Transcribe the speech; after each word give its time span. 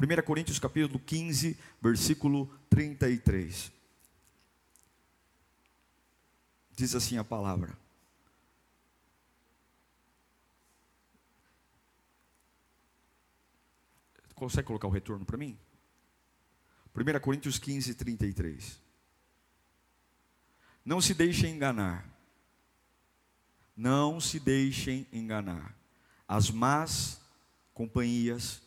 1 0.00 0.22
Coríntios 0.24 0.60
capítulo 0.60 1.00
15, 1.00 1.58
versículo 1.82 2.46
33. 2.70 3.72
Diz 6.70 6.94
assim 6.94 7.18
a 7.18 7.24
palavra: 7.24 7.76
Consegue 14.36 14.68
colocar 14.68 14.86
o 14.86 14.90
retorno 14.90 15.24
para 15.24 15.36
mim? 15.36 15.58
1 16.94 17.20
Coríntios 17.20 17.58
15, 17.58 17.92
33. 17.96 18.80
Não 20.84 21.00
se 21.00 21.12
deixem 21.12 21.56
enganar. 21.56 22.08
Não 23.76 24.20
se 24.20 24.38
deixem 24.38 25.08
enganar. 25.12 25.76
As 26.26 26.50
más 26.50 27.20
companhias 27.74 28.62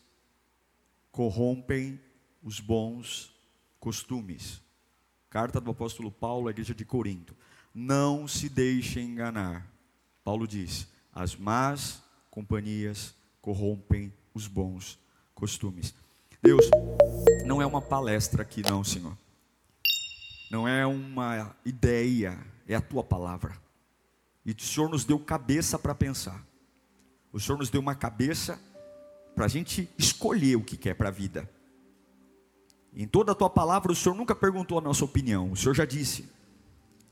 corrompem 1.12 2.00
os 2.42 2.58
bons 2.58 3.32
costumes. 3.78 4.60
Carta 5.30 5.60
do 5.60 5.70
apóstolo 5.70 6.10
Paulo 6.10 6.48
à 6.48 6.50
igreja 6.50 6.74
de 6.74 6.84
Corinto. 6.84 7.36
Não 7.74 8.26
se 8.26 8.48
deixem 8.48 9.06
enganar. 9.10 9.70
Paulo 10.24 10.48
diz: 10.48 10.88
as 11.12 11.36
más 11.36 12.02
companhias 12.30 13.14
corrompem 13.40 14.12
os 14.34 14.46
bons 14.46 14.98
costumes. 15.34 15.94
Deus, 16.42 16.68
não 17.46 17.62
é 17.62 17.66
uma 17.66 17.80
palestra 17.80 18.42
aqui, 18.42 18.62
não, 18.62 18.82
Senhor. 18.82 19.16
Não 20.50 20.66
é 20.66 20.86
uma 20.86 21.54
ideia, 21.64 22.38
é 22.66 22.74
a 22.74 22.80
tua 22.80 23.04
palavra. 23.04 23.56
E 24.44 24.50
o 24.50 24.60
Senhor 24.60 24.88
nos 24.88 25.04
deu 25.04 25.18
cabeça 25.18 25.78
para 25.78 25.94
pensar. 25.94 26.44
O 27.32 27.38
Senhor 27.38 27.56
nos 27.56 27.70
deu 27.70 27.80
uma 27.80 27.94
cabeça 27.94 28.60
para 29.34 29.46
a 29.46 29.48
gente 29.48 29.88
escolher 29.98 30.56
o 30.56 30.64
que 30.64 30.76
quer 30.76 30.94
para 30.94 31.08
a 31.08 31.12
vida. 31.12 31.48
Em 32.94 33.06
toda 33.06 33.32
a 33.32 33.34
tua 33.34 33.48
palavra, 33.48 33.90
o 33.90 33.96
Senhor 33.96 34.14
nunca 34.14 34.34
perguntou 34.34 34.78
a 34.78 34.82
nossa 34.82 35.04
opinião, 35.04 35.50
o 35.50 35.56
Senhor 35.56 35.74
já 35.74 35.84
disse. 35.84 36.28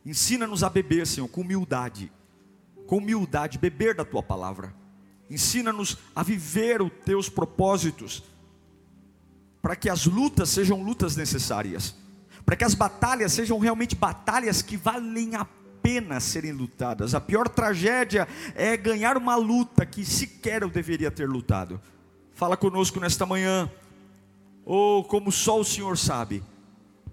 Ensina-nos 0.05 0.63
a 0.63 0.69
beber, 0.69 1.07
Senhor, 1.07 1.29
com 1.29 1.41
humildade, 1.41 2.13
com 2.87 2.99
humildade, 2.99 3.59
beber 3.59 3.95
da 3.95 4.05
tua 4.05 4.23
palavra. 4.23 4.75
Ensina-nos 5.31 5.97
a 6.15 6.23
viver 6.23 6.83
os 6.83 6.91
teus 7.05 7.29
propósitos, 7.29 8.23
para 9.63 9.77
que 9.77 9.89
as 9.89 10.07
lutas 10.07 10.49
sejam 10.49 10.83
lutas 10.83 11.17
necessárias, 11.17 11.95
para 12.45 12.57
que 12.57 12.65
as 12.65 12.75
batalhas 12.75 13.33
sejam 13.33 13.59
realmente 13.59 13.95
batalhas 13.95 14.63
que 14.63 14.77
valem 14.77 15.35
a 15.35 15.47
pena 15.83 16.21
serem 16.21 16.53
lutadas. 16.53 17.15
A 17.15 17.21
pior 17.21 17.49
tragédia 17.49 18.27
é 18.55 18.77
ganhar 18.77 19.17
uma 19.17 19.37
luta 19.37 19.87
que 19.87 20.05
sequer 20.05 20.63
eu 20.63 20.69
deveria 20.69 21.11
ter 21.11 21.29
lutado. 21.29 21.81
Fala 22.41 22.57
conosco 22.57 22.99
nesta 22.99 23.27
manhã. 23.27 23.71
Ou 24.65 25.01
oh, 25.01 25.05
como 25.05 25.31
só 25.31 25.61
o 25.61 25.65
Senhor 25.65 25.99
sabe, 25.99 26.43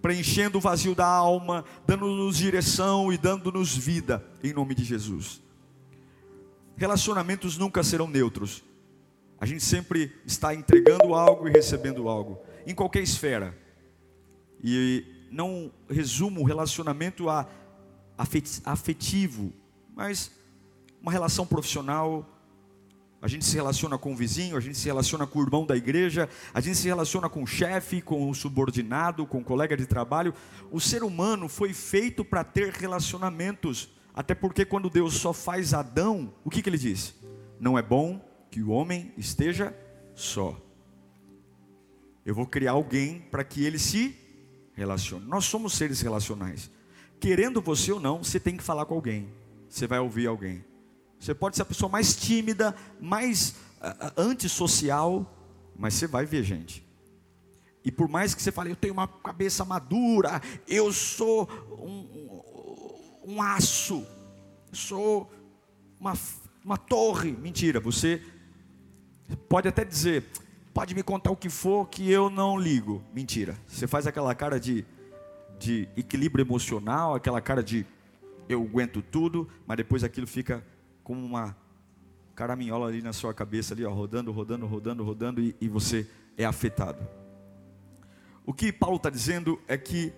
preenchendo 0.02 0.58
o 0.58 0.62
vazio 0.62 0.96
da 0.96 1.06
alma, 1.06 1.66
dando-nos 1.86 2.38
direção 2.38 3.12
e 3.12 3.18
dando-nos 3.18 3.76
vida, 3.76 4.26
em 4.42 4.54
nome 4.54 4.74
de 4.74 4.86
Jesus. 4.86 5.42
Relacionamentos 6.78 7.58
nunca 7.58 7.84
serão 7.84 8.08
neutros. 8.08 8.64
A 9.38 9.46
gente 9.46 9.66
sempre 9.66 10.14
está 10.26 10.56
entregando 10.56 11.14
algo 11.14 11.46
e 11.46 11.52
recebendo 11.52 12.08
algo, 12.08 12.40
em 12.66 12.74
qualquer 12.74 13.04
esfera. 13.04 13.54
E 14.64 15.28
não 15.30 15.74
resumo 15.90 16.40
o 16.40 16.46
relacionamento 16.46 17.30
a 17.30 17.46
afetivo, 18.64 19.52
mas 19.94 20.32
uma 21.02 21.12
relação 21.12 21.46
profissional, 21.46 22.26
a 23.22 23.28
gente 23.28 23.46
se 23.46 23.56
relaciona 23.56 23.98
com 23.98 24.14
o 24.14 24.16
vizinho, 24.16 24.56
a 24.56 24.60
gente 24.60 24.78
se 24.78 24.86
relaciona 24.86 25.26
com 25.26 25.40
o 25.40 25.42
irmão 25.42 25.66
da 25.66 25.76
igreja, 25.76 26.30
a 26.54 26.62
gente 26.62 26.78
se 26.78 26.88
relaciona 26.88 27.28
com 27.28 27.42
o 27.42 27.48
chefe, 27.48 28.02
com 28.02 28.30
o 28.30 28.36
subordinado, 28.36 29.26
com 29.26 29.40
o 29.40 29.44
colega 29.44 29.76
de 29.76 29.88
trabalho. 29.88 30.34
O 30.72 30.80
ser 30.80 31.04
humano 31.04 31.50
foi 31.50 31.74
feito 31.74 32.24
para 32.24 32.44
ter 32.44 32.72
relacionamentos. 32.74 33.90
Até 34.14 34.36
porque 34.36 34.66
quando 34.66 34.90
Deus 34.90 35.16
só 35.16 35.34
faz 35.34 35.74
Adão, 35.74 36.34
o 36.44 36.50
que, 36.50 36.62
que 36.62 36.70
ele 36.70 36.78
diz? 36.78 37.16
Não 37.60 37.78
é 37.78 37.82
bom 37.82 38.24
que 38.52 38.62
o 38.62 38.70
homem 38.70 39.12
esteja 39.18 39.76
só. 40.14 40.60
Eu 42.24 42.36
vou 42.36 42.46
criar 42.46 42.74
alguém 42.74 43.20
para 43.32 43.44
que 43.44 43.66
ele 43.66 43.80
se 43.80 44.16
relacione. 44.74 45.26
Nós 45.26 45.46
somos 45.46 45.74
seres 45.74 46.02
relacionais. 46.02 46.70
Querendo 47.20 47.62
você 47.62 47.92
ou 47.92 48.00
não, 48.00 48.24
você 48.24 48.40
tem 48.40 48.56
que 48.56 48.64
falar 48.64 48.86
com 48.86 48.94
alguém. 48.94 49.28
Você 49.68 49.88
vai 49.88 50.00
ouvir 50.00 50.28
alguém. 50.28 50.64
Você 51.20 51.34
pode 51.34 51.56
ser 51.56 51.64
a 51.64 51.66
pessoa 51.66 51.90
mais 51.90 52.16
tímida, 52.16 52.76
mais 53.00 53.56
uh, 53.82 54.22
antissocial, 54.22 55.26
mas 55.76 55.94
você 55.94 56.08
vai 56.08 56.26
ver 56.26 56.44
gente. 56.44 56.86
E 57.84 57.92
por 57.92 58.08
mais 58.08 58.36
que 58.36 58.42
você 58.42 58.52
fale, 58.52 58.72
eu 58.72 58.76
tenho 58.76 58.94
uma 58.94 59.08
cabeça 59.08 59.64
madura, 59.64 60.42
eu 60.68 60.92
sou 60.92 61.50
um, 61.80 63.34
um 63.34 63.42
aço, 63.42 64.06
sou 64.72 65.32
uma, 66.00 66.14
uma 66.64 66.78
torre. 66.78 67.32
Mentira, 67.32 67.80
você 67.80 68.22
pode 69.48 69.68
até 69.68 69.86
dizer, 69.86 70.26
pode 70.74 70.94
me 70.94 71.02
contar 71.02 71.32
o 71.32 71.36
que 71.36 71.50
for 71.50 71.88
que 71.88 72.12
eu 72.12 72.30
não 72.30 72.58
ligo. 72.60 73.02
Mentira. 73.14 73.58
Você 73.68 73.88
faz 73.88 74.06
aquela 74.06 74.36
cara 74.36 74.60
de, 74.60 74.86
de 75.58 75.88
equilíbrio 75.96 76.44
emocional, 76.44 77.16
aquela 77.16 77.42
cara 77.42 77.64
de 77.64 77.86
eu 78.50 78.62
aguento 78.64 79.02
tudo, 79.02 79.48
mas 79.66 79.78
depois 79.78 80.04
aquilo 80.04 80.28
fica 80.28 80.64
como 81.08 81.26
uma 81.26 81.56
caraminhola 82.36 82.90
ali 82.90 83.02
na 83.02 83.14
sua 83.14 83.34
cabeça, 83.34 83.74
ali, 83.74 83.86
ó, 83.86 83.94
rodando, 83.94 84.30
rodando, 84.30 84.68
rodando, 84.68 85.06
rodando, 85.06 85.42
e, 85.42 85.56
e 85.62 85.70
você 85.70 86.06
é 86.38 86.44
afetado. 86.44 87.00
O 88.46 88.54
que 88.54 88.74
Paulo 88.74 88.98
está 88.98 89.10
dizendo 89.10 89.58
é 89.70 89.78
que 89.78 90.12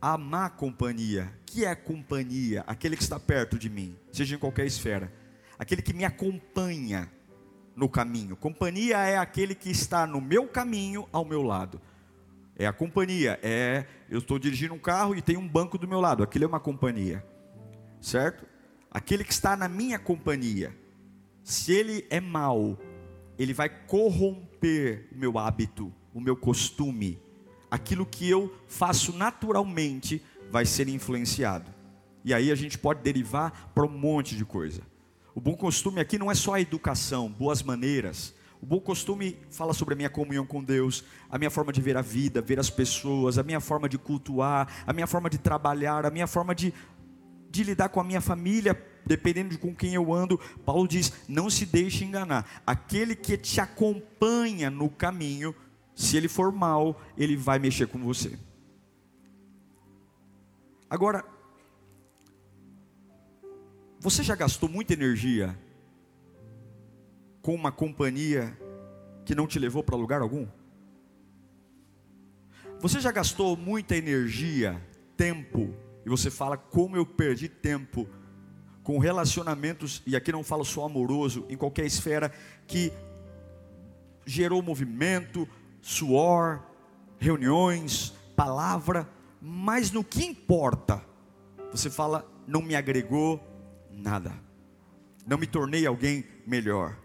a 0.00 0.16
má 0.16 0.48
companhia, 0.48 1.28
que 1.44 1.64
é 1.64 1.70
a 1.70 1.74
companhia, 1.74 2.62
aquele 2.68 2.96
que 2.96 3.02
está 3.02 3.18
perto 3.18 3.58
de 3.58 3.68
mim, 3.68 3.96
seja 4.12 4.36
em 4.36 4.38
qualquer 4.38 4.64
esfera, 4.64 5.12
aquele 5.58 5.82
que 5.82 5.92
me 5.92 6.04
acompanha 6.04 7.10
no 7.74 7.88
caminho. 7.88 8.36
Companhia 8.36 8.98
é 8.98 9.18
aquele 9.18 9.56
que 9.56 9.72
está 9.72 10.06
no 10.06 10.20
meu 10.20 10.46
caminho 10.46 11.08
ao 11.10 11.24
meu 11.24 11.42
lado. 11.42 11.80
É 12.54 12.64
a 12.64 12.72
companhia, 12.72 13.40
é 13.42 13.86
eu 14.08 14.20
estou 14.20 14.38
dirigindo 14.38 14.72
um 14.72 14.78
carro 14.78 15.16
e 15.16 15.20
tem 15.20 15.36
um 15.36 15.48
banco 15.48 15.76
do 15.76 15.88
meu 15.88 16.00
lado, 16.00 16.22
aquilo 16.22 16.44
é 16.44 16.46
uma 16.46 16.60
companhia, 16.60 17.26
certo? 18.00 18.46
Aquele 18.90 19.24
que 19.24 19.32
está 19.32 19.56
na 19.56 19.68
minha 19.68 19.98
companhia, 19.98 20.76
se 21.42 21.72
ele 21.72 22.06
é 22.10 22.20
mau, 22.20 22.78
ele 23.38 23.54
vai 23.54 23.68
corromper 23.68 25.08
o 25.12 25.18
meu 25.18 25.38
hábito, 25.38 25.92
o 26.12 26.20
meu 26.20 26.36
costume, 26.36 27.20
aquilo 27.70 28.04
que 28.04 28.28
eu 28.28 28.54
faço 28.66 29.12
naturalmente 29.16 30.22
vai 30.50 30.64
ser 30.64 30.88
influenciado. 30.88 31.72
E 32.24 32.34
aí 32.34 32.50
a 32.50 32.54
gente 32.54 32.76
pode 32.76 33.02
derivar 33.02 33.70
para 33.74 33.86
um 33.86 33.98
monte 33.98 34.36
de 34.36 34.44
coisa. 34.44 34.82
O 35.34 35.40
bom 35.40 35.54
costume 35.54 36.00
aqui 36.00 36.18
não 36.18 36.30
é 36.30 36.34
só 36.34 36.54
a 36.54 36.60
educação, 36.60 37.30
boas 37.30 37.62
maneiras. 37.62 38.34
O 38.60 38.66
bom 38.66 38.80
costume 38.80 39.38
fala 39.50 39.72
sobre 39.72 39.94
a 39.94 39.96
minha 39.96 40.10
comunhão 40.10 40.44
com 40.44 40.64
Deus, 40.64 41.04
a 41.30 41.38
minha 41.38 41.50
forma 41.50 41.72
de 41.72 41.80
ver 41.80 41.96
a 41.96 42.02
vida, 42.02 42.42
ver 42.42 42.58
as 42.58 42.68
pessoas, 42.68 43.38
a 43.38 43.44
minha 43.44 43.60
forma 43.60 43.88
de 43.88 43.96
cultuar, 43.96 44.82
a 44.84 44.92
minha 44.92 45.06
forma 45.06 45.30
de 45.30 45.38
trabalhar, 45.38 46.04
a 46.04 46.10
minha 46.10 46.26
forma 46.26 46.56
de 46.56 46.74
de 47.50 47.64
lidar 47.64 47.88
com 47.88 48.00
a 48.00 48.04
minha 48.04 48.20
família, 48.20 48.80
dependendo 49.06 49.50
de 49.50 49.58
com 49.58 49.74
quem 49.74 49.94
eu 49.94 50.12
ando. 50.12 50.38
Paulo 50.64 50.86
diz: 50.86 51.12
não 51.26 51.48
se 51.48 51.64
deixe 51.66 52.04
enganar. 52.04 52.62
Aquele 52.66 53.16
que 53.16 53.36
te 53.36 53.60
acompanha 53.60 54.70
no 54.70 54.88
caminho, 54.88 55.54
se 55.94 56.16
ele 56.16 56.28
for 56.28 56.52
mal, 56.52 57.00
ele 57.16 57.36
vai 57.36 57.58
mexer 57.58 57.88
com 57.88 57.98
você. 57.98 58.38
Agora, 60.90 61.24
você 64.00 64.22
já 64.22 64.34
gastou 64.34 64.68
muita 64.68 64.92
energia 64.92 65.58
com 67.42 67.54
uma 67.54 67.72
companhia 67.72 68.56
que 69.24 69.34
não 69.34 69.46
te 69.46 69.58
levou 69.58 69.82
para 69.82 69.96
lugar 69.96 70.22
algum? 70.22 70.46
Você 72.80 73.00
já 73.00 73.10
gastou 73.10 73.56
muita 73.56 73.96
energia, 73.96 74.80
tempo, 75.16 75.74
e 76.08 76.10
você 76.10 76.30
fala 76.30 76.56
como 76.56 76.96
eu 76.96 77.04
perdi 77.04 77.50
tempo 77.50 78.08
com 78.82 78.98
relacionamentos, 78.98 80.02
e 80.06 80.16
aqui 80.16 80.32
não 80.32 80.42
falo 80.42 80.64
só 80.64 80.86
amoroso, 80.86 81.44
em 81.50 81.56
qualquer 81.56 81.84
esfera, 81.84 82.32
que 82.66 82.90
gerou 84.24 84.62
movimento, 84.62 85.46
suor, 85.82 86.62
reuniões, 87.18 88.14
palavra, 88.34 89.06
mas 89.38 89.92
no 89.92 90.02
que 90.02 90.24
importa, 90.24 91.04
você 91.70 91.90
fala, 91.90 92.26
não 92.46 92.62
me 92.62 92.74
agregou 92.74 93.38
nada, 93.92 94.32
não 95.26 95.36
me 95.36 95.46
tornei 95.46 95.86
alguém 95.86 96.24
melhor. 96.46 96.96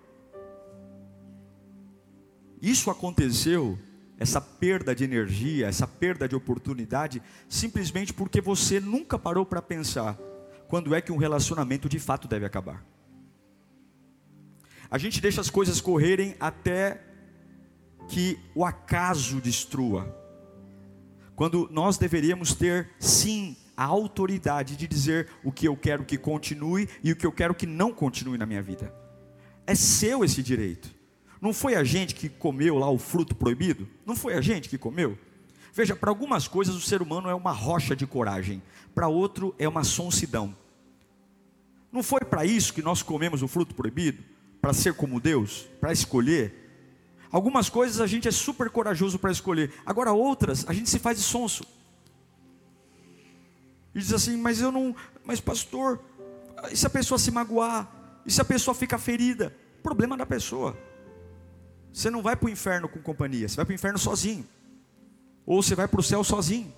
Isso 2.62 2.90
aconteceu, 2.90 3.78
essa 4.20 4.40
perda 4.40 4.96
de 4.96 5.04
energia, 5.04 5.68
essa 5.68 5.88
perda 5.88 6.28
de 6.28 6.36
oportunidade, 6.36 7.22
simplesmente 7.50 8.14
porque 8.14 8.40
você 8.40 8.80
nunca 8.80 9.18
parou 9.18 9.46
para 9.46 9.62
pensar 9.62 10.18
quando 10.68 10.96
é 10.96 11.02
que 11.02 11.12
um 11.12 11.18
relacionamento 11.18 11.90
de 11.90 12.00
fato 12.00 12.28
deve 12.28 12.46
acabar. 12.46 12.84
A 14.90 14.98
gente 14.98 15.20
deixa 15.20 15.42
as 15.42 15.50
coisas 15.50 15.82
correrem 15.82 16.36
até 16.40 17.02
que 18.08 18.40
o 18.54 18.64
acaso 18.64 19.42
destrua. 19.42 20.16
Quando 21.36 21.68
nós 21.72 21.98
deveríamos 21.98 22.54
ter, 22.54 22.92
sim, 23.00 23.58
a 23.76 23.86
autoridade 23.86 24.76
de 24.76 24.88
dizer 24.88 25.30
o 25.44 25.52
que 25.52 25.68
eu 25.68 25.76
quero 25.76 26.06
que 26.06 26.18
continue 26.18 26.88
e 27.04 27.12
o 27.12 27.16
que 27.16 27.26
eu 27.26 27.32
quero 27.32 27.56
que 27.56 27.66
não 27.66 27.92
continue 27.92 28.38
na 28.38 28.46
minha 28.46 28.62
vida. 28.62 28.94
É 29.66 29.74
seu 29.74 30.24
esse 30.24 30.44
direito. 30.44 30.94
Não 31.44 31.52
foi 31.52 31.76
a 31.76 31.84
gente 31.84 32.16
que 32.16 32.30
comeu 32.30 32.78
lá 32.78 32.90
o 32.90 32.98
fruto 32.98 33.36
proibido? 33.36 33.86
Não 34.06 34.16
foi 34.16 34.34
a 34.34 34.40
gente 34.40 34.70
que 34.70 34.78
comeu? 34.78 35.20
Veja, 35.74 35.94
para 35.94 36.10
algumas 36.10 36.48
coisas 36.48 36.74
o 36.74 36.80
ser 36.80 37.02
humano 37.02 37.30
é 37.30 37.36
uma 37.36 37.52
rocha 37.52 37.94
de 37.94 38.08
coragem, 38.08 38.64
para 38.96 39.10
outro 39.10 39.54
é 39.60 39.68
uma 39.68 39.84
sonsidão. 39.84 40.56
Não 41.92 42.02
foi 42.02 42.22
para 42.22 42.46
isso 42.46 42.74
que 42.74 42.82
nós 42.82 43.04
comemos 43.04 43.44
o 43.44 43.48
fruto 43.50 43.76
proibido? 43.76 44.24
Para 44.62 44.72
ser 44.72 44.94
como 44.94 45.20
Deus? 45.20 45.68
Para 45.82 45.92
escolher? 45.92 46.88
Algumas 47.30 47.68
coisas 47.68 48.00
a 48.00 48.08
gente 48.08 48.26
é 48.26 48.32
super 48.32 48.70
corajoso 48.70 49.20
para 49.20 49.30
escolher, 49.30 49.74
agora 49.86 50.14
outras 50.14 50.66
a 50.66 50.72
gente 50.72 50.90
se 50.90 50.98
faz 50.98 51.18
de 51.18 51.26
sonso. 51.26 51.66
E 53.94 54.00
diz 54.00 54.14
assim, 54.14 54.38
mas 54.38 54.62
eu 54.62 54.72
não, 54.72 54.96
mas 55.26 55.42
pastor, 55.42 56.02
e 56.72 56.78
se 56.78 56.88
a 56.88 56.90
pessoa 56.90 57.20
se 57.20 57.32
magoar? 57.32 58.22
E 58.26 58.32
se 58.32 58.40
a 58.40 58.46
pessoa 58.46 58.74
fica 58.74 58.98
ferida? 58.98 59.54
Problema 59.84 60.16
da 60.16 60.26
pessoa. 60.26 60.93
Você 61.94 62.10
não 62.10 62.24
vai 62.24 62.36
para 62.36 62.48
o 62.48 62.50
inferno 62.50 62.90
com 62.90 63.00
companhia, 63.00 63.48
você 63.48 63.56
vai 63.56 63.66
para 63.66 63.72
o 63.72 63.76
inferno 63.76 64.00
sozinho. 64.00 64.46
Ou 65.46 65.62
você 65.62 65.76
vai 65.76 65.88
para 65.88 66.00
o 66.00 66.04
céu 66.04 66.24
sozinho. 66.24 66.74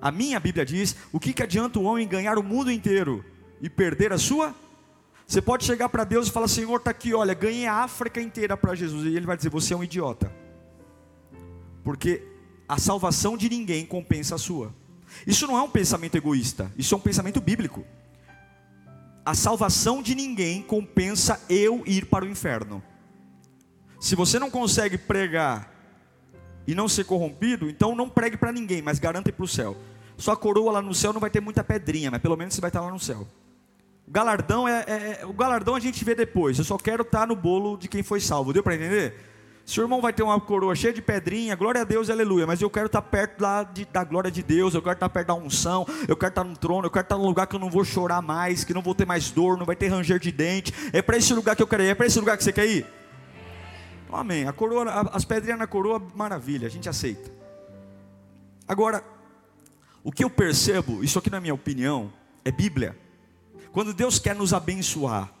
A 0.00 0.10
minha 0.10 0.40
Bíblia 0.40 0.66
diz: 0.66 0.96
o 1.12 1.20
que, 1.20 1.32
que 1.32 1.42
adianta 1.42 1.78
o 1.78 1.84
homem 1.84 2.06
ganhar 2.06 2.36
o 2.36 2.42
mundo 2.42 2.70
inteiro 2.70 3.24
e 3.60 3.70
perder 3.70 4.12
a 4.12 4.18
sua? 4.18 4.54
Você 5.24 5.40
pode 5.40 5.64
chegar 5.64 5.88
para 5.88 6.02
Deus 6.02 6.26
e 6.28 6.32
falar: 6.32 6.48
Senhor, 6.48 6.78
está 6.78 6.90
aqui, 6.90 7.14
olha, 7.14 7.32
ganhei 7.32 7.66
a 7.66 7.74
África 7.84 8.20
inteira 8.20 8.56
para 8.56 8.74
Jesus. 8.74 9.04
E 9.04 9.16
Ele 9.16 9.26
vai 9.26 9.36
dizer: 9.36 9.50
Você 9.50 9.72
é 9.72 9.76
um 9.76 9.84
idiota. 9.84 10.32
Porque 11.84 12.22
a 12.68 12.76
salvação 12.76 13.36
de 13.36 13.48
ninguém 13.48 13.86
compensa 13.86 14.34
a 14.34 14.38
sua. 14.38 14.74
Isso 15.26 15.46
não 15.46 15.56
é 15.56 15.62
um 15.62 15.70
pensamento 15.70 16.16
egoísta, 16.16 16.72
isso 16.76 16.94
é 16.94 16.98
um 16.98 17.00
pensamento 17.00 17.40
bíblico. 17.40 17.84
A 19.24 19.34
salvação 19.34 20.02
de 20.02 20.14
ninguém 20.14 20.62
compensa 20.62 21.40
eu 21.48 21.82
ir 21.86 22.06
para 22.06 22.24
o 22.24 22.28
inferno. 22.28 22.82
Se 23.98 24.14
você 24.14 24.38
não 24.38 24.50
consegue 24.50 24.96
pregar 24.96 25.72
e 26.66 26.74
não 26.74 26.88
ser 26.88 27.04
corrompido, 27.04 27.68
então 27.68 27.94
não 27.94 28.08
pregue 28.08 28.36
para 28.36 28.52
ninguém, 28.52 28.82
mas 28.82 28.98
garanta 28.98 29.32
para 29.32 29.44
o 29.44 29.48
céu. 29.48 29.76
Sua 30.16 30.36
coroa 30.36 30.72
lá 30.72 30.82
no 30.82 30.94
céu 30.94 31.12
não 31.12 31.20
vai 31.20 31.30
ter 31.30 31.40
muita 31.40 31.64
pedrinha, 31.64 32.10
mas 32.10 32.20
pelo 32.20 32.36
menos 32.36 32.54
você 32.54 32.60
vai 32.60 32.68
estar 32.68 32.80
lá 32.80 32.90
no 32.90 32.98
céu. 32.98 33.26
O 34.06 34.10
galardão 34.10 34.68
é, 34.68 34.84
é, 34.86 35.18
é 35.20 35.26
o 35.26 35.32
galardão 35.32 35.74
a 35.74 35.80
gente 35.80 36.04
vê 36.04 36.14
depois. 36.14 36.58
Eu 36.58 36.64
só 36.64 36.76
quero 36.76 37.02
estar 37.02 37.26
no 37.26 37.36
bolo 37.36 37.76
de 37.76 37.88
quem 37.88 38.02
foi 38.02 38.20
salvo. 38.20 38.52
Deu 38.52 38.62
para 38.62 38.74
entender? 38.74 39.14
Seu 39.64 39.84
irmão 39.84 40.00
vai 40.00 40.14
ter 40.14 40.22
uma 40.22 40.40
coroa 40.40 40.74
cheia 40.74 40.94
de 40.94 41.02
pedrinha, 41.02 41.54
glória 41.54 41.82
a 41.82 41.84
Deus, 41.84 42.08
aleluia. 42.08 42.46
Mas 42.46 42.62
eu 42.62 42.70
quero 42.70 42.86
estar 42.86 43.02
perto 43.02 43.42
lá 43.42 43.62
de, 43.62 43.84
da 43.84 44.02
glória 44.02 44.30
de 44.30 44.42
Deus, 44.42 44.74
eu 44.74 44.80
quero 44.80 44.94
estar 44.94 45.10
perto 45.10 45.26
da 45.26 45.34
unção, 45.34 45.86
eu 46.08 46.16
quero 46.16 46.30
estar 46.30 46.42
no 46.42 46.56
trono, 46.56 46.86
eu 46.86 46.90
quero 46.90 47.04
estar 47.04 47.18
num 47.18 47.26
lugar 47.26 47.46
que 47.46 47.54
eu 47.54 47.60
não 47.60 47.68
vou 47.68 47.84
chorar 47.84 48.22
mais, 48.22 48.64
que 48.64 48.72
não 48.72 48.80
vou 48.80 48.94
ter 48.94 49.06
mais 49.06 49.30
dor, 49.30 49.58
não 49.58 49.66
vai 49.66 49.76
ter 49.76 49.88
ranger 49.88 50.18
de 50.18 50.32
dente. 50.32 50.72
É 50.90 51.02
para 51.02 51.18
esse 51.18 51.34
lugar 51.34 51.54
que 51.54 51.62
eu 51.62 51.66
quero 51.66 51.82
ir, 51.82 51.88
é 51.88 51.94
para 51.94 52.06
esse 52.06 52.18
lugar 52.18 52.38
que 52.38 52.44
você 52.44 52.52
quer 52.52 52.66
ir? 52.66 52.97
Amém. 54.12 54.46
A 54.46 54.52
coroa, 54.52 54.84
as 55.12 55.24
pedrinhas 55.24 55.58
na 55.58 55.66
coroa, 55.66 56.00
maravilha, 56.14 56.66
a 56.66 56.70
gente 56.70 56.88
aceita. 56.88 57.30
Agora, 58.66 59.04
o 60.02 60.12
que 60.12 60.24
eu 60.24 60.30
percebo, 60.30 61.02
isso 61.04 61.18
aqui 61.18 61.30
na 61.30 61.40
minha 61.40 61.54
opinião, 61.54 62.12
é 62.44 62.50
Bíblia. 62.50 62.96
Quando 63.72 63.92
Deus 63.92 64.18
quer 64.18 64.34
nos 64.34 64.52
abençoar, 64.52 65.32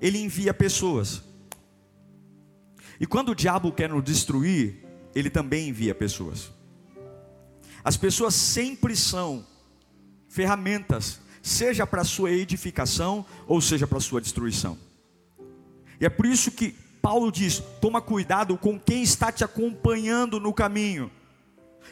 Ele 0.00 0.18
envia 0.18 0.54
pessoas. 0.54 1.22
E 3.00 3.06
quando 3.06 3.30
o 3.30 3.34
diabo 3.34 3.72
quer 3.72 3.88
nos 3.88 4.04
destruir, 4.04 4.84
ele 5.14 5.30
também 5.30 5.68
envia 5.68 5.94
pessoas. 5.94 6.50
As 7.82 7.96
pessoas 7.96 8.34
sempre 8.34 8.94
são 8.94 9.46
ferramentas, 10.28 11.18
seja 11.42 11.86
para 11.86 12.02
a 12.02 12.04
sua 12.04 12.30
edificação 12.30 13.24
ou 13.46 13.60
seja 13.60 13.86
para 13.86 13.98
a 13.98 14.02
sua 14.02 14.20
destruição. 14.20 14.78
E 15.98 16.04
é 16.04 16.10
por 16.10 16.26
isso 16.26 16.50
que 16.50 16.76
Paulo 17.00 17.30
diz: 17.30 17.62
toma 17.80 18.00
cuidado 18.00 18.56
com 18.56 18.78
quem 18.78 19.02
está 19.02 19.32
te 19.32 19.44
acompanhando 19.44 20.38
no 20.38 20.52
caminho. 20.52 21.10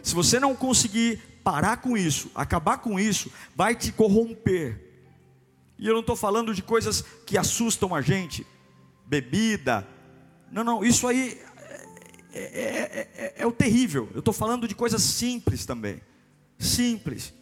Se 0.02 0.14
você 0.14 0.38
não 0.38 0.54
conseguir 0.54 1.20
parar 1.42 1.78
com 1.78 1.96
isso, 1.96 2.30
acabar 2.34 2.78
com 2.78 2.98
isso, 2.98 3.30
vai 3.56 3.74
te 3.74 3.90
corromper. 3.90 4.84
E 5.78 5.86
eu 5.86 5.92
não 5.92 6.00
estou 6.00 6.16
falando 6.16 6.54
de 6.54 6.62
coisas 6.62 7.04
que 7.24 7.38
assustam 7.38 7.94
a 7.94 8.00
gente, 8.00 8.46
bebida. 9.06 9.86
Não, 10.50 10.64
não, 10.64 10.84
isso 10.84 11.06
aí 11.06 11.40
é, 12.32 12.40
é, 12.40 13.08
é, 13.14 13.34
é 13.38 13.46
o 13.46 13.52
terrível. 13.52 14.08
Eu 14.12 14.18
estou 14.18 14.34
falando 14.34 14.68
de 14.68 14.74
coisas 14.74 15.02
simples 15.02 15.64
também. 15.64 16.00
Simples. 16.58 17.32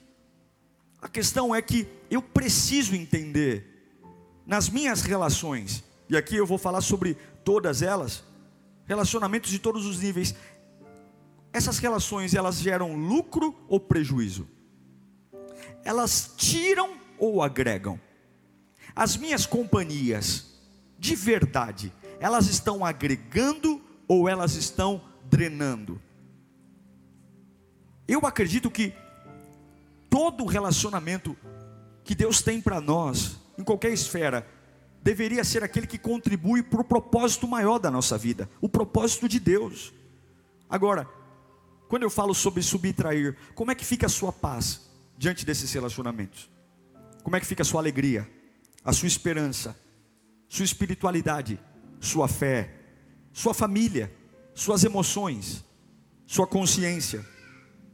A 1.00 1.08
questão 1.08 1.54
é 1.54 1.62
que 1.62 1.86
eu 2.10 2.20
preciso 2.20 2.94
entender 2.94 3.76
nas 4.46 4.68
minhas 4.68 5.02
relações, 5.02 5.82
e 6.08 6.16
aqui 6.16 6.36
eu 6.36 6.46
vou 6.46 6.58
falar 6.58 6.80
sobre 6.80 7.16
todas 7.46 7.80
elas, 7.80 8.24
relacionamentos 8.86 9.52
de 9.52 9.60
todos 9.60 9.86
os 9.86 10.00
níveis. 10.00 10.34
Essas 11.52 11.78
relações, 11.78 12.34
elas 12.34 12.56
geram 12.56 12.96
lucro 12.96 13.54
ou 13.68 13.78
prejuízo? 13.78 14.48
Elas 15.84 16.34
tiram 16.36 16.96
ou 17.16 17.40
agregam? 17.40 18.00
As 18.96 19.16
minhas 19.16 19.46
companhias, 19.46 20.58
de 20.98 21.14
verdade, 21.14 21.92
elas 22.18 22.48
estão 22.48 22.84
agregando 22.84 23.80
ou 24.08 24.28
elas 24.28 24.56
estão 24.56 25.00
drenando? 25.30 26.02
Eu 28.08 28.26
acredito 28.26 28.68
que 28.72 28.92
todo 30.10 30.44
relacionamento 30.46 31.36
que 32.02 32.16
Deus 32.16 32.42
tem 32.42 32.60
para 32.60 32.80
nós, 32.80 33.36
em 33.56 33.62
qualquer 33.62 33.92
esfera, 33.92 34.44
deveria 35.06 35.44
ser 35.44 35.62
aquele 35.62 35.86
que 35.86 35.98
contribui 35.98 36.64
para 36.64 36.80
o 36.80 36.84
propósito 36.84 37.46
maior 37.46 37.78
da 37.78 37.92
nossa 37.92 38.18
vida, 38.18 38.50
o 38.60 38.68
propósito 38.68 39.28
de 39.28 39.38
Deus. 39.38 39.94
Agora, 40.68 41.08
quando 41.88 42.02
eu 42.02 42.10
falo 42.10 42.34
sobre 42.34 42.60
subtrair, 42.60 43.36
como 43.54 43.70
é 43.70 43.76
que 43.76 43.84
fica 43.84 44.06
a 44.06 44.08
sua 44.08 44.32
paz 44.32 44.90
diante 45.16 45.46
desses 45.46 45.72
relacionamentos? 45.72 46.50
Como 47.22 47.36
é 47.36 47.40
que 47.40 47.46
fica 47.46 47.62
a 47.62 47.64
sua 47.64 47.80
alegria, 47.80 48.28
a 48.84 48.92
sua 48.92 49.06
esperança, 49.06 49.78
sua 50.48 50.64
espiritualidade, 50.64 51.56
sua 52.00 52.26
fé, 52.26 52.74
sua 53.32 53.54
família, 53.54 54.12
suas 54.54 54.82
emoções, 54.82 55.64
sua 56.26 56.48
consciência, 56.48 57.24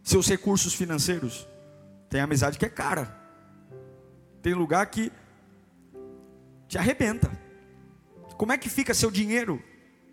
seus 0.03 0.27
recursos 0.27 0.73
financeiros? 0.73 1.47
Tem 2.09 2.23
amizade 2.23 2.59
que 2.59 2.65
é 2.65 2.71
cara. 2.71 3.15
Tem 4.41 4.55
lugar 4.55 4.87
que 4.87 5.13
te 6.73 6.79
arrebenta. 6.79 7.31
Como 8.39 8.51
é 8.51 8.57
que 8.57 8.71
fica 8.71 8.95
seu 8.95 9.11
dinheiro? 9.11 9.63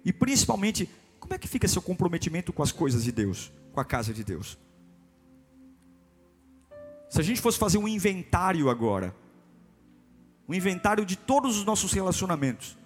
E 0.03 0.11
principalmente, 0.11 0.89
como 1.17 1.33
é 1.33 1.37
que 1.37 1.47
fica 1.47 1.69
seu 1.69 1.81
comprometimento 1.81 2.51
com 2.51 2.61
as 2.61 2.73
coisas 2.73 3.05
de 3.05 3.13
Deus, 3.13 3.49
com 3.71 3.79
a 3.79 3.85
casa 3.85 4.13
de 4.13 4.25
Deus? 4.25 4.57
Se 7.09 7.17
a 7.17 7.23
gente 7.23 7.39
fosse 7.39 7.57
fazer 7.57 7.77
um 7.77 7.87
inventário 7.87 8.69
agora, 8.69 9.15
um 10.49 10.53
inventário 10.53 11.05
de 11.05 11.15
todos 11.15 11.57
os 11.57 11.63
nossos 11.63 11.93
relacionamentos, 11.93 12.77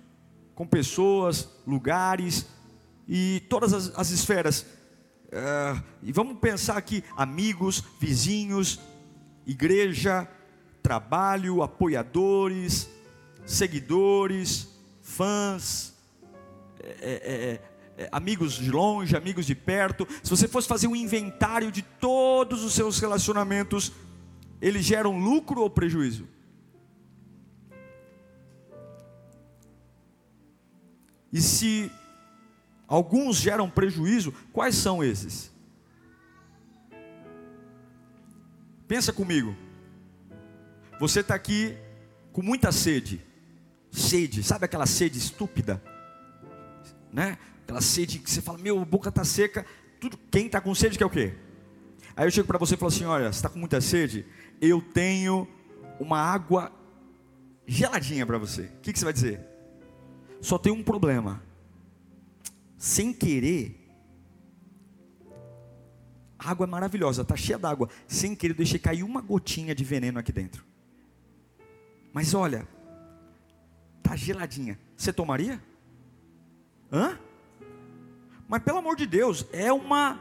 com 0.54 0.68
pessoas, 0.68 1.50
lugares 1.66 2.46
e 3.08 3.42
todas 3.50 3.74
as, 3.74 3.92
as 3.98 4.12
esferas, 4.12 4.68
uh, 5.30 5.84
e 6.04 6.12
vamos 6.12 6.38
pensar 6.38 6.78
aqui: 6.78 7.04
amigos, 7.18 7.84
vizinhos, 8.00 8.80
igreja, 9.48 10.30
trabalho, 10.84 11.64
apoiadores, 11.64 12.93
seguidores, 13.46 14.68
fãs, 15.02 15.94
é 16.80 16.96
é, 17.02 17.12
é, 18.00 18.04
é, 18.04 18.10
amigos 18.12 18.54
de 18.54 18.72
longe, 18.72 19.16
amigos 19.16 19.46
de 19.46 19.56
perto. 19.56 20.08
Se 20.24 20.30
você 20.30 20.48
fosse 20.48 20.68
fazer 20.68 20.88
um 20.88 20.96
inventário 20.96 21.72
de 21.72 21.82
todos 21.82 22.64
os 22.64 22.74
seus 22.74 23.00
relacionamentos, 23.00 23.92
eles 24.62 24.86
geram 24.86 25.20
lucro 25.20 25.62
ou 25.62 25.70
prejuízo? 25.70 26.28
E 31.32 31.42
se 31.42 31.92
alguns 32.88 33.38
geram 33.38 33.70
prejuízo, 33.70 34.34
quais 34.52 34.76
são 34.76 35.04
esses? 35.04 35.52
Pensa 38.88 39.12
comigo. 39.12 39.56
Você 41.00 41.22
está 41.22 41.34
aqui 41.34 41.76
com 42.32 42.42
muita 42.42 42.72
sede. 42.72 43.33
Sede, 43.94 44.42
sabe 44.42 44.66
aquela 44.66 44.88
sede 44.88 45.20
estúpida? 45.20 45.80
Né? 47.12 47.38
Aquela 47.62 47.80
sede 47.80 48.18
que 48.18 48.30
você 48.30 48.42
fala, 48.42 48.58
meu, 48.58 48.84
boca 48.84 49.10
está 49.10 49.24
seca. 49.24 49.64
Tudo, 50.02 50.18
quem 50.32 50.48
está 50.48 50.60
com 50.60 50.74
sede 50.74 50.98
quer 50.98 51.06
o 51.06 51.12
quê? 51.12 51.36
Aí 52.16 52.26
eu 52.26 52.32
chego 52.32 52.48
para 52.48 52.58
você 52.58 52.74
e 52.74 52.78
falo 52.78 52.92
assim: 52.92 53.06
olha, 53.06 53.32
você 53.32 53.38
está 53.38 53.50
com 53.50 53.60
muita 53.60 53.80
sede? 53.80 54.26
Eu 54.60 54.82
tenho 54.82 55.48
uma 56.00 56.20
água 56.20 56.72
geladinha 57.68 58.26
para 58.26 58.40
você. 58.40 58.64
O 58.64 58.82
que, 58.82 58.92
que 58.92 58.98
você 58.98 59.06
vai 59.06 59.14
dizer? 59.14 59.40
Só 60.42 60.58
tem 60.58 60.74
um 60.74 60.84
problema. 60.84 61.44
Sem 62.76 63.14
querer, 63.14 63.80
a 66.40 66.50
água 66.50 66.66
é 66.66 66.68
maravilhosa, 66.68 67.22
está 67.22 67.36
cheia 67.36 67.60
d'água. 67.60 67.90
Sem 68.08 68.36
querer, 68.36 68.54
eu 68.54 68.58
deixei 68.58 68.80
cair 68.80 69.04
uma 69.04 69.22
gotinha 69.22 69.76
de 69.76 69.84
veneno 69.84 70.18
aqui 70.18 70.32
dentro. 70.32 70.66
Mas 72.12 72.34
olha, 72.34 72.68
tá 74.04 74.16
geladinha. 74.16 74.78
Você 74.96 75.12
tomaria? 75.12 75.60
Hã? 76.92 77.18
Mas 78.48 78.62
pelo 78.62 78.78
amor 78.78 78.96
de 78.96 79.08
Deus, 79.08 79.48
é 79.52 79.72
uma 79.74 80.20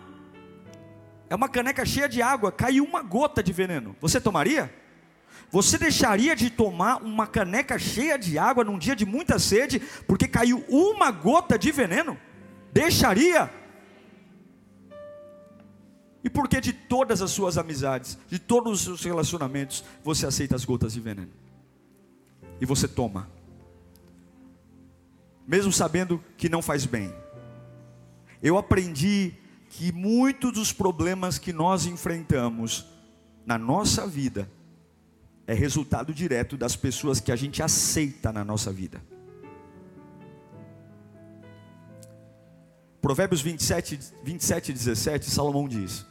é 1.28 1.34
uma 1.34 1.48
caneca 1.48 1.84
cheia 1.84 2.08
de 2.08 2.20
água, 2.20 2.52
caiu 2.52 2.84
uma 2.84 3.02
gota 3.02 3.42
de 3.42 3.52
veneno. 3.52 3.96
Você 4.00 4.20
tomaria? 4.20 4.72
Você 5.50 5.76
deixaria 5.78 6.36
de 6.36 6.50
tomar 6.50 7.02
uma 7.02 7.26
caneca 7.26 7.78
cheia 7.78 8.18
de 8.18 8.38
água 8.38 8.64
num 8.64 8.78
dia 8.78 8.94
de 8.94 9.04
muita 9.04 9.38
sede, 9.38 9.80
porque 10.06 10.28
caiu 10.28 10.64
uma 10.68 11.10
gota 11.10 11.58
de 11.58 11.70
veneno? 11.70 12.18
Deixaria? 12.72 13.50
E 16.24 16.30
por 16.30 16.48
que 16.48 16.60
de 16.60 16.72
todas 16.72 17.20
as 17.20 17.30
suas 17.30 17.58
amizades, 17.58 18.18
de 18.28 18.38
todos 18.38 18.72
os 18.72 18.82
seus 18.84 19.04
relacionamentos, 19.04 19.84
você 20.04 20.26
aceita 20.26 20.54
as 20.54 20.64
gotas 20.64 20.92
de 20.92 21.00
veneno? 21.00 21.32
E 22.60 22.66
você 22.66 22.86
toma, 22.86 23.28
mesmo 25.52 25.70
sabendo 25.70 26.18
que 26.38 26.48
não 26.48 26.62
faz 26.62 26.86
bem. 26.86 27.14
Eu 28.42 28.56
aprendi 28.56 29.34
que 29.68 29.92
muitos 29.92 30.50
dos 30.50 30.72
problemas 30.72 31.38
que 31.38 31.52
nós 31.52 31.84
enfrentamos 31.84 32.86
na 33.44 33.58
nossa 33.58 34.06
vida 34.06 34.50
é 35.46 35.52
resultado 35.52 36.14
direto 36.14 36.56
das 36.56 36.74
pessoas 36.74 37.20
que 37.20 37.30
a 37.30 37.36
gente 37.36 37.62
aceita 37.62 38.32
na 38.32 38.42
nossa 38.42 38.72
vida. 38.72 39.02
Provérbios 43.02 43.42
27, 43.42 44.00
27 44.24 44.70
e 44.70 44.72
17, 44.72 45.30
Salomão 45.30 45.68
diz: 45.68 46.06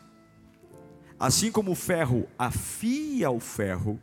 Assim 1.20 1.52
como 1.52 1.72
o 1.72 1.76
ferro 1.76 2.28
afia 2.38 3.32
o 3.32 3.40
ferro, 3.40 4.00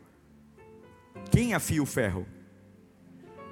quem 1.31 1.53
afia 1.53 1.81
o 1.81 1.85
ferro? 1.85 2.27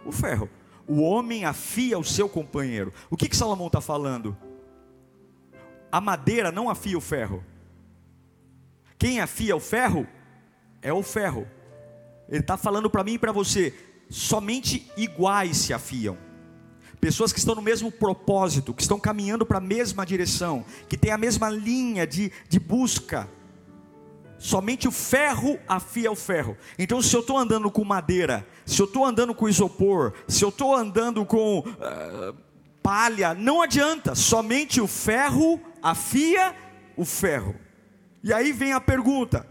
O 0.06 0.12
ferro. 0.12 0.50
O 0.88 1.02
homem 1.02 1.44
afia 1.44 2.00
o 2.00 2.04
seu 2.04 2.30
companheiro. 2.30 2.94
O 3.10 3.18
que, 3.18 3.28
que 3.28 3.36
Salomão 3.36 3.68
está 3.68 3.82
falando? 3.82 4.38
A 5.92 6.00
madeira 6.00 6.52
não 6.52 6.70
afia 6.70 6.98
o 6.98 7.02
ferro. 7.02 7.44
Quem 8.98 9.20
afia 9.20 9.56
o 9.56 9.60
ferro 9.60 10.08
é 10.82 10.94
o 10.94 11.04
ferro. 11.04 11.48
Ele 12.30 12.40
está 12.40 12.58
falando 12.58 12.90
para 12.90 13.04
mim 13.04 13.14
e 13.14 13.20
para 13.20 13.32
você: 13.32 13.74
somente 14.10 14.90
iguais 14.96 15.58
se 15.58 15.74
afiam. 15.74 16.18
Pessoas 17.00 17.32
que 17.32 17.40
estão 17.40 17.54
no 17.54 17.62
mesmo 17.62 17.92
propósito, 17.92 18.74
que 18.74 18.82
estão 18.82 19.00
caminhando 19.00 19.46
para 19.46 19.60
a 19.60 19.62
mesma 19.62 20.06
direção, 20.06 20.66
que 20.90 20.98
têm 20.98 21.12
a 21.12 21.18
mesma 21.18 21.50
linha 21.50 22.08
de, 22.08 22.32
de 22.50 22.60
busca, 22.60 23.30
Somente 24.40 24.88
o 24.88 24.92
ferro 24.92 25.60
afia 25.68 26.12
o 26.12 26.16
ferro. 26.16 26.56
Então, 26.78 27.02
se 27.02 27.16
eu 27.16 27.22
estou 27.22 27.38
andando 27.38 27.72
com 27.72 27.84
madeira, 27.84 28.48
se 28.66 28.80
eu 28.82 28.86
estou 28.86 29.04
andando 29.04 29.34
com 29.34 29.50
isopor, 29.50 30.14
se 30.28 30.44
eu 30.44 30.50
estou 30.50 30.76
andando 30.76 31.26
com 31.26 31.60
uh, 31.60 32.36
palha, 32.84 33.34
não 33.34 33.62
adianta. 33.62 34.14
Somente 34.14 34.80
o 34.80 34.88
ferro 34.88 35.60
afia 35.82 36.56
o 36.96 37.04
ferro. 37.04 37.56
E 38.24 38.32
aí 38.32 38.52
vem 38.52 38.74
a 38.74 38.82
pergunta: 38.82 39.48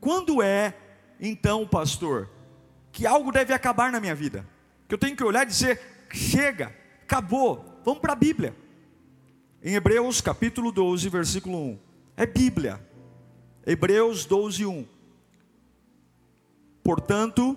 quando 0.00 0.42
é, 0.42 0.74
então, 1.20 1.66
pastor, 1.66 2.30
que 2.92 3.06
algo 3.06 3.32
deve 3.32 3.52
acabar 3.52 3.90
na 3.90 4.00
minha 4.00 4.14
vida? 4.14 4.46
Que 4.88 4.94
eu 4.94 4.98
tenho 4.98 5.16
que 5.16 5.24
olhar 5.24 5.42
e 5.42 5.46
dizer: 5.46 6.06
chega, 6.12 6.74
acabou, 7.02 7.80
vamos 7.84 8.00
para 8.00 8.12
a 8.12 8.16
Bíblia. 8.16 8.54
Em 9.62 9.74
Hebreus 9.74 10.20
capítulo 10.20 10.72
12, 10.72 11.08
versículo 11.08 11.58
1. 11.58 11.78
É 12.16 12.26
Bíblia. 12.26 12.80
Hebreus 13.66 14.24
12, 14.24 14.66
1. 14.66 14.86
Portanto, 16.82 17.56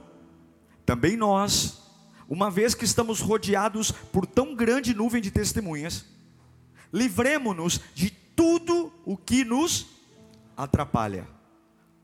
também 0.86 1.16
nós, 1.16 1.82
uma 2.28 2.52
vez 2.52 2.76
que 2.76 2.86
estamos 2.86 3.20
rodeados 3.20 3.92
por 3.92 4.26
tão 4.26 4.56
grande 4.56 4.94
nuvem 4.94 5.22
de 5.22 5.32
testemunhas, 5.32 6.06
livremos-nos 6.92 7.80
de 7.96 8.10
tudo 8.10 8.92
o 9.06 9.16
que 9.16 9.44
nos 9.44 9.88
atrapalha. 10.56 11.28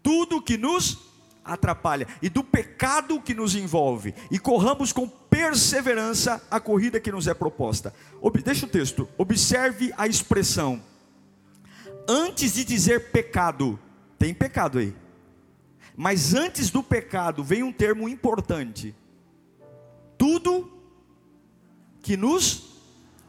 Tudo 0.01 0.37
o 0.37 0.41
que 0.41 0.57
nos 0.57 1.09
atrapalha 1.43 2.07
e 2.21 2.29
do 2.29 2.43
pecado 2.43 3.21
que 3.21 3.33
nos 3.33 3.55
envolve 3.55 4.13
e 4.31 4.39
corramos 4.39 4.93
com 4.93 5.07
perseverança 5.07 6.41
a 6.49 6.59
corrida 6.59 6.99
que 6.99 7.11
nos 7.11 7.27
é 7.27 7.33
proposta. 7.33 7.93
Deixa 8.43 8.65
o 8.65 8.69
texto. 8.69 9.09
Observe 9.17 9.93
a 9.97 10.07
expressão. 10.07 10.81
Antes 12.07 12.53
de 12.53 12.63
dizer 12.63 13.11
pecado, 13.11 13.79
tem 14.19 14.33
pecado 14.33 14.77
aí. 14.77 14.93
Mas 15.95 16.33
antes 16.33 16.69
do 16.69 16.83
pecado 16.83 17.43
vem 17.43 17.63
um 17.63 17.71
termo 17.71 18.07
importante: 18.07 18.93
tudo 20.17 20.71
que 22.01 22.15
nos 22.15 22.77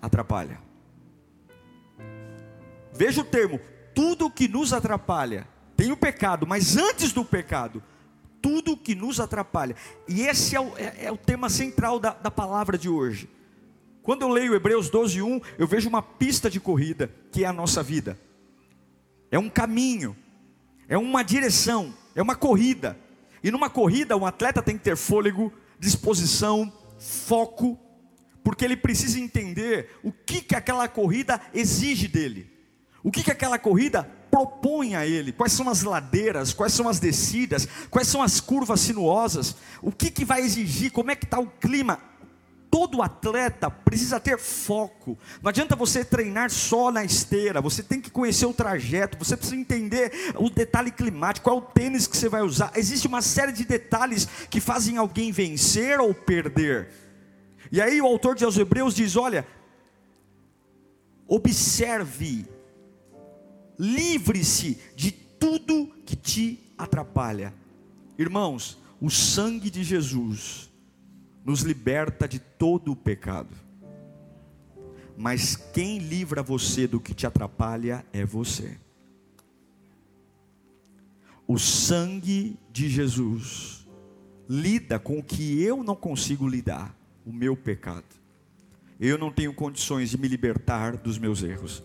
atrapalha. 0.02 0.60
Veja 2.92 3.20
o 3.20 3.24
termo: 3.24 3.60
tudo 3.94 4.30
que 4.30 4.48
nos 4.48 4.72
atrapalha. 4.72 5.48
Tem 5.76 5.90
o 5.90 5.96
pecado, 5.96 6.46
mas 6.46 6.76
antes 6.76 7.10
do 7.10 7.24
pecado, 7.24 7.82
tudo 8.42 8.76
que 8.76 8.94
nos 8.94 9.18
atrapalha. 9.18 9.74
E 10.06 10.22
esse 10.22 10.54
é 10.54 10.60
o, 10.60 10.76
é, 10.76 11.06
é 11.06 11.12
o 11.12 11.16
tema 11.16 11.48
central 11.48 11.98
da, 11.98 12.10
da 12.10 12.30
palavra 12.30 12.76
de 12.76 12.88
hoje. 12.88 13.30
Quando 14.02 14.22
eu 14.22 14.28
leio 14.28 14.54
Hebreus 14.54 14.90
12, 14.90 15.22
1, 15.22 15.40
eu 15.58 15.66
vejo 15.66 15.88
uma 15.88 16.02
pista 16.02 16.50
de 16.50 16.60
corrida, 16.60 17.10
que 17.32 17.44
é 17.44 17.46
a 17.46 17.52
nossa 17.52 17.82
vida. 17.82 18.18
É 19.30 19.38
um 19.38 19.48
caminho 19.48 20.16
é 20.90 20.98
uma 20.98 21.22
direção, 21.22 21.94
é 22.16 22.20
uma 22.20 22.34
corrida. 22.34 22.98
E 23.44 23.50
numa 23.50 23.70
corrida, 23.70 24.16
um 24.16 24.26
atleta 24.26 24.60
tem 24.60 24.76
que 24.76 24.82
ter 24.82 24.96
fôlego, 24.96 25.52
disposição, 25.78 26.70
foco, 26.98 27.78
porque 28.42 28.64
ele 28.64 28.76
precisa 28.76 29.20
entender 29.20 29.96
o 30.02 30.12
que, 30.12 30.42
que 30.42 30.56
aquela 30.56 30.88
corrida 30.88 31.40
exige 31.54 32.08
dele, 32.08 32.50
o 33.04 33.10
que, 33.10 33.22
que 33.22 33.30
aquela 33.30 33.56
corrida 33.56 34.02
propõe 34.30 34.96
a 34.96 35.06
ele, 35.06 35.32
quais 35.32 35.52
são 35.52 35.68
as 35.68 35.82
ladeiras, 35.82 36.52
quais 36.52 36.72
são 36.72 36.88
as 36.88 36.98
descidas, 36.98 37.68
quais 37.88 38.08
são 38.08 38.20
as 38.20 38.40
curvas 38.40 38.80
sinuosas, 38.80 39.56
o 39.80 39.92
que, 39.92 40.10
que 40.10 40.24
vai 40.24 40.40
exigir, 40.40 40.90
como 40.90 41.12
é 41.12 41.16
que 41.16 41.24
está 41.24 41.38
o 41.38 41.46
clima, 41.46 42.00
todo 42.70 43.02
atleta 43.02 43.68
precisa 43.68 44.20
ter 44.20 44.38
foco. 44.38 45.18
Não 45.42 45.48
adianta 45.48 45.74
você 45.74 46.04
treinar 46.04 46.50
só 46.50 46.92
na 46.92 47.04
esteira, 47.04 47.60
você 47.60 47.82
tem 47.82 48.00
que 48.00 48.10
conhecer 48.10 48.46
o 48.46 48.54
trajeto, 48.54 49.18
você 49.18 49.36
precisa 49.36 49.60
entender 49.60 50.32
o 50.36 50.48
detalhe 50.48 50.92
climático, 50.92 51.44
qual 51.44 51.56
é 51.56 51.58
o 51.58 51.62
tênis 51.62 52.06
que 52.06 52.16
você 52.16 52.28
vai 52.28 52.42
usar. 52.42 52.70
Existe 52.76 53.08
uma 53.08 53.20
série 53.20 53.52
de 53.52 53.64
detalhes 53.64 54.26
que 54.48 54.60
fazem 54.60 54.96
alguém 54.96 55.32
vencer 55.32 55.98
ou 55.98 56.14
perder. 56.14 56.88
E 57.72 57.80
aí 57.80 58.00
o 58.00 58.06
autor 58.06 58.36
de 58.36 58.44
aos 58.44 58.56
Hebreus 58.56 58.94
diz: 58.94 59.16
olha, 59.16 59.46
observe, 61.26 62.46
livre-se 63.76 64.78
de 64.94 65.10
tudo 65.10 65.88
que 66.06 66.14
te 66.14 66.72
atrapalha. 66.78 67.52
Irmãos, 68.16 68.78
o 69.00 69.10
sangue 69.10 69.70
de 69.70 69.82
Jesus 69.82 70.69
nos 71.44 71.62
liberta 71.62 72.28
de 72.28 72.38
todo 72.38 72.92
o 72.92 72.96
pecado. 72.96 73.54
Mas 75.16 75.56
quem 75.56 75.98
livra 75.98 76.42
você 76.42 76.86
do 76.86 77.00
que 77.00 77.12
te 77.12 77.26
atrapalha 77.26 78.04
é 78.12 78.24
você. 78.24 78.78
O 81.46 81.58
sangue 81.58 82.58
de 82.72 82.88
Jesus 82.88 83.86
lida 84.48 84.98
com 84.98 85.18
o 85.18 85.22
que 85.22 85.62
eu 85.62 85.82
não 85.84 85.94
consigo 85.94 86.48
lidar, 86.48 86.96
o 87.26 87.32
meu 87.32 87.56
pecado. 87.56 88.04
Eu 88.98 89.18
não 89.18 89.30
tenho 89.32 89.52
condições 89.52 90.10
de 90.10 90.18
me 90.18 90.28
libertar 90.28 90.96
dos 90.96 91.18
meus 91.18 91.42
erros. 91.42 91.82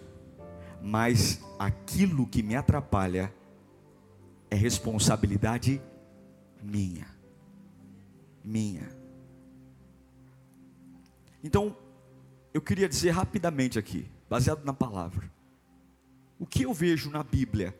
Mas 0.81 1.41
aquilo 1.57 2.27
que 2.27 2.43
me 2.43 2.55
atrapalha 2.55 3.33
é 4.50 4.55
responsabilidade 4.55 5.81
minha. 6.62 7.07
Minha. 8.43 8.94
Então, 11.45 11.77
eu 12.51 12.59
queria 12.59 12.89
dizer 12.89 13.11
rapidamente 13.11 13.77
aqui, 13.77 14.09
baseado 14.27 14.65
na 14.65 14.73
palavra, 14.73 15.31
o 16.39 16.45
que 16.47 16.63
eu 16.63 16.73
vejo 16.73 17.11
na 17.11 17.21
Bíblia 17.21 17.79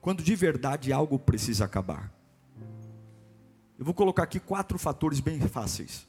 quando 0.00 0.20
de 0.20 0.34
verdade 0.34 0.92
algo 0.92 1.16
precisa 1.16 1.64
acabar. 1.64 2.12
Eu 3.78 3.84
vou 3.84 3.94
colocar 3.94 4.24
aqui 4.24 4.40
quatro 4.40 4.76
fatores 4.80 5.20
bem 5.20 5.40
fáceis 5.42 6.08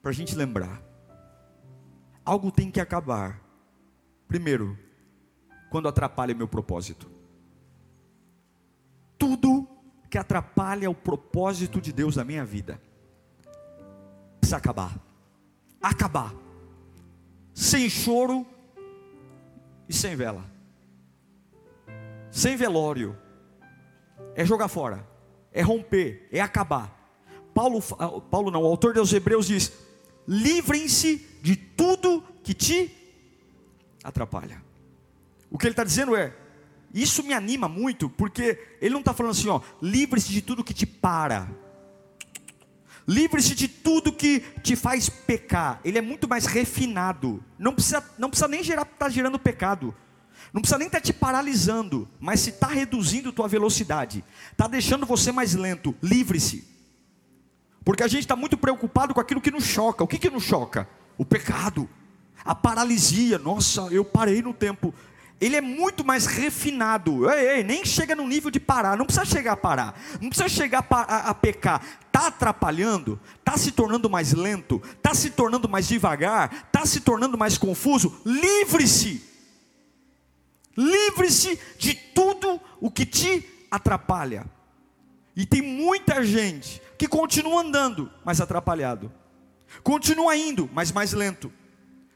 para 0.00 0.12
a 0.12 0.14
gente 0.14 0.36
lembrar. 0.36 0.80
Algo 2.24 2.52
tem 2.52 2.70
que 2.70 2.80
acabar. 2.80 3.42
Primeiro, 4.28 4.78
quando 5.72 5.88
atrapalha 5.88 6.36
meu 6.36 6.46
propósito. 6.46 7.10
Tudo 9.18 9.66
que 10.08 10.18
atrapalha 10.18 10.88
o 10.88 10.94
propósito 10.94 11.80
de 11.80 11.92
Deus 11.92 12.14
na 12.14 12.22
minha 12.22 12.44
vida 12.44 12.80
precisa 14.38 14.56
acabar. 14.56 15.13
Acabar. 15.84 16.34
Sem 17.52 17.90
choro 17.90 18.46
e 19.86 19.92
sem 19.92 20.16
vela. 20.16 20.50
Sem 22.30 22.56
velório. 22.56 23.14
É 24.34 24.46
jogar 24.46 24.68
fora. 24.68 25.06
É 25.52 25.60
romper. 25.60 26.26
É 26.32 26.40
acabar. 26.40 26.90
Paulo, 27.52 27.84
ah, 27.98 28.18
Paulo 28.30 28.50
não, 28.50 28.62
o 28.62 28.66
autor 28.66 28.94
dos 28.94 29.12
Hebreus 29.12 29.46
diz: 29.46 29.72
livrem-se 30.26 31.18
de 31.42 31.54
tudo 31.54 32.24
que 32.42 32.54
te 32.54 32.90
atrapalha. 34.02 34.62
O 35.50 35.58
que 35.58 35.66
ele 35.66 35.72
está 35.72 35.84
dizendo 35.84 36.16
é: 36.16 36.34
isso 36.94 37.22
me 37.22 37.34
anima 37.34 37.68
muito, 37.68 38.08
porque 38.08 38.58
ele 38.80 38.94
não 38.94 39.00
está 39.00 39.12
falando 39.12 39.32
assim, 39.32 39.48
ó, 39.48 39.60
livre-se 39.82 40.30
de 40.30 40.40
tudo 40.40 40.64
que 40.64 40.72
te 40.72 40.86
para, 40.86 41.50
livre-se 43.06 43.54
de 43.54 43.68
tudo 43.68 44.12
que 44.12 44.40
te 44.62 44.76
faz 44.76 45.08
pecar. 45.08 45.80
Ele 45.84 45.98
é 45.98 46.02
muito 46.02 46.28
mais 46.28 46.46
refinado. 46.46 47.42
Não 47.58 47.74
precisa, 47.74 48.04
não 48.18 48.28
precisa 48.28 48.48
nem 48.48 48.62
gerar, 48.62 48.82
estar 48.82 48.96
tá 48.96 49.08
gerando 49.08 49.38
pecado. 49.38 49.94
Não 50.52 50.60
precisa 50.60 50.78
nem 50.78 50.86
estar 50.86 51.00
tá 51.00 51.04
te 51.04 51.12
paralisando, 51.12 52.08
mas 52.20 52.40
se 52.40 52.50
está 52.50 52.66
reduzindo 52.66 53.32
tua 53.32 53.48
velocidade, 53.48 54.24
está 54.52 54.68
deixando 54.68 55.04
você 55.04 55.32
mais 55.32 55.54
lento, 55.54 55.94
livre-se. 56.02 56.64
Porque 57.84 58.02
a 58.02 58.08
gente 58.08 58.22
está 58.22 58.36
muito 58.36 58.56
preocupado 58.56 59.12
com 59.12 59.20
aquilo 59.20 59.40
que 59.40 59.50
nos 59.50 59.64
choca. 59.64 60.02
O 60.02 60.06
que, 60.06 60.18
que 60.18 60.30
nos 60.30 60.42
choca? 60.42 60.88
O 61.18 61.24
pecado, 61.24 61.88
a 62.44 62.54
paralisia. 62.54 63.38
Nossa, 63.38 63.82
eu 63.90 64.04
parei 64.04 64.40
no 64.40 64.54
tempo. 64.54 64.94
Ele 65.40 65.56
é 65.56 65.60
muito 65.60 66.04
mais 66.04 66.26
refinado. 66.26 67.30
Ei, 67.30 67.58
ei, 67.58 67.64
nem 67.64 67.84
chega 67.84 68.14
no 68.14 68.26
nível 68.26 68.50
de 68.50 68.60
parar. 68.60 68.96
Não 68.96 69.04
precisa 69.04 69.24
chegar 69.24 69.52
a 69.52 69.56
parar. 69.56 70.00
Não 70.20 70.28
precisa 70.28 70.48
chegar 70.48 70.86
a, 70.88 70.96
a, 70.96 71.30
a 71.30 71.34
pecar. 71.34 71.82
Está 72.06 72.28
atrapalhando? 72.28 73.20
Está 73.38 73.56
se 73.56 73.72
tornando 73.72 74.08
mais 74.08 74.32
lento? 74.32 74.80
Está 74.96 75.12
se 75.14 75.30
tornando 75.30 75.68
mais 75.68 75.86
devagar? 75.88 76.66
Está 76.66 76.86
se 76.86 77.00
tornando 77.00 77.36
mais 77.36 77.58
confuso? 77.58 78.20
Livre-se. 78.24 79.22
Livre-se 80.76 81.58
de 81.78 81.94
tudo 81.94 82.60
o 82.80 82.90
que 82.90 83.04
te 83.04 83.66
atrapalha. 83.70 84.46
E 85.36 85.44
tem 85.44 85.60
muita 85.60 86.24
gente 86.24 86.80
que 86.96 87.08
continua 87.08 87.60
andando, 87.62 88.10
mas 88.24 88.40
atrapalhado. 88.40 89.12
Continua 89.82 90.36
indo, 90.36 90.70
mas 90.72 90.92
mais 90.92 91.12
lento, 91.12 91.52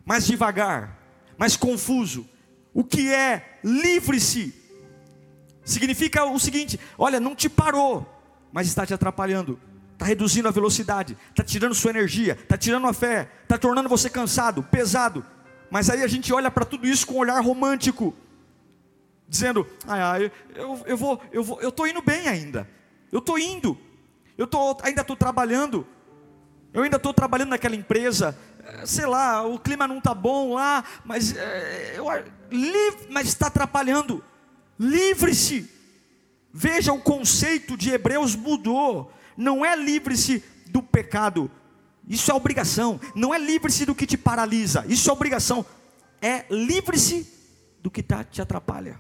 mais 0.05 0.27
devagar, 0.27 0.97
mais 1.37 1.57
confuso. 1.57 2.29
O 2.79 2.85
que 2.85 3.13
é 3.13 3.59
livre-se 3.65 4.55
significa 5.65 6.25
o 6.25 6.39
seguinte: 6.39 6.79
olha, 6.97 7.19
não 7.19 7.35
te 7.35 7.49
parou, 7.49 8.07
mas 8.53 8.69
está 8.69 8.87
te 8.87 8.95
atrapalhando, 8.95 9.59
está 9.95 10.05
reduzindo 10.07 10.47
a 10.47 10.53
velocidade, 10.53 11.19
está 11.31 11.43
tirando 11.43 11.75
sua 11.75 11.91
energia, 11.91 12.35
está 12.41 12.57
tirando 12.57 12.87
a 12.87 12.93
fé, 12.93 13.29
está 13.43 13.59
tornando 13.59 13.89
você 13.89 14.09
cansado, 14.09 14.63
pesado. 14.63 15.27
Mas 15.69 15.91
aí 15.91 16.05
a 16.05 16.07
gente 16.07 16.33
olha 16.33 16.53
para 16.53 16.65
tudo 16.65 16.87
isso 16.87 17.05
com 17.05 17.15
um 17.15 17.19
olhar 17.19 17.43
romântico, 17.43 18.15
dizendo: 19.29 19.67
ah, 19.85 20.21
eu, 20.21 20.31
eu, 20.55 20.83
eu 20.87 20.97
vou, 20.97 21.21
eu 21.33 21.43
vou, 21.43 21.61
eu 21.61 21.71
estou 21.71 21.85
indo 21.85 22.01
bem 22.01 22.29
ainda, 22.29 22.71
eu 23.11 23.19
estou 23.19 23.41
indo, 23.41 23.77
eu 24.37 24.47
tô, 24.47 24.79
ainda 24.85 25.01
estou 25.01 25.17
trabalhando, 25.17 25.85
eu 26.73 26.85
ainda 26.85 26.97
estou 26.97 27.13
trabalhando 27.13 27.49
naquela 27.49 27.75
empresa, 27.75 28.39
sei 28.85 29.07
lá, 29.07 29.47
o 29.47 29.59
clima 29.59 29.87
não 29.87 29.99
está 29.99 30.15
bom 30.15 30.55
lá, 30.55 30.85
mas, 31.05 31.37
é, 31.37 31.97
está 33.29 33.47
atrapalhando. 33.47 34.25
Livre-se. 34.79 35.71
Veja, 36.53 36.93
o 36.93 37.01
conceito 37.01 37.77
de 37.77 37.91
Hebreus 37.91 38.35
mudou. 38.35 39.13
Não 39.37 39.65
é 39.65 39.77
livre-se 39.77 40.43
do 40.67 40.83
pecado, 40.83 41.51
isso 42.09 42.31
é 42.31 42.35
obrigação. 42.35 43.01
Não 43.15 43.35
é 43.35 43.39
livre-se 43.39 43.85
do 43.85 43.95
que 43.95 44.07
te 44.07 44.17
paralisa, 44.17 44.85
isso 44.89 45.09
é 45.11 45.13
obrigação. 45.13 45.65
É 46.21 46.45
livre-se 46.51 47.33
do 47.81 47.91
que 47.91 48.03
tá, 48.03 48.25
te 48.25 48.43
atrapalha. 48.43 48.99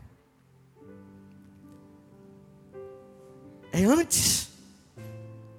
É 3.72 3.84
antes. 3.84 4.50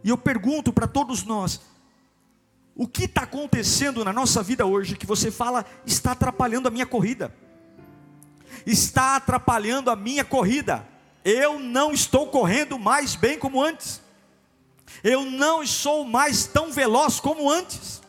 E 0.03 0.09
eu 0.09 0.17
pergunto 0.17 0.71
para 0.71 0.87
todos 0.87 1.23
nós: 1.23 1.61
o 2.75 2.88
que 2.88 3.05
está 3.05 3.23
acontecendo 3.23 4.05
na 4.05 4.13
nossa 4.13 4.41
vida 4.41 4.65
hoje 4.65 4.95
que 4.95 5.05
você 5.05 5.29
fala 5.29 5.65
está 5.86 6.12
atrapalhando 6.12 6.67
a 6.67 6.71
minha 6.71 6.86
corrida? 6.86 7.34
Está 8.65 9.15
atrapalhando 9.15 9.89
a 9.89 9.95
minha 9.95 10.23
corrida. 10.23 10.88
Eu 11.23 11.60
não 11.60 11.91
estou 11.91 12.27
correndo 12.27 12.79
mais 12.79 13.15
bem 13.15 13.38
como 13.38 13.62
antes. 13.62 14.01
Eu 15.03 15.25
não 15.25 15.65
sou 15.65 16.05
mais 16.05 16.45
tão 16.45 16.71
veloz 16.71 17.19
como 17.19 17.49
antes. 17.49 18.01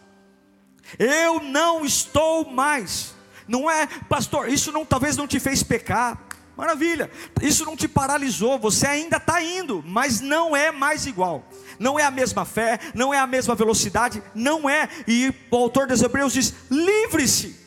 Eu 0.99 1.41
não 1.41 1.85
estou 1.85 2.51
mais. 2.51 3.15
Não 3.47 3.71
é, 3.71 3.87
pastor, 4.09 4.49
isso 4.49 4.73
não 4.73 4.85
talvez 4.85 5.17
não 5.17 5.27
te 5.27 5.41
fez 5.41 5.63
pecar. 5.63 6.30
Maravilha. 6.61 7.11
Isso 7.41 7.65
não 7.65 7.75
te 7.75 7.89
paralisou, 7.89 8.59
você 8.59 8.87
ainda 8.87 9.17
está 9.17 9.43
indo, 9.43 9.83
mas 9.87 10.21
não 10.21 10.55
é 10.55 10.71
mais 10.71 11.07
igual 11.07 11.45
não 11.79 11.99
é 11.99 12.05
a 12.05 12.11
mesma 12.11 12.45
fé, 12.45 12.79
não 12.95 13.13
é 13.13 13.19
a 13.19 13.27
mesma 13.27 13.55
velocidade, 13.55 14.23
não 14.35 14.69
é. 14.69 14.87
E 15.09 15.33
o 15.51 15.57
autor 15.57 15.87
dos 15.87 16.03
Hebreus 16.03 16.35
diz: 16.35 16.55
livre-se, 16.71 17.59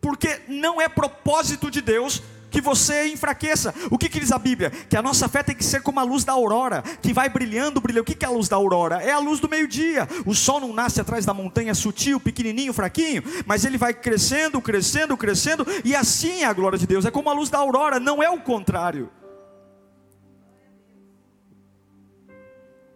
porque 0.00 0.40
não 0.48 0.80
é 0.80 0.88
propósito 0.88 1.70
de 1.70 1.80
Deus 1.80 2.20
que 2.58 2.60
você 2.60 3.06
enfraqueça. 3.06 3.72
O 3.88 3.96
que, 3.96 4.08
que 4.08 4.18
diz 4.18 4.32
a 4.32 4.38
Bíblia? 4.38 4.70
Que 4.70 4.96
a 4.96 5.02
nossa 5.02 5.28
fé 5.28 5.44
tem 5.44 5.54
que 5.54 5.64
ser 5.64 5.80
como 5.80 6.00
a 6.00 6.02
luz 6.02 6.24
da 6.24 6.32
aurora, 6.32 6.82
que 7.00 7.12
vai 7.12 7.28
brilhando, 7.28 7.80
brilhando. 7.80 8.02
O 8.02 8.04
que, 8.04 8.16
que 8.16 8.24
é 8.24 8.28
a 8.28 8.32
luz 8.32 8.48
da 8.48 8.56
aurora? 8.56 9.00
É 9.00 9.12
a 9.12 9.20
luz 9.20 9.38
do 9.38 9.48
meio-dia. 9.48 10.08
O 10.26 10.34
sol 10.34 10.58
não 10.58 10.72
nasce 10.72 11.00
atrás 11.00 11.24
da 11.24 11.32
montanha 11.32 11.72
sutil, 11.72 12.18
pequenininho, 12.18 12.72
fraquinho, 12.72 13.22
mas 13.46 13.64
ele 13.64 13.78
vai 13.78 13.94
crescendo, 13.94 14.60
crescendo, 14.60 15.16
crescendo, 15.16 15.64
e 15.84 15.94
assim 15.94 16.42
é 16.42 16.46
a 16.46 16.52
glória 16.52 16.76
de 16.76 16.86
Deus. 16.86 17.04
É 17.04 17.12
como 17.12 17.30
a 17.30 17.32
luz 17.32 17.48
da 17.48 17.58
aurora, 17.58 18.00
não 18.00 18.20
é 18.20 18.28
o 18.28 18.40
contrário. 18.40 19.08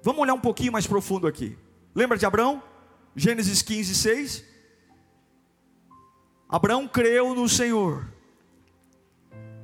Vamos 0.03 0.23
olhar 0.23 0.35
um 0.35 0.41
pouquinho 0.41 0.73
mais 0.73 0.89
profundo 0.89 1.29
aqui. 1.29 1.57
Lembra 1.95 2.19
de 2.19 2.27
Abraão? 2.27 2.61
Gênesis 3.15 3.63
15, 3.63 3.95
6. 3.95 4.45
Abraão 6.49 6.89
creu 6.89 7.33
no 7.33 7.49
Senhor. 7.49 8.12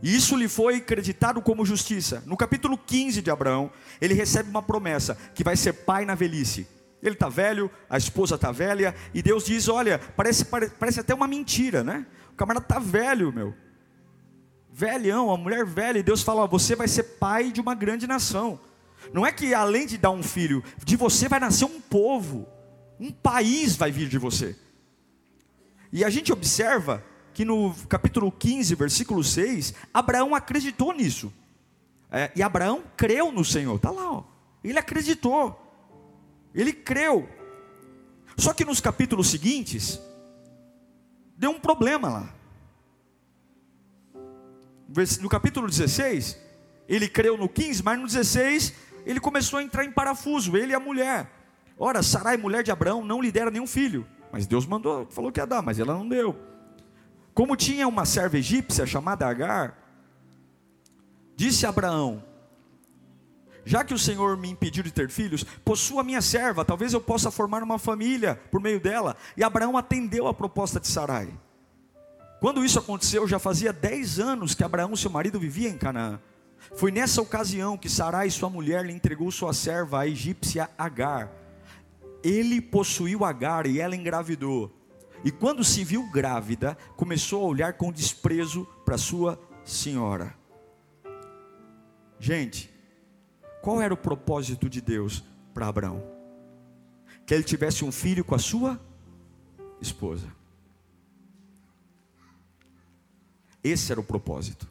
E 0.03 0.15
isso 0.15 0.37
lhe 0.37 0.49
foi 0.49 0.77
acreditado 0.77 1.43
como 1.43 1.65
justiça. 1.65 2.23
No 2.27 2.37
capítulo 2.37 2.79
15 2.79 3.21
de 3.21 3.31
Abraão, 3.31 3.71
ele 4.01 4.15
recebe 4.15 4.49
uma 4.49 4.63
promessa: 4.63 5.17
que 5.35 5.43
vai 5.43 5.57
ser 5.57 5.73
pai 5.73 6.05
na 6.05 6.15
velhice. 6.15 6.67
Ele 7.03 7.15
está 7.15 7.29
velho, 7.29 7.71
a 7.89 7.97
esposa 7.97 8.35
está 8.35 8.51
velha, 8.51 8.95
e 9.13 9.23
Deus 9.23 9.45
diz: 9.45 9.69
Olha, 9.69 9.99
parece, 10.17 10.45
parece 10.45 11.01
até 11.01 11.15
uma 11.15 11.29
mentira, 11.29 11.83
né? 11.83 12.07
O 12.33 12.35
camarada 12.35 12.65
está 12.65 12.79
velho, 12.79 13.33
meu. 13.33 13.55
Velhão, 14.71 15.31
a 15.31 15.37
mulher 15.37 15.65
velha, 15.65 15.99
e 15.99 16.03
Deus 16.03 16.23
fala: 16.23 16.47
Você 16.47 16.77
vai 16.77 16.89
ser 16.89 17.03
pai 17.03 17.51
de 17.51 17.61
uma 17.61 17.75
grande 17.75 18.07
nação. 18.07 18.61
Não 19.13 19.25
é 19.25 19.33
que 19.33 19.55
além 19.55 19.87
de 19.87 19.97
dar 19.97 20.11
um 20.11 20.23
filho, 20.23 20.63
de 20.85 20.97
você 20.97 21.29
vai 21.29 21.41
nascer 21.41 21.65
um 21.65 21.81
povo, 21.81 22.49
um 22.99 23.13
país 23.13 23.77
vai 23.77 23.91
vir 23.91 24.09
de 24.09 24.19
você. 24.19 24.57
E 25.93 26.05
a 26.05 26.11
gente 26.11 26.33
observa 26.33 27.03
que 27.39 27.45
no 27.45 27.73
capítulo 27.89 28.33
15, 28.33 28.75
versículo 28.75 29.23
6, 29.23 29.73
Abraão 29.95 30.35
acreditou 30.35 30.93
nisso. 30.93 31.33
É, 32.11 32.33
e 32.35 32.43
Abraão 32.43 32.83
creu 32.97 33.31
no 33.31 33.45
Senhor, 33.45 33.77
está 33.77 33.93
lá, 33.93 34.11
ó. 34.11 34.25
ele 34.65 34.77
acreditou, 34.77 35.57
ele 36.53 36.73
creu. 36.73 37.29
Só 38.37 38.53
que 38.53 38.65
nos 38.65 38.81
capítulos 38.81 39.31
seguintes, 39.31 40.01
deu 41.37 41.53
um 41.53 41.61
problema 41.61 42.09
lá. 42.09 42.35
No 45.21 45.29
capítulo 45.29 45.69
16, 45.69 46.37
ele 46.89 47.09
creu 47.09 47.37
no 47.37 47.49
15, 47.49 47.85
mas 47.85 48.01
no 48.01 48.07
16 48.09 48.75
ele 49.07 49.21
começou 49.21 49.61
a 49.61 49.63
entrar 49.63 49.85
em 49.85 49.93
parafuso, 49.93 50.57
ele 50.57 50.73
e 50.73 50.75
a 50.75 50.81
mulher. 50.81 51.31
Ora, 51.79 52.03
Sarai, 52.03 52.37
mulher 52.37 52.65
de 52.65 52.73
Abraão, 52.73 53.05
não 53.05 53.23
lhe 53.23 53.31
dera 53.31 53.49
nenhum 53.49 53.69
filho. 53.69 54.05
Mas 54.33 54.45
Deus 54.45 54.67
mandou, 54.67 55.07
falou 55.09 55.31
que 55.31 55.39
ia 55.39 55.47
dar, 55.47 55.63
mas 55.63 55.79
ela 55.79 55.95
não 55.95 56.09
deu. 56.09 56.49
Como 57.39 57.55
tinha 57.55 57.87
uma 57.87 58.05
serva 58.05 58.37
egípcia 58.37 58.85
chamada 58.85 59.25
Agar, 59.25 59.79
disse 61.37 61.65
Abraão: 61.67 62.21
Já 63.65 63.85
que 63.85 63.95
o 63.95 63.99
Senhor 63.99 64.37
me 64.37 64.51
impediu 64.51 64.83
de 64.83 64.91
ter 64.91 65.09
filhos, 65.09 65.45
possua 65.65 66.03
minha 66.03 66.21
serva, 66.21 66.65
talvez 66.65 66.93
eu 66.93 67.01
possa 67.01 67.31
formar 67.31 67.63
uma 67.63 67.79
família 67.79 68.35
por 68.51 68.61
meio 68.61 68.81
dela. 68.81 69.17
E 69.37 69.45
Abraão 69.45 69.77
atendeu 69.77 70.27
a 70.27 70.35
proposta 70.35 70.81
de 70.81 70.89
Sarai. 70.89 71.33
Quando 72.41 72.65
isso 72.65 72.81
aconteceu, 72.81 73.29
já 73.29 73.39
fazia 73.39 73.73
dez 73.73 74.19
anos 74.19 74.53
que 74.53 74.65
Abraão, 74.65 74.97
seu 74.97 75.09
marido, 75.09 75.39
vivia 75.39 75.69
em 75.69 75.79
Canaã. 75.79 76.19
Foi 76.75 76.91
nessa 76.91 77.23
ocasião 77.23 77.79
que 77.79 77.89
Sarai, 77.89 78.31
sua 78.31 78.51
mulher, 78.51 78.85
lhe 78.85 78.93
entregou 78.93 79.31
sua 79.31 79.53
serva, 79.53 80.01
a 80.01 80.09
egípcia 80.09 80.69
Agar. 80.77 81.31
Ele 82.21 82.61
possuiu 82.61 83.25
Agar 83.25 83.65
e 83.65 83.79
ela 83.79 83.95
engravidou. 83.95 84.77
E 85.25 85.31
quando 85.31 85.65
se 85.65 85.85
viu 85.85 86.09
grávida, 86.11 86.77
começou 86.97 87.45
a 87.45 87.49
olhar 87.49 87.73
com 87.75 87.93
desprezo 87.93 88.65
para 88.85 88.97
sua 88.97 89.39
senhora. 89.65 90.35
Gente, 92.19 92.71
qual 93.63 93.81
era 93.81 93.93
o 93.93 93.97
propósito 93.97 94.69
de 94.69 94.81
Deus 94.81 95.25
para 95.53 95.69
Abraão? 95.69 96.03
Que 97.27 97.35
ele 97.35 97.43
tivesse 97.43 97.85
um 97.85 97.93
filho 97.93 98.25
com 98.25 98.35
a 98.35 98.39
sua 98.39 98.81
esposa. 99.81 100.27
Esse 103.63 103.93
era 103.93 104.01
o 104.01 104.05
propósito. 104.05 104.69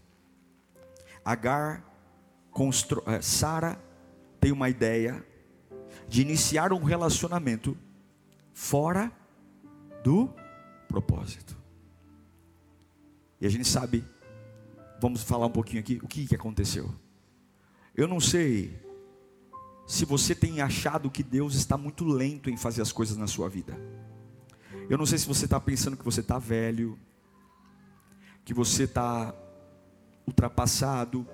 Agar, 1.23 1.83
eh, 3.07 3.21
Sara 3.21 3.79
tem 4.39 4.51
uma 4.51 4.69
ideia 4.69 5.25
de 6.07 6.21
iniciar 6.21 6.71
um 6.71 6.83
relacionamento 6.83 7.77
fora 8.53 9.11
do 10.03 10.33
propósito. 10.87 11.57
E 13.39 13.45
a 13.45 13.49
gente 13.49 13.67
sabe, 13.67 14.03
vamos 14.99 15.23
falar 15.23 15.45
um 15.45 15.51
pouquinho 15.51 15.79
aqui, 15.79 15.99
o 16.01 16.07
que, 16.07 16.27
que 16.27 16.35
aconteceu. 16.35 16.93
Eu 17.95 18.07
não 18.07 18.19
sei 18.19 18.79
se 19.87 20.05
você 20.05 20.35
tem 20.35 20.61
achado 20.61 21.09
que 21.09 21.23
Deus 21.23 21.55
está 21.55 21.77
muito 21.77 22.05
lento 22.05 22.49
em 22.49 22.57
fazer 22.57 22.81
as 22.81 22.91
coisas 22.91 23.15
na 23.17 23.27
sua 23.27 23.47
vida. 23.47 23.79
Eu 24.89 24.97
não 24.97 25.05
sei 25.05 25.17
se 25.17 25.27
você 25.27 25.45
está 25.45 25.59
pensando 25.59 25.97
que 25.97 26.05
você 26.05 26.21
está 26.21 26.39
velho, 26.39 26.97
que 28.43 28.53
você 28.53 28.83
está 28.83 29.33
ultrapassado. 30.25 31.27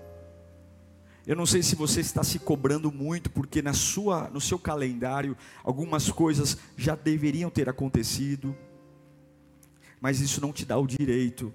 Eu 1.25 1.37
não 1.37 1.45
sei 1.45 1.63
se 1.63 1.75
você 1.75 2.01
está 2.01 2.21
se 2.21 2.37
cobrando 2.37 2.91
muito, 2.91 3.29
porque 3.29 3.61
na 3.61 3.73
sua, 3.73 4.29
no 4.29 4.41
seu 4.41 4.59
calendário 4.59 5.37
algumas 5.63 6.11
coisas 6.11 6.57
já 6.75 6.95
deveriam 6.95 7.49
ter 7.49 7.69
acontecido, 7.69 8.55
mas 10.01 10.19
isso 10.19 10.41
não 10.41 10.51
te 10.51 10.65
dá 10.65 10.77
o 10.77 10.85
direito 10.85 11.53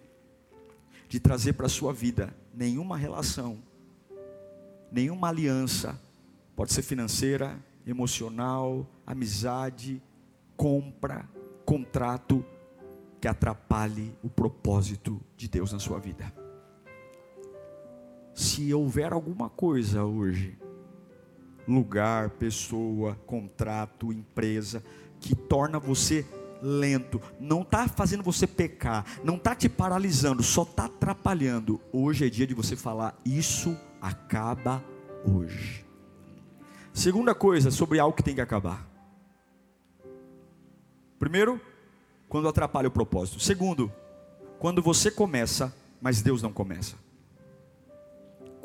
de 1.07 1.21
trazer 1.21 1.53
para 1.53 1.67
a 1.67 1.71
sua 1.71 1.93
vida 1.93 2.35
nenhuma 2.55 2.97
relação, 2.97 3.59
nenhuma 4.91 5.29
aliança, 5.29 6.01
pode 6.57 6.73
ser 6.73 6.83
financeira, 6.83 7.63
emocional, 7.87 8.87
amizade, 9.07 10.03
compra, 10.57 11.29
contrato 11.67 12.43
que 13.21 13.29
atrapalhe 13.29 14.15
o 14.23 14.31
propósito 14.31 15.21
de 15.37 15.47
Deus 15.47 15.73
na 15.73 15.79
sua 15.79 15.99
vida. 15.99 16.33
Se 18.39 18.73
houver 18.73 19.13
alguma 19.13 19.51
coisa 19.51 20.05
hoje, 20.05 20.57
lugar, 21.67 22.31
pessoa, 22.31 23.17
contrato, 23.27 24.13
empresa, 24.13 24.81
que 25.19 25.35
torna 25.35 25.77
você 25.81 26.25
lento, 26.63 27.21
não 27.41 27.63
está 27.63 27.89
fazendo 27.89 28.23
você 28.23 28.47
pecar, 28.47 29.05
não 29.25 29.35
está 29.35 29.57
te 29.57 29.69
paralisando, 29.69 30.41
só 30.45 30.63
está 30.63 30.85
atrapalhando. 30.85 31.81
Hoje 31.93 32.29
é 32.29 32.31
dia 32.31 32.47
de 32.47 32.55
você 32.55 32.77
falar: 32.77 33.19
Isso 33.25 33.77
acaba 34.01 34.85
hoje. 35.25 35.85
Segunda 36.93 37.35
coisa 37.35 37.73
sobre 37.73 37.99
algo 37.99 38.17
que 38.17 38.23
tem 38.23 38.37
que 38.37 38.41
acabar. 38.41 38.89
Primeiro, 41.19 41.61
quando 42.29 42.47
atrapalha 42.47 42.87
o 42.87 42.93
propósito. 42.93 43.41
Segundo, 43.41 43.93
quando 44.61 44.81
você 44.81 45.11
começa, 45.11 45.75
mas 46.01 46.23
Deus 46.23 46.41
não 46.41 46.53
começa. 46.53 47.08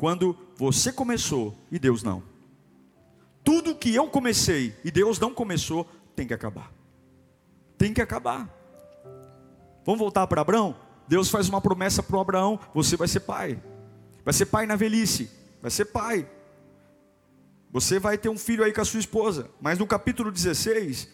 Quando 0.03 0.35
você 0.57 0.91
começou 0.91 1.57
e 1.71 1.79
Deus 1.79 2.03
não. 2.03 2.21
Tudo 3.41 3.73
que 3.73 3.95
eu 3.95 4.09
comecei 4.09 4.75
e 4.83 4.91
Deus 4.91 5.17
não 5.17 5.33
começou, 5.33 5.89
tem 6.13 6.27
que 6.27 6.33
acabar. 6.33 6.73
Tem 7.77 7.93
que 7.93 8.01
acabar. 8.01 8.49
Vamos 9.85 9.99
voltar 9.99 10.27
para 10.27 10.41
Abraão? 10.41 10.75
Deus 11.07 11.29
faz 11.29 11.47
uma 11.47 11.61
promessa 11.61 12.03
para 12.03 12.19
Abraão: 12.19 12.59
você 12.73 12.97
vai 12.97 13.07
ser 13.07 13.21
pai. 13.21 13.63
Vai 14.25 14.33
ser 14.33 14.47
pai 14.47 14.65
na 14.65 14.75
velhice. 14.75 15.31
Vai 15.61 15.71
ser 15.71 15.85
pai. 15.85 16.29
Você 17.71 17.97
vai 17.97 18.17
ter 18.17 18.27
um 18.27 18.37
filho 18.37 18.65
aí 18.65 18.73
com 18.73 18.81
a 18.81 18.85
sua 18.85 18.99
esposa. 18.99 19.49
Mas 19.61 19.79
no 19.79 19.87
capítulo 19.87 20.33
16, 20.33 21.07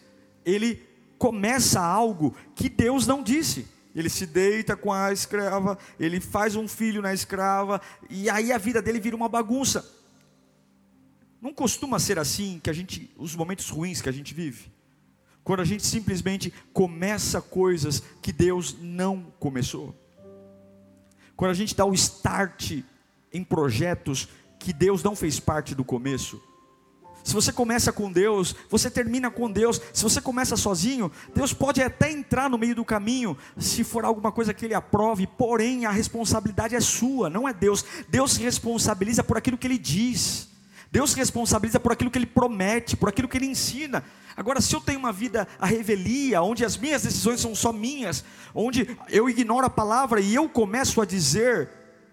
ele 0.44 0.84
começa 1.16 1.80
algo 1.80 2.34
que 2.56 2.68
Deus 2.68 3.06
não 3.06 3.22
disse. 3.22 3.68
Ele 3.94 4.08
se 4.08 4.26
deita 4.26 4.76
com 4.76 4.92
a 4.92 5.12
escrava, 5.12 5.76
ele 5.98 6.20
faz 6.20 6.54
um 6.54 6.68
filho 6.68 7.02
na 7.02 7.12
escrava, 7.12 7.80
e 8.08 8.30
aí 8.30 8.52
a 8.52 8.58
vida 8.58 8.80
dele 8.80 9.00
vira 9.00 9.16
uma 9.16 9.28
bagunça. 9.28 9.84
Não 11.40 11.52
costuma 11.52 11.98
ser 11.98 12.18
assim 12.18 12.60
que 12.62 12.70
a 12.70 12.72
gente, 12.72 13.10
os 13.16 13.34
momentos 13.34 13.68
ruins 13.68 14.00
que 14.00 14.08
a 14.08 14.12
gente 14.12 14.34
vive. 14.34 14.70
Quando 15.42 15.60
a 15.60 15.64
gente 15.64 15.84
simplesmente 15.84 16.52
começa 16.72 17.40
coisas 17.40 18.02
que 18.20 18.32
Deus 18.32 18.76
não 18.78 19.32
começou. 19.38 19.94
Quando 21.34 21.50
a 21.50 21.54
gente 21.54 21.74
dá 21.74 21.84
o 21.84 21.94
start 21.94 22.82
em 23.32 23.42
projetos 23.42 24.28
que 24.58 24.72
Deus 24.72 25.02
não 25.02 25.16
fez 25.16 25.40
parte 25.40 25.74
do 25.74 25.82
começo. 25.82 26.40
Se 27.22 27.34
você 27.34 27.52
começa 27.52 27.92
com 27.92 28.10
Deus, 28.10 28.54
você 28.68 28.90
termina 28.90 29.30
com 29.30 29.50
Deus. 29.50 29.80
Se 29.92 30.02
você 30.02 30.20
começa 30.20 30.56
sozinho, 30.56 31.10
Deus 31.34 31.52
pode 31.52 31.82
até 31.82 32.10
entrar 32.10 32.48
no 32.48 32.58
meio 32.58 32.74
do 32.74 32.84
caminho, 32.84 33.36
se 33.58 33.84
for 33.84 34.04
alguma 34.04 34.32
coisa 34.32 34.54
que 34.54 34.64
Ele 34.64 34.74
aprove, 34.74 35.26
porém 35.26 35.86
a 35.86 35.90
responsabilidade 35.90 36.74
é 36.74 36.80
sua, 36.80 37.28
não 37.28 37.48
é 37.48 37.52
Deus. 37.52 37.84
Deus 38.08 38.32
se 38.32 38.42
responsabiliza 38.42 39.22
por 39.22 39.36
aquilo 39.36 39.58
que 39.58 39.66
Ele 39.66 39.78
diz. 39.78 40.48
Deus 40.90 41.10
se 41.10 41.16
responsabiliza 41.16 41.78
por 41.78 41.92
aquilo 41.92 42.10
que 42.10 42.18
Ele 42.18 42.26
promete, 42.26 42.96
por 42.96 43.08
aquilo 43.08 43.28
que 43.28 43.38
Ele 43.38 43.46
ensina. 43.46 44.02
Agora, 44.36 44.60
se 44.60 44.74
eu 44.74 44.80
tenho 44.80 44.98
uma 44.98 45.12
vida 45.12 45.46
a 45.58 45.66
revelia, 45.66 46.42
onde 46.42 46.64
as 46.64 46.76
minhas 46.76 47.02
decisões 47.02 47.40
são 47.40 47.54
só 47.54 47.72
minhas, 47.72 48.24
onde 48.54 48.96
eu 49.08 49.28
ignoro 49.28 49.66
a 49.66 49.70
palavra 49.70 50.20
e 50.20 50.34
eu 50.34 50.48
começo 50.48 51.00
a 51.00 51.04
dizer 51.04 51.68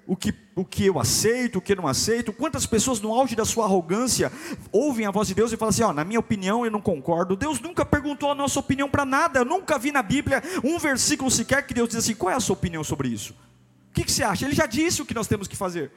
o 0.07 0.15
que, 0.15 0.33
o 0.55 0.63
que 0.63 0.85
eu 0.85 0.97
aceito, 0.99 1.57
o 1.57 1.61
que 1.61 1.73
eu 1.73 1.75
não 1.75 1.87
aceito. 1.87 2.31
Quantas 2.31 2.65
pessoas 2.65 3.01
no 3.01 3.13
auge 3.13 3.35
da 3.35 3.43
sua 3.43 3.65
arrogância 3.65 4.31
ouvem 4.71 5.05
a 5.05 5.11
voz 5.11 5.27
de 5.27 5.35
Deus 5.35 5.51
e 5.51 5.57
falam 5.57 5.69
assim: 5.69 5.83
ó, 5.83 5.91
na 5.91 6.05
minha 6.05 6.19
opinião 6.19 6.65
eu 6.65 6.71
não 6.71 6.81
concordo. 6.81 7.35
Deus 7.35 7.59
nunca 7.59 7.85
perguntou 7.85 8.31
a 8.31 8.35
nossa 8.35 8.59
opinião 8.59 8.89
para 8.89 9.05
nada. 9.05 9.39
Eu 9.39 9.45
nunca 9.45 9.77
vi 9.77 9.91
na 9.91 10.01
Bíblia 10.01 10.41
um 10.63 10.79
versículo 10.79 11.29
sequer 11.29 11.67
que 11.67 11.73
Deus 11.73 11.89
diz 11.89 11.97
assim: 11.97 12.15
qual 12.15 12.31
é 12.31 12.35
a 12.35 12.39
sua 12.39 12.53
opinião 12.53 12.83
sobre 12.83 13.09
isso? 13.09 13.33
O 13.91 13.93
que, 13.93 14.05
que 14.05 14.11
você 14.11 14.23
acha? 14.23 14.45
Ele 14.45 14.55
já 14.55 14.65
disse 14.65 15.01
o 15.01 15.05
que 15.05 15.13
nós 15.13 15.27
temos 15.27 15.47
que 15.47 15.57
fazer. 15.57 15.91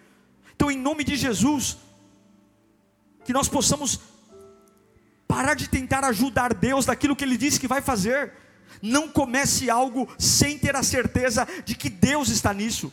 Então, 0.57 0.71
em 0.71 0.77
nome 0.77 1.05
de 1.05 1.17
Jesus, 1.17 1.79
que 3.25 3.33
nós 3.33 3.49
possamos 3.49 4.01
parar 5.29 5.55
de 5.55 5.69
tentar 5.69 6.05
ajudar 6.05 6.53
Deus 6.53 6.85
daquilo 6.85 7.15
que 7.15 7.25
Ele 7.25 7.37
disse 7.37 7.61
que 7.61 7.69
vai 7.69 7.81
fazer. 7.81 8.33
Não 8.83 9.09
comece 9.09 9.71
algo 9.71 10.09
sem 10.19 10.59
ter 10.59 10.75
a 10.75 10.83
certeza 10.83 11.47
de 11.65 11.75
que 11.77 11.89
Deus 11.89 12.29
está 12.29 12.53
nisso. 12.53 12.93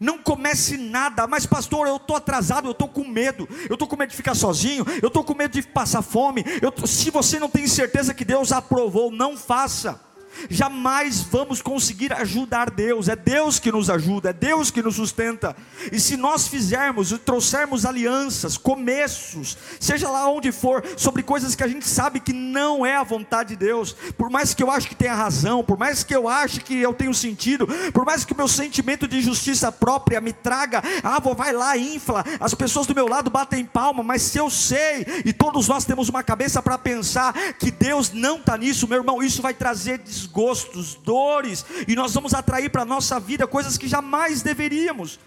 Não 0.00 0.18
comece 0.18 0.76
nada, 0.76 1.26
mas 1.26 1.46
pastor, 1.46 1.86
eu 1.86 1.96
estou 1.96 2.16
atrasado, 2.16 2.68
eu 2.68 2.72
estou 2.72 2.88
com 2.88 3.04
medo, 3.04 3.48
eu 3.68 3.74
estou 3.74 3.88
com 3.88 3.96
medo 3.96 4.10
de 4.10 4.16
ficar 4.16 4.34
sozinho, 4.34 4.84
eu 5.02 5.08
estou 5.08 5.24
com 5.24 5.34
medo 5.34 5.52
de 5.52 5.62
passar 5.62 6.02
fome. 6.02 6.44
Eu, 6.60 6.72
se 6.86 7.10
você 7.10 7.38
não 7.38 7.48
tem 7.48 7.66
certeza 7.66 8.14
que 8.14 8.24
Deus 8.24 8.52
aprovou, 8.52 9.10
não 9.10 9.36
faça 9.36 10.00
jamais 10.48 11.20
vamos 11.20 11.62
conseguir 11.62 12.12
ajudar 12.12 12.70
Deus, 12.70 13.08
é 13.08 13.16
Deus 13.16 13.58
que 13.58 13.72
nos 13.72 13.90
ajuda, 13.90 14.30
é 14.30 14.32
Deus 14.32 14.70
que 14.70 14.82
nos 14.82 14.96
sustenta. 14.96 15.56
E 15.90 15.98
se 15.98 16.16
nós 16.16 16.48
fizermos 16.48 17.12
e 17.12 17.18
trouxermos 17.18 17.84
alianças, 17.84 18.56
começos, 18.56 19.56
seja 19.80 20.08
lá 20.08 20.28
onde 20.28 20.52
for, 20.52 20.84
sobre 20.96 21.22
coisas 21.22 21.54
que 21.54 21.62
a 21.62 21.68
gente 21.68 21.88
sabe 21.88 22.20
que 22.20 22.32
não 22.32 22.84
é 22.84 22.96
a 22.96 23.02
vontade 23.02 23.50
de 23.50 23.56
Deus, 23.56 23.94
por 24.16 24.30
mais 24.30 24.54
que 24.54 24.62
eu 24.62 24.70
ache 24.70 24.88
que 24.88 24.94
tenha 24.94 25.14
razão, 25.14 25.62
por 25.64 25.78
mais 25.78 26.02
que 26.02 26.14
eu 26.14 26.28
ache 26.28 26.60
que 26.60 26.80
eu 26.80 26.92
tenho 26.92 27.14
sentido, 27.14 27.66
por 27.92 28.04
mais 28.04 28.24
que 28.24 28.32
o 28.32 28.36
meu 28.36 28.48
sentimento 28.48 29.06
de 29.06 29.20
justiça 29.20 29.70
própria 29.70 30.20
me 30.20 30.32
traga, 30.32 30.82
ah, 31.02 31.20
vou 31.20 31.34
vai 31.34 31.52
lá, 31.52 31.76
infla, 31.76 32.24
as 32.40 32.54
pessoas 32.54 32.86
do 32.86 32.94
meu 32.94 33.08
lado 33.08 33.30
batem 33.30 33.64
palma, 33.64 34.02
mas 34.02 34.22
se 34.22 34.38
eu 34.38 34.50
sei, 34.50 35.06
e 35.24 35.32
todos 35.32 35.68
nós 35.68 35.84
temos 35.84 36.08
uma 36.08 36.22
cabeça 36.22 36.62
para 36.62 36.78
pensar 36.78 37.32
que 37.58 37.70
Deus 37.70 38.12
não 38.12 38.36
está 38.36 38.56
nisso, 38.56 38.88
meu 38.88 38.98
irmão, 38.98 39.22
isso 39.22 39.42
vai 39.42 39.54
trazer 39.54 39.98
desgraça 39.98 40.23
desgostos, 40.24 40.94
dores, 40.94 41.64
e 41.86 41.94
nós 41.94 42.12
vamos 42.14 42.34
atrair 42.34 42.70
para 42.70 42.82
a 42.82 42.86
nossa 42.86 43.20
vida 43.20 43.46
coisas 43.46 43.76
que 43.76 43.86
jamais 43.86 44.42
deveríamos. 44.42 45.20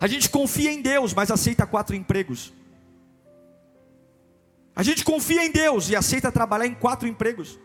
A 0.00 0.06
gente 0.06 0.28
confia 0.28 0.72
em 0.72 0.82
Deus, 0.82 1.14
mas 1.14 1.30
aceita 1.30 1.66
quatro 1.66 1.94
empregos. 1.94 2.52
A 4.74 4.82
gente 4.82 5.04
confia 5.04 5.44
em 5.44 5.50
Deus 5.50 5.88
e 5.88 5.96
aceita 5.96 6.30
trabalhar 6.30 6.66
em 6.66 6.74
quatro 6.74 7.08
empregos. 7.08 7.58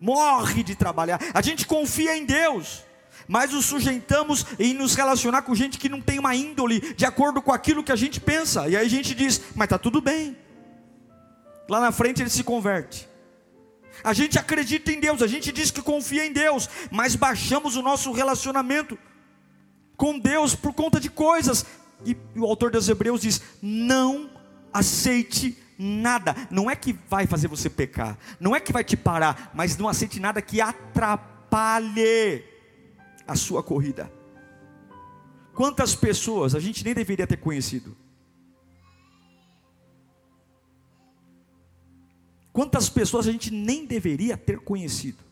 Morre 0.00 0.62
de 0.62 0.74
trabalhar. 0.74 1.20
A 1.34 1.42
gente 1.42 1.66
confia 1.66 2.16
em 2.16 2.24
Deus, 2.24 2.84
mas 3.26 3.52
nos 3.52 3.66
sujeitamos 3.66 4.46
em 4.58 4.72
nos 4.72 4.94
relacionar 4.94 5.42
com 5.42 5.54
gente 5.54 5.76
que 5.76 5.88
não 5.88 6.00
tem 6.00 6.18
uma 6.18 6.34
índole 6.34 6.94
de 6.94 7.04
acordo 7.04 7.42
com 7.42 7.52
aquilo 7.52 7.82
que 7.82 7.92
a 7.92 7.96
gente 7.96 8.20
pensa. 8.20 8.68
E 8.68 8.76
aí 8.76 8.86
a 8.86 8.88
gente 8.88 9.14
diz: 9.14 9.42
"Mas 9.54 9.66
está 9.66 9.76
tudo 9.76 10.00
bem". 10.00 10.36
Lá 11.68 11.80
na 11.80 11.92
frente 11.92 12.22
ele 12.22 12.30
se 12.30 12.44
converte. 12.44 13.07
A 14.02 14.12
gente 14.12 14.38
acredita 14.38 14.92
em 14.92 15.00
Deus, 15.00 15.22
a 15.22 15.26
gente 15.26 15.52
diz 15.52 15.70
que 15.70 15.82
confia 15.82 16.24
em 16.24 16.32
Deus, 16.32 16.68
mas 16.90 17.14
baixamos 17.16 17.76
o 17.76 17.82
nosso 17.82 18.12
relacionamento. 18.12 18.98
com 19.96 20.16
Deus 20.18 20.54
por 20.54 20.72
conta 20.72 21.00
de 21.00 21.10
coisas. 21.10 21.66
E 22.06 22.16
o 22.36 22.44
autor 22.44 22.70
dos 22.70 22.88
Hebreus 22.88 23.20
diz: 23.20 23.42
não 23.60 24.30
aceite 24.72 25.58
nada. 25.76 26.34
Não 26.50 26.70
é 26.70 26.76
que 26.76 26.92
vai 27.08 27.26
fazer 27.26 27.48
você 27.48 27.68
pecar, 27.68 28.16
não 28.40 28.54
é 28.54 28.60
que 28.60 28.72
vai 28.72 28.84
te 28.84 28.96
parar, 28.96 29.50
mas 29.52 29.76
não 29.76 29.88
aceite 29.88 30.20
nada 30.20 30.40
que 30.40 30.60
atrapalhe 30.60 32.44
a 33.26 33.34
sua 33.34 33.62
corrida. 33.62 34.10
Quantas 35.52 35.94
pessoas 35.94 36.54
a 36.54 36.60
gente 36.60 36.84
nem 36.84 36.94
deveria 36.94 37.26
ter 37.26 37.36
conhecido? 37.36 37.96
Quantas 42.58 42.88
pessoas 42.88 43.28
a 43.28 43.30
gente 43.30 43.52
nem 43.52 43.86
deveria 43.86 44.36
ter 44.36 44.58
conhecido? 44.58 45.22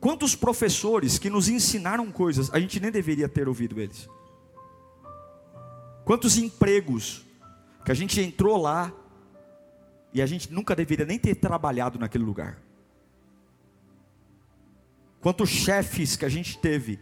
Quantos 0.00 0.34
professores 0.34 1.18
que 1.18 1.28
nos 1.28 1.46
ensinaram 1.46 2.10
coisas, 2.10 2.50
a 2.54 2.58
gente 2.58 2.80
nem 2.80 2.90
deveria 2.90 3.28
ter 3.28 3.46
ouvido 3.46 3.78
eles? 3.78 4.08
Quantos 6.06 6.38
empregos 6.38 7.22
que 7.84 7.92
a 7.92 7.94
gente 7.94 8.18
entrou 8.18 8.56
lá 8.56 8.90
e 10.10 10.22
a 10.22 10.26
gente 10.26 10.50
nunca 10.50 10.74
deveria 10.74 11.04
nem 11.04 11.18
ter 11.18 11.34
trabalhado 11.34 11.98
naquele 11.98 12.24
lugar? 12.24 12.58
Quantos 15.20 15.50
chefes 15.50 16.16
que 16.16 16.24
a 16.24 16.30
gente 16.30 16.56
teve 16.56 16.98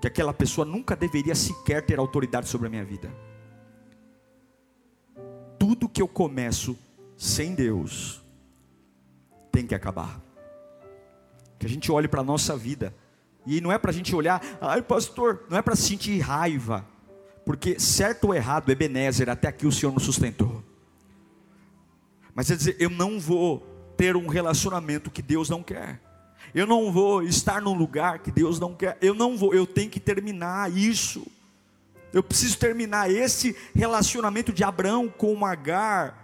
que 0.00 0.08
aquela 0.08 0.34
pessoa 0.34 0.64
nunca 0.64 0.96
deveria 0.96 1.36
sequer 1.36 1.86
ter 1.86 2.00
autoridade 2.00 2.48
sobre 2.48 2.66
a 2.66 2.70
minha 2.70 2.84
vida? 2.84 3.08
Tudo 5.60 5.88
que 5.88 6.02
eu 6.02 6.08
começo 6.08 6.76
sem 7.20 7.54
Deus 7.54 8.22
tem 9.52 9.66
que 9.66 9.74
acabar 9.74 10.18
que 11.58 11.66
a 11.66 11.68
gente 11.68 11.92
olhe 11.92 12.08
para 12.08 12.22
a 12.22 12.24
nossa 12.24 12.56
vida. 12.56 12.94
E 13.46 13.60
não 13.60 13.70
é 13.70 13.76
para 13.76 13.90
a 13.90 13.94
gente 13.94 14.16
olhar, 14.16 14.42
ai 14.62 14.80
pastor, 14.80 15.44
não 15.50 15.58
é 15.58 15.62
para 15.62 15.76
sentir 15.76 16.18
raiva, 16.18 16.86
porque 17.44 17.78
certo 17.78 18.28
ou 18.28 18.34
errado, 18.34 18.70
Ebenezer, 18.70 19.28
até 19.28 19.48
aqui 19.48 19.66
o 19.66 19.72
Senhor 19.72 19.92
nos 19.92 20.04
sustentou. 20.04 20.64
Mas 22.34 22.50
é 22.50 22.56
dizer, 22.56 22.76
eu 22.78 22.88
não 22.88 23.20
vou 23.20 23.60
ter 23.96 24.16
um 24.16 24.26
relacionamento 24.26 25.10
que 25.10 25.20
Deus 25.20 25.50
não 25.50 25.62
quer. 25.62 26.00
Eu 26.54 26.66
não 26.66 26.90
vou 26.90 27.22
estar 27.22 27.60
num 27.60 27.74
lugar 27.74 28.20
que 28.20 28.30
Deus 28.30 28.58
não 28.58 28.74
quer. 28.74 28.96
Eu 29.02 29.14
não 29.14 29.36
vou, 29.36 29.52
eu 29.52 29.66
tenho 29.66 29.90
que 29.90 30.00
terminar 30.00 30.72
isso. 30.72 31.26
Eu 32.12 32.22
preciso 32.22 32.58
terminar 32.58 33.10
esse 33.10 33.54
relacionamento 33.74 34.52
de 34.52 34.64
Abraão 34.64 35.08
com 35.08 35.44
Agar. 35.44 36.19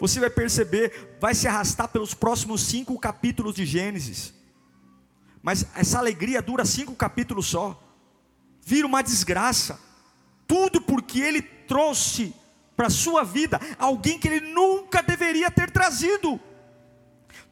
Você 0.00 0.18
vai 0.18 0.30
perceber, 0.30 1.16
vai 1.20 1.34
se 1.34 1.46
arrastar 1.46 1.88
pelos 1.88 2.14
próximos 2.14 2.62
cinco 2.62 2.98
capítulos 2.98 3.54
de 3.54 3.66
Gênesis. 3.66 4.32
Mas 5.42 5.66
essa 5.74 5.98
alegria 5.98 6.42
dura 6.42 6.64
cinco 6.64 6.94
capítulos 6.94 7.46
só. 7.46 7.80
Vira 8.62 8.86
uma 8.86 9.02
desgraça. 9.02 9.78
Tudo 10.46 10.80
porque 10.80 11.20
ele 11.20 11.42
trouxe 11.42 12.34
para 12.76 12.86
a 12.86 12.90
sua 12.90 13.22
vida 13.22 13.60
alguém 13.78 14.18
que 14.18 14.26
ele 14.26 14.52
nunca 14.52 15.02
deveria 15.02 15.50
ter 15.50 15.70
trazido. 15.70 16.40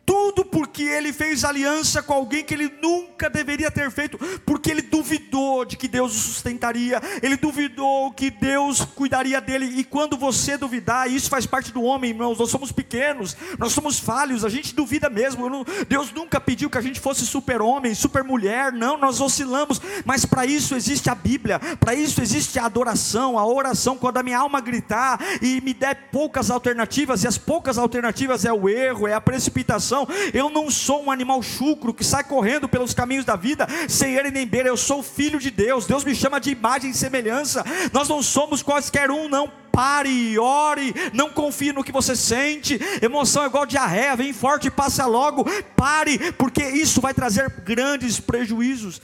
Tudo 0.08 0.42
porque 0.42 0.84
ele 0.84 1.12
fez 1.12 1.44
aliança 1.44 2.02
com 2.02 2.14
alguém 2.14 2.42
que 2.42 2.54
ele 2.54 2.72
nunca 2.80 3.28
deveria 3.28 3.70
ter 3.70 3.90
feito, 3.90 4.16
porque 4.46 4.70
ele 4.70 4.80
duvidou 4.80 5.66
de 5.66 5.76
que 5.76 5.86
Deus 5.86 6.16
o 6.16 6.18
sustentaria, 6.18 6.98
ele 7.22 7.36
duvidou 7.36 8.10
que 8.12 8.30
Deus 8.30 8.80
cuidaria 8.80 9.38
dele. 9.38 9.66
E 9.66 9.84
quando 9.84 10.16
você 10.16 10.56
duvidar, 10.56 11.12
isso 11.12 11.28
faz 11.28 11.44
parte 11.44 11.70
do 11.70 11.82
homem, 11.82 12.08
irmãos. 12.08 12.38
Nós 12.38 12.48
somos 12.48 12.72
pequenos, 12.72 13.36
nós 13.58 13.74
somos 13.74 13.98
falhos, 13.98 14.46
a 14.46 14.48
gente 14.48 14.74
duvida 14.74 15.10
mesmo. 15.10 15.46
Deus 15.86 16.10
nunca 16.10 16.40
pediu 16.40 16.70
que 16.70 16.78
a 16.78 16.80
gente 16.80 17.00
fosse 17.00 17.26
super-homem, 17.26 17.94
super-mulher, 17.94 18.72
não, 18.72 18.96
nós 18.96 19.20
oscilamos, 19.20 19.78
mas 20.06 20.24
para 20.24 20.46
isso 20.46 20.74
existe 20.74 21.10
a 21.10 21.14
Bíblia, 21.14 21.60
para 21.78 21.94
isso 21.94 22.22
existe 22.22 22.58
a 22.58 22.64
adoração, 22.64 23.38
a 23.38 23.46
oração. 23.46 23.98
Quando 23.98 24.16
a 24.16 24.22
minha 24.22 24.38
alma 24.38 24.58
gritar 24.58 25.20
e 25.42 25.60
me 25.60 25.74
der 25.74 26.08
poucas 26.10 26.50
alternativas, 26.50 27.24
e 27.24 27.28
as 27.28 27.36
poucas 27.36 27.76
alternativas 27.76 28.46
é 28.46 28.52
o 28.54 28.70
erro, 28.70 29.06
é 29.06 29.12
a 29.12 29.20
precipitação 29.20 29.97
eu 30.34 30.50
não 30.50 30.70
sou 30.70 31.04
um 31.04 31.10
animal 31.10 31.42
chucro 31.42 31.94
que 31.94 32.04
sai 32.04 32.24
correndo 32.24 32.68
pelos 32.68 32.92
caminhos 32.92 33.24
da 33.24 33.36
vida 33.36 33.66
sem 33.88 34.14
ele 34.14 34.30
nem 34.30 34.46
beira. 34.46 34.68
Eu 34.68 34.76
sou 34.76 35.02
filho 35.02 35.38
de 35.38 35.50
Deus. 35.50 35.86
Deus 35.86 36.04
me 36.04 36.14
chama 36.14 36.40
de 36.40 36.50
imagem 36.50 36.90
e 36.90 36.94
semelhança. 36.94 37.64
Nós 37.92 38.08
não 38.08 38.22
somos 38.22 38.62
quaisquer 38.62 39.10
um, 39.10 39.28
não 39.28 39.50
pare, 39.78 40.36
ore, 40.40 40.92
não 41.12 41.30
confie 41.30 41.72
no 41.72 41.84
que 41.84 41.92
você 41.92 42.16
sente. 42.16 42.80
Emoção 43.00 43.44
é 43.44 43.46
igual 43.46 43.64
diarreia, 43.64 44.16
vem 44.16 44.32
forte 44.32 44.66
e 44.66 44.72
passa 44.72 45.06
logo. 45.06 45.44
Pare, 45.76 46.32
porque 46.32 46.64
isso 46.64 47.00
vai 47.00 47.14
trazer 47.14 47.48
grandes 47.60 48.18
prejuízos. 48.18 49.00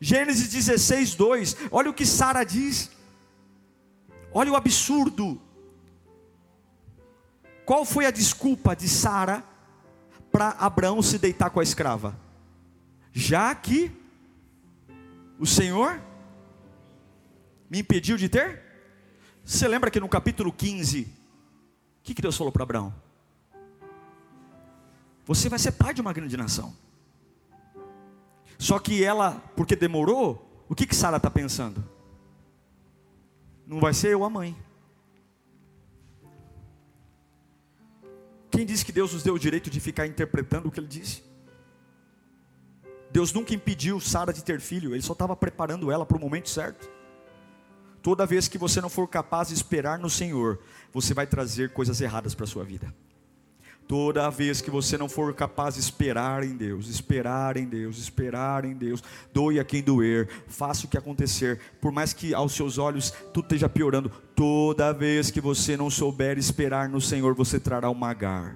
Gênesis 0.00 0.48
16, 0.48 1.14
2. 1.14 1.56
Olha 1.70 1.90
o 1.90 1.94
que 1.94 2.04
Sara 2.04 2.42
diz. 2.42 2.90
Olha 4.32 4.50
o 4.50 4.56
absurdo. 4.56 5.40
Qual 7.64 7.84
foi 7.84 8.04
a 8.04 8.10
desculpa 8.10 8.74
de 8.74 8.88
Sara 8.88 9.44
para 10.30 10.50
Abraão 10.50 11.02
se 11.02 11.18
deitar 11.18 11.50
com 11.50 11.60
a 11.60 11.62
escrava? 11.62 12.18
Já 13.12 13.54
que 13.54 13.90
o 15.38 15.46
Senhor 15.46 16.00
me 17.68 17.80
impediu 17.80 18.16
de 18.16 18.28
ter? 18.28 18.62
Você 19.44 19.66
lembra 19.66 19.90
que 19.90 19.98
no 19.98 20.08
capítulo 20.08 20.52
15, 20.52 21.02
o 21.02 21.08
que, 22.02 22.14
que 22.14 22.22
Deus 22.22 22.36
falou 22.36 22.52
para 22.52 22.62
Abraão? 22.62 22.94
Você 25.26 25.48
vai 25.48 25.58
ser 25.58 25.72
pai 25.72 25.94
de 25.94 26.00
uma 26.00 26.12
grande 26.12 26.36
nação. 26.36 26.74
Só 28.58 28.78
que 28.78 29.02
ela, 29.02 29.42
porque 29.56 29.74
demorou, 29.74 30.64
o 30.68 30.74
que, 30.74 30.86
que 30.86 30.94
Sara 30.94 31.16
está 31.16 31.30
pensando? 31.30 31.82
Não 33.66 33.80
vai 33.80 33.94
ser 33.94 34.12
eu 34.12 34.24
a 34.24 34.30
mãe. 34.30 34.56
Quem 38.50 38.66
disse 38.66 38.84
que 38.84 38.92
Deus 38.92 39.12
nos 39.12 39.22
deu 39.22 39.34
o 39.34 39.38
direito 39.38 39.70
de 39.70 39.78
ficar 39.80 40.06
interpretando 40.06 40.68
o 40.68 40.70
que 40.70 40.80
ele 40.80 40.86
disse? 40.86 41.22
Deus 43.10 43.32
nunca 43.32 43.54
impediu 43.54 44.00
Sara 44.00 44.32
de 44.32 44.42
ter 44.44 44.60
filho, 44.60 44.94
ele 44.94 45.02
só 45.02 45.12
estava 45.12 45.36
preparando 45.36 45.90
ela 45.90 46.06
para 46.06 46.16
o 46.16 46.20
momento 46.20 46.48
certo. 46.48 46.88
Toda 48.02 48.26
vez 48.26 48.48
que 48.48 48.56
você 48.56 48.80
não 48.80 48.88
for 48.88 49.06
capaz 49.08 49.48
de 49.48 49.54
esperar 49.54 49.98
no 49.98 50.08
Senhor, 50.08 50.58
você 50.92 51.12
vai 51.12 51.26
trazer 51.26 51.72
coisas 51.72 52.00
erradas 52.00 52.34
para 52.34 52.44
a 52.44 52.48
sua 52.48 52.64
vida. 52.64 52.94
Toda 53.90 54.30
vez 54.30 54.60
que 54.60 54.70
você 54.70 54.96
não 54.96 55.08
for 55.08 55.34
capaz 55.34 55.74
de 55.74 55.80
esperar 55.80 56.44
em 56.44 56.56
Deus, 56.56 56.86
esperar 56.86 57.56
em 57.56 57.66
Deus, 57.66 57.98
esperar 57.98 58.64
em 58.64 58.72
Deus, 58.72 59.02
doe 59.34 59.58
a 59.58 59.64
quem 59.64 59.82
doer, 59.82 60.28
faça 60.46 60.86
o 60.86 60.88
que 60.88 60.96
acontecer, 60.96 61.58
por 61.80 61.90
mais 61.90 62.12
que 62.12 62.32
aos 62.32 62.52
seus 62.52 62.78
olhos 62.78 63.12
tudo 63.34 63.46
esteja 63.46 63.68
piorando, 63.68 64.08
toda 64.36 64.92
vez 64.92 65.32
que 65.32 65.40
você 65.40 65.76
não 65.76 65.90
souber 65.90 66.38
esperar 66.38 66.88
no 66.88 67.00
Senhor, 67.00 67.34
você 67.34 67.58
trará 67.58 67.90
um 67.90 67.94
magar. 67.94 68.54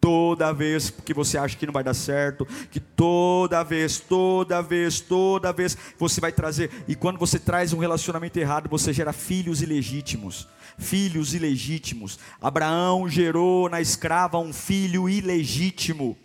Toda 0.00 0.54
vez 0.54 0.88
que 0.88 1.12
você 1.12 1.36
acha 1.36 1.54
que 1.58 1.66
não 1.66 1.72
vai 1.74 1.84
dar 1.84 1.92
certo, 1.92 2.46
que 2.70 2.80
toda 2.80 3.62
vez, 3.62 4.00
toda 4.00 4.62
vez, 4.62 5.00
toda 5.00 5.52
vez 5.52 5.76
você 5.98 6.18
vai 6.18 6.32
trazer, 6.32 6.70
e 6.88 6.94
quando 6.94 7.18
você 7.18 7.38
traz 7.38 7.74
um 7.74 7.78
relacionamento 7.78 8.38
errado, 8.38 8.70
você 8.70 8.90
gera 8.90 9.12
filhos 9.12 9.60
ilegítimos 9.60 10.48
filhos 10.78 11.34
ilegítimos. 11.34 12.18
Abraão 12.40 13.08
gerou 13.08 13.68
na 13.68 13.80
escrava 13.80 14.38
um 14.38 14.52
filho 14.52 15.08
ilegítimo. 15.08 16.16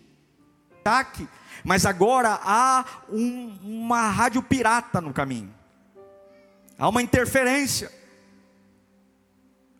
Taque. 0.83 1.27
Mas 1.63 1.86
agora 1.86 2.39
há 2.43 2.86
um, 3.10 3.57
uma 3.63 4.10
rádio 4.10 4.41
pirata 4.41 5.01
no 5.01 5.13
caminho. 5.13 5.53
Há 6.77 6.88
uma 6.88 7.01
interferência. 7.01 7.91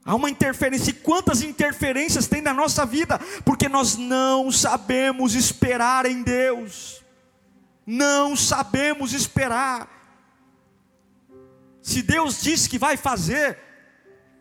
Há 0.04 0.16
uma 0.16 0.30
interferência. 0.30 0.92
E 0.92 0.94
quantas 0.94 1.42
interferências 1.42 2.28
tem 2.28 2.42
na 2.42 2.54
nossa 2.54 2.86
vida? 2.86 3.20
Porque 3.44 3.68
nós 3.70 3.98
não 3.98 4.52
sabemos 4.52 5.36
esperar 5.36 6.06
em 6.06 6.24
Deus. 6.24 7.04
Não 7.86 8.36
sabemos 8.36 9.14
esperar. 9.14 9.88
Se 11.82 12.02
Deus 12.02 12.42
disse 12.42 12.68
que 12.68 12.78
vai 12.78 12.98
fazer, 12.98 13.58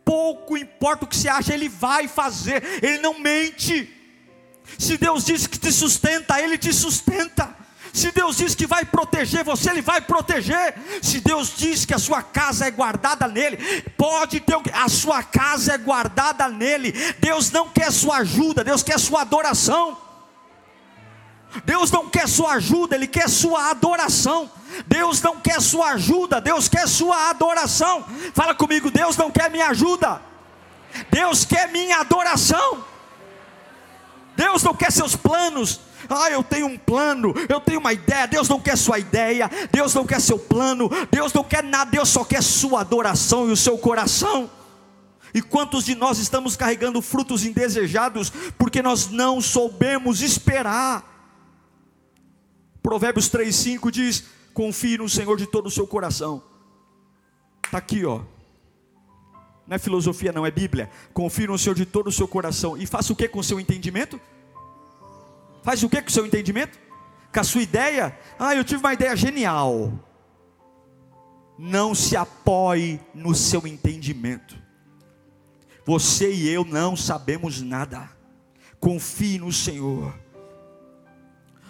pouco 0.06 0.56
importa 0.56 1.04
o 1.04 1.08
que 1.08 1.16
você 1.16 1.28
acha, 1.28 1.52
Ele 1.52 1.68
vai 1.68 2.06
fazer, 2.06 2.62
Ele 2.80 2.98
não 2.98 3.18
mente. 3.18 3.92
Se 4.78 4.96
Deus 4.96 5.24
diz 5.24 5.48
que 5.48 5.58
te 5.58 5.72
sustenta, 5.72 6.40
Ele 6.40 6.56
te 6.56 6.72
sustenta. 6.72 7.54
Se 7.92 8.12
Deus 8.12 8.36
diz 8.36 8.54
que 8.54 8.66
vai 8.66 8.84
proteger 8.84 9.42
você, 9.42 9.70
Ele 9.70 9.82
vai 9.82 10.00
proteger. 10.00 10.74
Se 11.02 11.20
Deus 11.20 11.54
diz 11.56 11.84
que 11.84 11.94
a 11.94 11.98
sua 11.98 12.22
casa 12.22 12.66
é 12.66 12.70
guardada 12.70 13.26
nele, 13.26 13.56
pode 13.96 14.38
ter 14.38 14.56
a 14.72 14.88
sua 14.88 15.22
casa 15.24 15.74
é 15.74 15.78
guardada 15.78 16.48
nele. 16.48 16.92
Deus 17.18 17.50
não 17.50 17.68
quer 17.68 17.90
sua 17.90 18.18
ajuda, 18.18 18.62
Deus 18.62 18.82
quer 18.82 19.00
sua 19.00 19.22
adoração. 19.22 20.05
Deus 21.64 21.90
não 21.90 22.08
quer 22.08 22.28
sua 22.28 22.54
ajuda, 22.54 22.96
Ele 22.96 23.06
quer 23.06 23.28
sua 23.28 23.70
adoração. 23.70 24.50
Deus 24.86 25.22
não 25.22 25.40
quer 25.40 25.60
sua 25.60 25.92
ajuda, 25.92 26.40
Deus 26.40 26.68
quer 26.68 26.86
sua 26.86 27.30
adoração. 27.30 28.04
Fala 28.34 28.54
comigo, 28.54 28.90
Deus 28.90 29.16
não 29.16 29.30
quer 29.30 29.50
minha 29.50 29.68
ajuda, 29.68 30.20
Deus 31.10 31.44
quer 31.44 31.70
minha 31.70 32.00
adoração. 32.00 32.84
Deus 34.36 34.62
não 34.62 34.74
quer 34.74 34.92
seus 34.92 35.16
planos, 35.16 35.80
Ah, 36.08 36.30
eu 36.30 36.42
tenho 36.42 36.66
um 36.66 36.78
plano, 36.78 37.34
eu 37.48 37.60
tenho 37.60 37.80
uma 37.80 37.92
ideia. 37.92 38.28
Deus 38.28 38.48
não 38.48 38.60
quer 38.60 38.76
sua 38.76 38.98
ideia, 38.98 39.50
Deus 39.72 39.94
não 39.94 40.06
quer 40.06 40.20
seu 40.20 40.38
plano, 40.38 40.90
Deus 41.10 41.32
não 41.32 41.42
quer 41.42 41.64
nada, 41.64 41.90
Deus 41.90 42.08
só 42.08 42.24
quer 42.24 42.42
sua 42.42 42.82
adoração 42.82 43.48
e 43.48 43.52
o 43.52 43.56
seu 43.56 43.78
coração. 43.78 44.50
E 45.34 45.42
quantos 45.42 45.84
de 45.84 45.94
nós 45.94 46.18
estamos 46.18 46.54
carregando 46.56 47.02
frutos 47.02 47.44
indesejados 47.44 48.32
porque 48.56 48.82
nós 48.82 49.08
não 49.08 49.40
soubemos 49.40 50.22
esperar? 50.22 51.15
Provérbios 52.86 53.28
3,5 53.28 53.90
diz: 53.90 54.24
Confie 54.54 54.96
no 54.96 55.08
Senhor 55.08 55.36
de 55.36 55.44
todo 55.44 55.66
o 55.66 55.70
seu 55.72 55.88
coração. 55.88 56.40
Está 57.64 57.78
aqui, 57.78 58.04
ó. 58.04 58.20
Não 59.66 59.74
é 59.74 59.78
filosofia, 59.80 60.30
não, 60.30 60.46
é 60.46 60.52
Bíblia. 60.52 60.88
Confie 61.12 61.48
no 61.48 61.58
Senhor 61.58 61.74
de 61.74 61.84
todo 61.84 62.06
o 62.06 62.12
seu 62.12 62.28
coração. 62.28 62.76
E 62.76 62.86
faça 62.86 63.12
o 63.12 63.16
que 63.16 63.26
com 63.26 63.40
o 63.40 63.42
seu 63.42 63.58
entendimento? 63.58 64.20
Faz 65.64 65.82
o 65.82 65.88
que 65.88 66.00
com 66.00 66.08
o 66.08 66.12
seu 66.12 66.24
entendimento? 66.24 66.78
Com 67.34 67.40
a 67.40 67.42
sua 67.42 67.62
ideia? 67.62 68.16
Ah, 68.38 68.54
eu 68.54 68.62
tive 68.62 68.78
uma 68.78 68.94
ideia 68.94 69.16
genial. 69.16 69.92
Não 71.58 71.92
se 71.92 72.16
apoie 72.16 73.00
no 73.12 73.34
seu 73.34 73.66
entendimento. 73.66 74.56
Você 75.84 76.32
e 76.32 76.48
eu 76.48 76.64
não 76.64 76.94
sabemos 76.94 77.60
nada. 77.60 78.08
Confie 78.78 79.38
no 79.38 79.52
Senhor. 79.52 80.14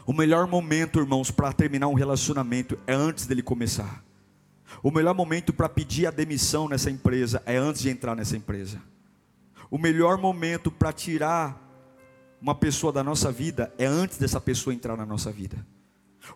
O 0.06 0.12
melhor 0.12 0.46
momento, 0.46 1.00
irmãos, 1.00 1.30
para 1.30 1.52
terminar 1.52 1.88
um 1.88 1.94
relacionamento 1.94 2.78
é 2.86 2.94
antes 2.94 3.26
dele 3.26 3.42
começar. 3.42 4.04
O 4.82 4.90
melhor 4.90 5.14
momento 5.14 5.52
para 5.52 5.68
pedir 5.68 6.06
a 6.06 6.10
demissão 6.10 6.68
nessa 6.68 6.90
empresa 6.90 7.42
é 7.44 7.56
antes 7.56 7.82
de 7.82 7.90
entrar 7.90 8.14
nessa 8.14 8.36
empresa. 8.36 8.80
O 9.70 9.78
melhor 9.78 10.16
momento 10.16 10.70
para 10.70 10.92
tirar 10.92 11.62
uma 12.40 12.54
pessoa 12.54 12.92
da 12.92 13.02
nossa 13.02 13.32
vida 13.32 13.72
é 13.78 13.86
antes 13.86 14.18
dessa 14.18 14.40
pessoa 14.40 14.72
entrar 14.72 14.96
na 14.96 15.04
nossa 15.04 15.32
vida. 15.32 15.66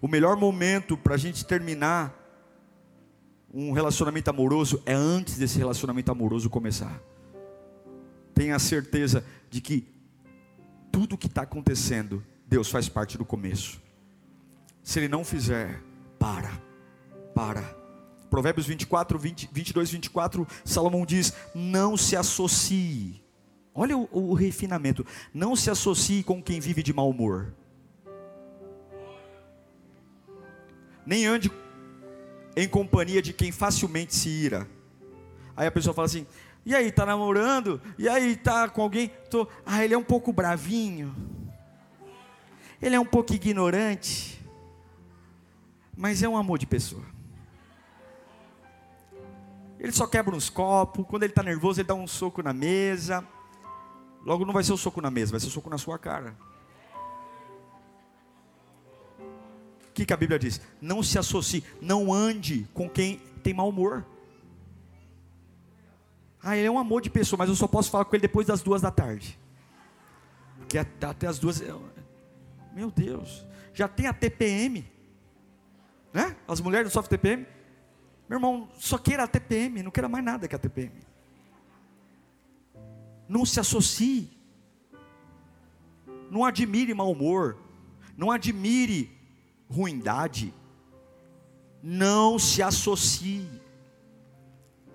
O 0.00 0.08
melhor 0.08 0.36
momento 0.36 0.96
para 0.96 1.14
a 1.14 1.18
gente 1.18 1.44
terminar 1.44 2.16
um 3.52 3.72
relacionamento 3.72 4.28
amoroso 4.30 4.82
é 4.84 4.94
antes 4.94 5.38
desse 5.38 5.58
relacionamento 5.58 6.10
amoroso 6.10 6.50
começar 6.50 7.00
tenha 8.40 8.58
certeza 8.58 9.22
de 9.50 9.60
que 9.60 9.86
tudo 10.90 11.18
que 11.18 11.26
está 11.26 11.42
acontecendo, 11.42 12.24
Deus 12.50 12.68
faz 12.68 12.88
parte 12.88 13.16
do 13.16 13.24
começo. 13.24 13.80
Se 14.82 14.98
Ele 14.98 15.06
não 15.06 15.24
fizer, 15.24 15.80
para, 16.18 16.50
para. 17.32 17.62
Provérbios 18.28 18.66
24, 18.66 19.16
20, 19.16 19.48
22, 19.52 19.90
24, 19.92 20.46
Salomão 20.64 21.06
diz: 21.06 21.32
Não 21.54 21.96
se 21.96 22.16
associe. 22.16 23.22
Olha 23.72 23.96
o, 23.96 24.08
o 24.12 24.34
refinamento. 24.34 25.06
Não 25.32 25.54
se 25.54 25.70
associe 25.70 26.24
com 26.24 26.42
quem 26.42 26.58
vive 26.58 26.82
de 26.82 26.92
mau 26.92 27.08
humor. 27.08 27.54
Nem 31.06 31.26
ande 31.26 31.52
em 32.56 32.68
companhia 32.68 33.22
de 33.22 33.32
quem 33.32 33.52
facilmente 33.52 34.12
se 34.12 34.28
ira. 34.28 34.68
Aí 35.56 35.68
a 35.68 35.70
pessoa 35.70 35.94
fala 35.94 36.06
assim: 36.06 36.26
e 36.66 36.74
aí, 36.74 36.90
tá 36.90 37.06
namorando? 37.06 37.80
E 37.96 38.08
aí, 38.08 38.34
tá 38.36 38.68
com 38.68 38.82
alguém? 38.82 39.12
Tô... 39.30 39.46
Ah, 39.64 39.84
ele 39.84 39.94
é 39.94 39.98
um 39.98 40.04
pouco 40.04 40.32
bravinho. 40.32 41.14
Ele 42.80 42.94
é 42.94 43.00
um 43.00 43.04
pouco 43.04 43.32
ignorante. 43.34 44.40
Mas 45.96 46.22
é 46.22 46.28
um 46.28 46.36
amor 46.36 46.58
de 46.58 46.66
pessoa. 46.66 47.04
Ele 49.78 49.92
só 49.92 50.06
quebra 50.06 50.34
uns 50.34 50.48
copos. 50.48 51.06
Quando 51.06 51.22
ele 51.22 51.32
está 51.32 51.42
nervoso, 51.42 51.80
ele 51.80 51.88
dá 51.88 51.94
um 51.94 52.06
soco 52.06 52.42
na 52.42 52.52
mesa. 52.52 53.26
Logo 54.24 54.44
não 54.44 54.52
vai 54.52 54.62
ser 54.62 54.72
o 54.72 54.74
um 54.74 54.78
soco 54.78 55.00
na 55.00 55.10
mesa, 55.10 55.30
vai 55.30 55.40
ser 55.40 55.46
o 55.46 55.48
um 55.48 55.52
soco 55.52 55.70
na 55.70 55.78
sua 55.78 55.98
cara. 55.98 56.36
O 59.88 59.92
que, 59.92 60.04
que 60.04 60.12
a 60.12 60.16
Bíblia 60.16 60.38
diz? 60.38 60.60
Não 60.80 61.02
se 61.02 61.18
associe, 61.18 61.64
não 61.80 62.12
ande 62.12 62.68
com 62.72 62.88
quem 62.88 63.18
tem 63.42 63.52
mau 63.52 63.68
humor. 63.68 64.04
Ah, 66.42 66.56
ele 66.56 66.66
é 66.66 66.70
um 66.70 66.78
amor 66.78 67.02
de 67.02 67.10
pessoa, 67.10 67.38
mas 67.38 67.48
eu 67.48 67.56
só 67.56 67.66
posso 67.66 67.90
falar 67.90 68.04
com 68.04 68.14
ele 68.14 68.22
depois 68.22 68.46
das 68.46 68.62
duas 68.62 68.80
da 68.80 68.90
tarde. 68.90 69.38
Porque 70.58 70.78
até 70.78 71.26
as 71.26 71.38
duas. 71.38 71.62
Meu 72.72 72.90
Deus, 72.90 73.46
já 73.74 73.88
tem 73.88 74.06
a 74.06 74.12
TPM, 74.12 74.84
né? 76.12 76.36
As 76.46 76.60
mulheres 76.60 76.92
sofrem 76.92 77.18
TPM. 77.18 77.46
Meu 78.28 78.36
irmão, 78.36 78.68
só 78.78 78.96
queira 78.96 79.24
a 79.24 79.28
TPM, 79.28 79.82
não 79.82 79.90
queira 79.90 80.08
mais 80.08 80.24
nada 80.24 80.46
que 80.46 80.54
a 80.54 80.58
TPM. 80.58 80.92
Não 83.28 83.44
se 83.44 83.60
associe. 83.60 84.30
Não 86.30 86.44
admire 86.44 86.92
mau 86.94 87.10
humor. 87.10 87.56
Não 88.16 88.30
admire 88.30 89.10
ruindade. 89.68 90.52
Não 91.82 92.38
se 92.38 92.62
associe. 92.62 93.48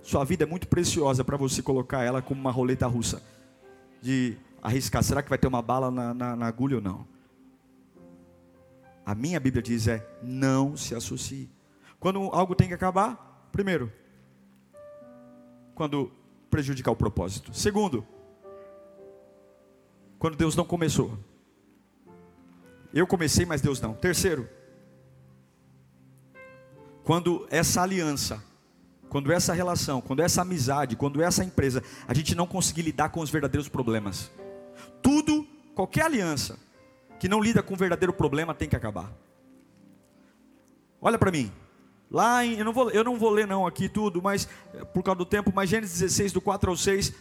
Sua 0.02 0.24
vida 0.24 0.44
é 0.44 0.48
muito 0.48 0.68
preciosa 0.68 1.24
para 1.24 1.38
você 1.38 1.62
colocar 1.62 2.04
ela 2.04 2.22
como 2.22 2.40
uma 2.40 2.52
roleta 2.52 2.86
russa. 2.88 3.24
De 4.02 4.38
arriscar, 4.62 5.04
será 5.04 5.24
que 5.24 5.30
vai 5.30 5.38
ter 5.38 5.48
uma 5.48 5.62
bala 5.62 5.90
na, 5.90 6.14
na, 6.14 6.36
na 6.36 6.46
agulha 6.46 6.76
ou 6.76 6.82
não? 6.82 7.15
A 9.06 9.14
minha 9.14 9.40
Bíblia 9.40 9.62
diz 9.62 9.88
é, 9.88 10.06
não 10.22 10.76
se 10.76 10.96
associe. 10.96 11.50
Quando 12.00 12.20
algo 12.34 12.56
tem 12.56 12.68
que 12.68 12.74
acabar, 12.74 13.50
primeiro, 13.52 13.92
quando 15.76 16.12
prejudicar 16.50 16.92
o 16.92 16.96
propósito. 16.96 17.54
Segundo, 17.54 18.06
quando 20.18 20.36
Deus 20.36 20.56
não 20.56 20.66
começou. 20.66 21.18
Eu 22.94 23.06
comecei, 23.06 23.46
mas 23.46 23.62
Deus 23.62 23.80
não. 23.80 23.94
Terceiro, 23.94 24.50
quando 27.04 27.46
essa 27.52 27.82
aliança 27.82 28.42
quando 29.16 29.32
essa 29.32 29.54
relação, 29.54 30.02
quando 30.02 30.22
essa 30.22 30.42
amizade, 30.42 30.98
quando 30.98 31.22
essa 31.22 31.42
empresa, 31.42 31.82
a 32.06 32.14
gente 32.14 32.36
não 32.36 32.46
conseguir 32.46 32.82
lidar 32.82 33.08
com 33.08 33.22
os 33.22 33.30
verdadeiros 33.30 33.70
problemas. 33.70 34.30
Tudo, 35.02 35.48
qualquer 35.74 36.04
aliança 36.04 36.60
que 37.20 37.30
não 37.30 37.42
lida 37.42 37.64
com 37.64 37.74
o 37.74 37.78
verdadeiro 37.78 38.14
problema 38.14 38.54
tem 38.54 38.68
que 38.68 38.76
acabar. 38.76 39.12
Olha 41.02 41.18
para 41.18 41.32
mim. 41.32 41.52
Lá 42.10 42.46
em, 42.46 42.58
eu 42.58 42.66
não 42.66 42.74
vou, 42.74 42.90
eu 42.92 43.04
não 43.04 43.18
vou 43.18 43.30
ler 43.30 43.48
não 43.48 43.66
aqui 43.66 43.90
tudo, 43.90 44.22
mas 44.22 44.48
eh, 44.74 44.86
por 44.86 45.04
causa 45.04 45.18
do 45.18 45.26
tempo, 45.26 45.52
mas 45.54 45.70
Gênesis 45.70 46.00
16 46.00 46.32
do 46.32 46.42
4 46.42 46.70
ao 46.70 46.78
6, 46.78 47.14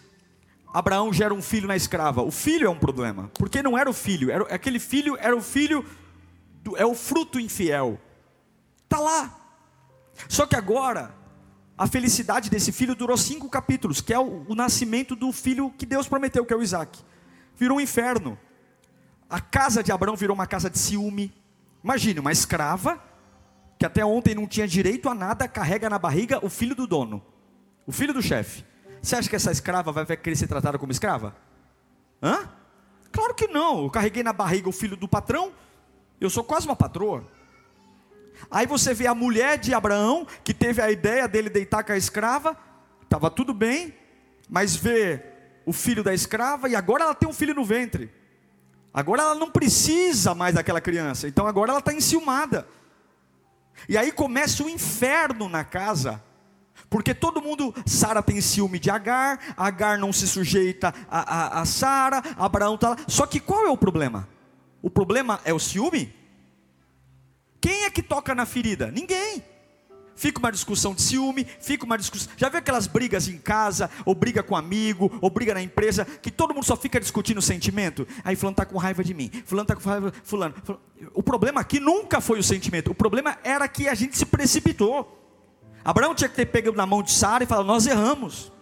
Abraão 0.73 1.13
gera 1.13 1.33
um 1.33 1.41
filho 1.41 1.67
na 1.67 1.77
escrava. 1.77 2.23
O 2.23 2.31
filho 2.31 2.67
é 2.67 2.71
um 2.71 2.79
problema, 2.79 3.31
porque 3.39 3.63
não 3.63 3.79
era 3.79 3.89
o 3.89 3.93
filho, 3.93 4.31
era 4.31 4.45
aquele 4.55 4.79
filho 4.79 5.17
era 5.19 5.35
o 5.35 5.41
filho 5.41 5.85
do, 6.63 6.77
é 6.77 6.85
o 6.85 6.95
fruto 6.95 7.41
infiel. 7.41 7.99
Tá 8.89 8.99
lá. 8.99 9.41
Só 10.29 10.47
que 10.47 10.57
agora 10.57 11.15
a 11.77 11.87
felicidade 11.87 12.49
desse 12.49 12.73
filho 12.73 12.95
durou 12.95 13.17
cinco 13.17 13.49
capítulos, 13.49 14.01
que 14.01 14.13
é 14.15 14.19
o, 14.19 14.45
o, 14.49 14.55
nascimento 14.55 15.17
do 15.17 15.33
filho 15.33 15.71
que 15.77 15.85
Deus 15.85 16.07
prometeu, 16.07 16.45
que 16.47 16.53
é 16.53 16.57
o 16.57 16.63
Isaac. 16.63 17.01
Virou 17.57 17.79
um 17.79 17.81
inferno. 17.81 18.39
A 19.29 19.41
casa 19.41 19.83
de 19.83 19.91
Abraão 19.91 20.17
virou 20.17 20.35
uma 20.35 20.47
casa 20.47 20.71
de 20.71 20.79
ciúme. 20.79 21.33
Imagine, 21.83 22.21
uma 22.21 22.33
escrava, 22.33 23.03
que 23.79 23.85
até 23.85 24.05
ontem 24.05 24.35
não 24.35 24.47
tinha 24.47 24.67
direito 24.67 25.09
a 25.09 25.15
nada, 25.15 25.49
carrega 25.49 25.91
na 25.91 25.99
barriga 25.99 26.45
o 26.45 26.49
filho 26.49 26.75
do 26.75 26.87
dono, 26.87 27.23
o 27.87 27.93
filho 27.93 28.15
do 28.15 28.23
chefe. 28.23 28.65
Você 29.03 29.17
acha 29.17 29.29
que 29.29 29.37
essa 29.37 29.53
escrava 29.53 29.93
vai 29.93 30.17
querer 30.17 30.37
ser 30.37 30.47
tratada 30.47 30.79
como 30.79 30.93
escrava? 30.93 31.37
Hã? 32.23 32.49
Claro 33.13 33.35
que 33.35 33.47
não. 33.47 33.85
Eu 33.85 33.91
carreguei 33.91 34.23
na 34.23 34.33
barriga 34.33 34.69
o 34.69 34.73
filho 34.73 34.97
do 34.97 35.07
patrão, 35.07 35.53
eu 36.21 36.31
sou 36.31 36.43
quase 36.43 36.67
uma 36.67 36.77
patroa. 36.77 37.25
Aí 38.51 38.67
você 38.67 38.95
vê 38.95 39.07
a 39.07 39.15
mulher 39.15 39.59
de 39.59 39.75
Abraão, 39.75 40.27
que 40.43 40.55
teve 40.55 40.81
a 40.81 40.91
ideia 40.91 41.29
dele 41.29 41.49
deitar 41.49 41.85
com 41.85 41.93
a 41.93 41.97
escrava, 41.97 42.57
estava 43.03 43.31
tudo 43.31 43.53
bem, 43.53 43.95
mas 44.49 44.75
vê 44.75 45.23
o 45.67 45.73
filho 45.73 46.03
da 46.03 46.13
escrava 46.13 46.69
e 46.69 46.75
agora 46.75 47.05
ela 47.05 47.15
tem 47.15 47.29
um 47.29 47.33
filho 47.33 47.55
no 47.55 47.65
ventre. 47.65 48.11
Agora 48.95 49.23
ela 49.23 49.35
não 49.35 49.51
precisa 49.51 50.37
mais 50.37 50.55
daquela 50.55 50.81
criança, 50.81 51.27
então 51.27 51.49
agora 51.49 51.73
ela 51.73 51.81
está 51.81 51.93
enciumada. 51.93 52.65
E 53.89 53.99
aí 53.99 54.13
começa 54.13 54.63
o 54.63 54.71
inferno 54.71 55.49
na 55.49 55.65
casa, 55.65 56.23
porque 56.89 57.13
todo 57.13 57.43
mundo, 57.43 57.75
Sara 57.85 58.23
tem 58.23 58.41
ciúme 58.41 58.79
de 58.79 58.91
Agar, 58.91 59.41
Agar 59.57 59.99
não 59.99 60.13
se 60.13 60.29
sujeita 60.29 60.95
a, 61.11 61.59
a, 61.59 61.61
a 61.63 61.65
Sara, 61.65 62.23
Abraão 62.39 62.77
está 62.77 62.91
lá. 62.91 62.97
Só 63.09 63.27
que 63.27 63.41
qual 63.41 63.67
é 63.67 63.71
o 63.71 63.77
problema? 63.77 64.29
O 64.81 64.89
problema 64.89 65.41
é 65.45 65.53
o 65.53 65.59
ciúme? 65.59 66.15
Quem 67.61 67.85
é 67.85 67.91
que 67.91 68.03
toca 68.03 68.33
na 68.33 68.47
ferida? 68.47 68.93
Ninguém. 68.93 69.43
Fica 70.17 70.39
uma 70.39 70.53
discussão 70.53 70.95
de 70.95 71.03
ciúme, 71.03 71.47
fica 71.61 71.85
uma 71.85 71.99
discussão. 71.99 72.33
Já 72.37 72.49
viu 72.49 72.59
aquelas 72.59 72.87
brigas 72.87 73.29
em 73.29 73.37
casa, 73.37 73.91
ou 74.05 74.15
briga 74.15 74.43
com 74.43 74.55
amigo, 74.55 75.11
ou 75.21 75.29
briga 75.29 75.55
na 75.55 75.63
empresa, 75.63 76.05
que 76.05 76.31
todo 76.31 76.55
mundo 76.55 76.65
só 76.65 76.77
fica 76.77 77.01
discutindo 77.01 77.39
o 77.39 77.43
sentimento? 77.43 78.07
Aí 78.25 78.37
fulano 78.37 78.55
está 78.55 78.65
com 78.65 78.79
raiva 78.79 79.03
de 79.03 79.13
mim, 79.13 79.31
fulano 79.45 79.65
está 79.65 79.75
com 79.75 79.89
raiva, 79.89 80.13
fulano, 80.23 80.55
fulano. 80.63 80.85
O 81.13 81.23
problema 81.23 81.61
aqui 81.61 81.81
nunca 81.81 82.21
foi 82.21 82.39
o 82.39 82.43
sentimento, 82.45 82.91
o 82.91 82.95
problema 82.95 83.37
era 83.43 83.67
que 83.67 83.89
a 83.89 83.95
gente 83.95 84.17
se 84.17 84.25
precipitou. 84.25 85.21
Abraão 85.85 86.15
tinha 86.15 86.29
que 86.29 86.37
ter 86.37 86.47
pego 86.47 86.73
na 86.73 86.87
mão 86.87 87.03
de 87.03 87.13
Sara 87.13 87.45
e 87.45 87.47
falado: 87.47 87.67
Nós 87.67 87.87
erramos. 87.87 88.53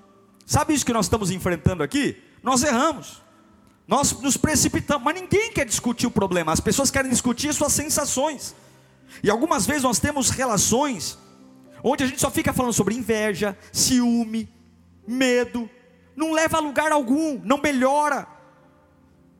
Sabe 0.46 0.74
isso 0.74 0.84
que 0.84 0.92
nós 0.92 1.06
estamos 1.06 1.30
enfrentando 1.30 1.82
aqui? 1.82 2.20
Nós 2.42 2.64
erramos. 2.64 3.22
Nós 3.86 4.12
nos 4.20 4.36
precipitamos, 4.36 5.04
mas 5.04 5.14
ninguém 5.14 5.52
quer 5.52 5.66
discutir 5.66 6.06
o 6.06 6.10
problema. 6.10 6.52
As 6.52 6.60
pessoas 6.60 6.90
querem 6.90 7.10
discutir 7.10 7.52
suas 7.52 7.72
sensações. 7.72 8.54
E 9.22 9.30
algumas 9.30 9.66
vezes 9.66 9.82
nós 9.82 9.98
temos 9.98 10.30
relações 10.30 11.18
onde 11.82 12.04
a 12.04 12.06
gente 12.06 12.20
só 12.20 12.30
fica 12.30 12.52
falando 12.52 12.72
sobre 12.72 12.94
inveja, 12.94 13.56
ciúme, 13.72 14.48
medo, 15.06 15.68
não 16.14 16.32
leva 16.32 16.58
a 16.58 16.60
lugar 16.60 16.92
algum, 16.92 17.40
não 17.44 17.58
melhora. 17.58 18.26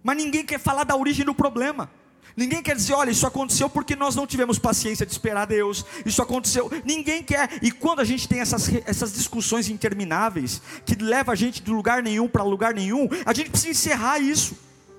Mas 0.02 0.16
ninguém 0.16 0.44
quer 0.44 0.58
falar 0.58 0.84
da 0.84 0.96
origem 0.96 1.24
do 1.24 1.34
problema. 1.34 1.90
Ninguém 2.36 2.62
quer 2.62 2.74
dizer, 2.74 2.94
olha, 2.94 3.10
isso 3.10 3.26
aconteceu 3.26 3.68
porque 3.68 3.94
nós 3.94 4.16
não 4.16 4.26
tivemos 4.26 4.58
paciência 4.58 5.04
de 5.04 5.12
esperar 5.12 5.46
Deus. 5.46 5.84
Isso 6.04 6.22
aconteceu. 6.22 6.70
Ninguém 6.84 7.22
quer. 7.22 7.58
E 7.60 7.70
quando 7.70 8.00
a 8.00 8.04
gente 8.04 8.26
tem 8.26 8.40
essas, 8.40 8.68
essas 8.86 9.12
discussões 9.12 9.68
intermináveis, 9.68 10.62
que 10.86 10.94
leva 10.94 11.32
a 11.32 11.34
gente 11.34 11.62
de 11.62 11.70
lugar 11.70 12.02
nenhum 12.02 12.26
para 12.26 12.42
lugar 12.42 12.72
nenhum, 12.72 13.08
a 13.26 13.34
gente 13.34 13.50
precisa 13.50 13.70
encerrar 13.70 14.18
isso. 14.18 14.56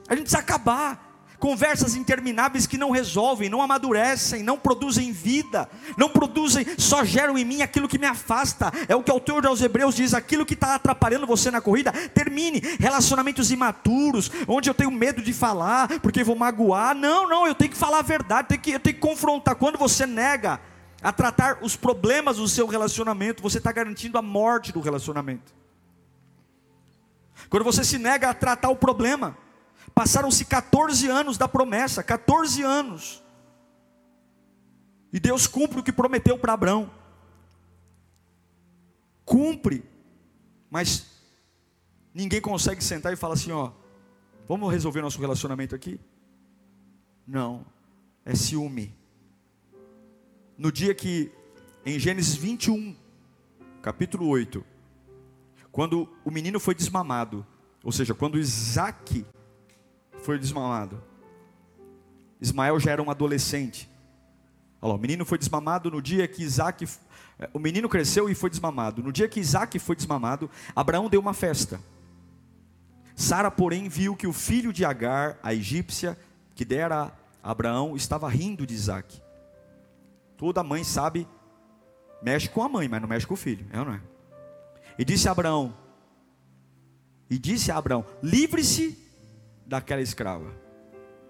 A 0.07 0.15
gente 0.15 0.25
precisa 0.25 0.41
acabar. 0.41 1.12
Conversas 1.43 1.93
intermináveis 1.93 2.65
que 2.65 2.77
não 2.77 2.89
resolvem, 2.89 3.49
não 3.49 3.61
amadurecem, 3.61 4.41
não 4.41 4.57
produzem 4.57 5.11
vida, 5.11 5.69
não 5.97 6.07
produzem, 6.07 6.65
só 6.77 7.03
geram 7.03 7.37
em 7.37 7.43
mim 7.43 7.61
aquilo 7.61 7.85
que 7.85 7.99
me 7.99 8.05
afasta. 8.05 8.71
É 8.87 8.95
o 8.95 9.03
que 9.03 9.11
o 9.11 9.13
autor 9.13 9.45
aos 9.45 9.61
Hebreus 9.61 9.93
diz: 9.93 10.13
aquilo 10.13 10.45
que 10.45 10.53
está 10.53 10.75
atrapalhando 10.75 11.27
você 11.27 11.51
na 11.51 11.59
corrida, 11.59 11.91
termine. 12.13 12.61
Relacionamentos 12.79 13.51
imaturos, 13.51 14.31
onde 14.47 14.69
eu 14.69 14.73
tenho 14.73 14.89
medo 14.89 15.21
de 15.21 15.33
falar, 15.33 15.89
porque 15.99 16.23
vou 16.23 16.33
magoar. 16.33 16.95
Não, 16.95 17.27
não, 17.27 17.45
eu 17.45 17.53
tenho 17.53 17.71
que 17.71 17.77
falar 17.77 17.99
a 17.99 18.03
verdade, 18.03 18.47
tenho 18.47 18.61
que, 18.61 18.71
eu 18.71 18.79
tenho 18.79 18.95
que 18.95 19.01
confrontar. 19.01 19.55
Quando 19.55 19.77
você 19.77 20.05
nega 20.05 20.61
a 21.01 21.11
tratar 21.11 21.57
os 21.61 21.75
problemas 21.75 22.37
do 22.37 22.47
seu 22.47 22.67
relacionamento, 22.67 23.43
você 23.43 23.57
está 23.57 23.73
garantindo 23.73 24.17
a 24.17 24.21
morte 24.21 24.71
do 24.71 24.79
relacionamento. 24.79 25.53
Quando 27.49 27.65
você 27.65 27.83
se 27.83 27.99
nega 27.99 28.29
a 28.29 28.33
tratar 28.33 28.69
o 28.69 28.77
problema, 28.77 29.37
Passaram-se 29.93 30.45
14 30.45 31.07
anos 31.07 31.37
da 31.37 31.47
promessa, 31.47 32.03
14 32.03 32.63
anos. 32.63 33.23
E 35.11 35.19
Deus 35.19 35.45
cumpre 35.45 35.79
o 35.79 35.83
que 35.83 35.91
prometeu 35.91 36.37
para 36.37 36.53
Abraão. 36.53 36.89
Cumpre. 39.23 39.83
Mas 40.69 41.05
ninguém 42.13 42.41
consegue 42.41 42.83
sentar 42.83 43.13
e 43.13 43.15
falar 43.15 43.35
assim, 43.35 43.51
ó, 43.51 43.71
vamos 44.47 44.71
resolver 44.71 45.01
nosso 45.01 45.21
relacionamento 45.21 45.75
aqui? 45.75 45.99
Não. 47.27 47.63
É 48.25 48.33
ciúme. 48.33 48.95
No 50.57 50.71
dia 50.71 50.95
que 50.95 51.31
em 51.85 51.99
Gênesis 51.99 52.35
21, 52.35 52.95
capítulo 53.81 54.27
8, 54.27 54.65
quando 55.71 56.09
o 56.23 56.31
menino 56.31 56.59
foi 56.59 56.73
desmamado, 56.73 57.45
ou 57.83 57.91
seja, 57.91 58.13
quando 58.13 58.39
Isaac 58.39 59.25
foi 60.23 60.39
desmamado. 60.39 61.03
Ismael 62.41 62.79
já 62.79 62.91
era 62.91 63.01
um 63.01 63.11
adolescente. 63.11 63.89
Olha 64.81 64.89
lá, 64.89 64.95
o 64.95 65.01
menino 65.01 65.25
foi 65.25 65.37
desmamado 65.37 65.91
no 65.91 66.01
dia 66.01 66.27
que 66.27 66.43
Isaac. 66.43 66.87
Eh, 67.39 67.49
o 67.53 67.59
menino 67.59 67.87
cresceu 67.87 68.29
e 68.29 68.35
foi 68.35 68.49
desmamado. 68.49 69.03
No 69.03 69.11
dia 69.11 69.27
que 69.29 69.39
Isaac 69.39 69.77
foi 69.79 69.95
desmamado, 69.95 70.49
Abraão 70.75 71.09
deu 71.09 71.21
uma 71.21 71.33
festa. 71.33 71.79
Sara, 73.15 73.51
porém, 73.51 73.87
viu 73.87 74.15
que 74.15 74.27
o 74.27 74.33
filho 74.33 74.73
de 74.73 74.83
Agar, 74.83 75.37
a 75.43 75.53
egípcia, 75.53 76.17
que 76.55 76.65
dera 76.65 77.13
a 77.43 77.51
Abraão, 77.51 77.95
estava 77.95 78.27
rindo 78.27 78.65
de 78.65 78.73
Isaac. 78.73 79.21
Toda 80.35 80.63
mãe 80.63 80.83
sabe, 80.83 81.27
mexe 82.21 82.49
com 82.49 82.63
a 82.63 82.69
mãe, 82.69 82.87
mas 82.87 83.01
não 83.01 83.07
mexe 83.07 83.27
com 83.27 83.35
o 83.35 83.37
filho, 83.37 83.65
é 83.71 83.79
ou 83.79 83.85
não 83.85 83.93
é? 83.93 84.01
E 84.97 85.05
disse 85.05 85.27
a 85.27 85.31
Abraão, 85.31 85.73
e 87.29 87.37
disse 87.37 87.71
a 87.71 87.77
Abraão: 87.77 88.05
livre-se 88.21 89.02
daquela 89.65 90.01
escrava 90.01 90.51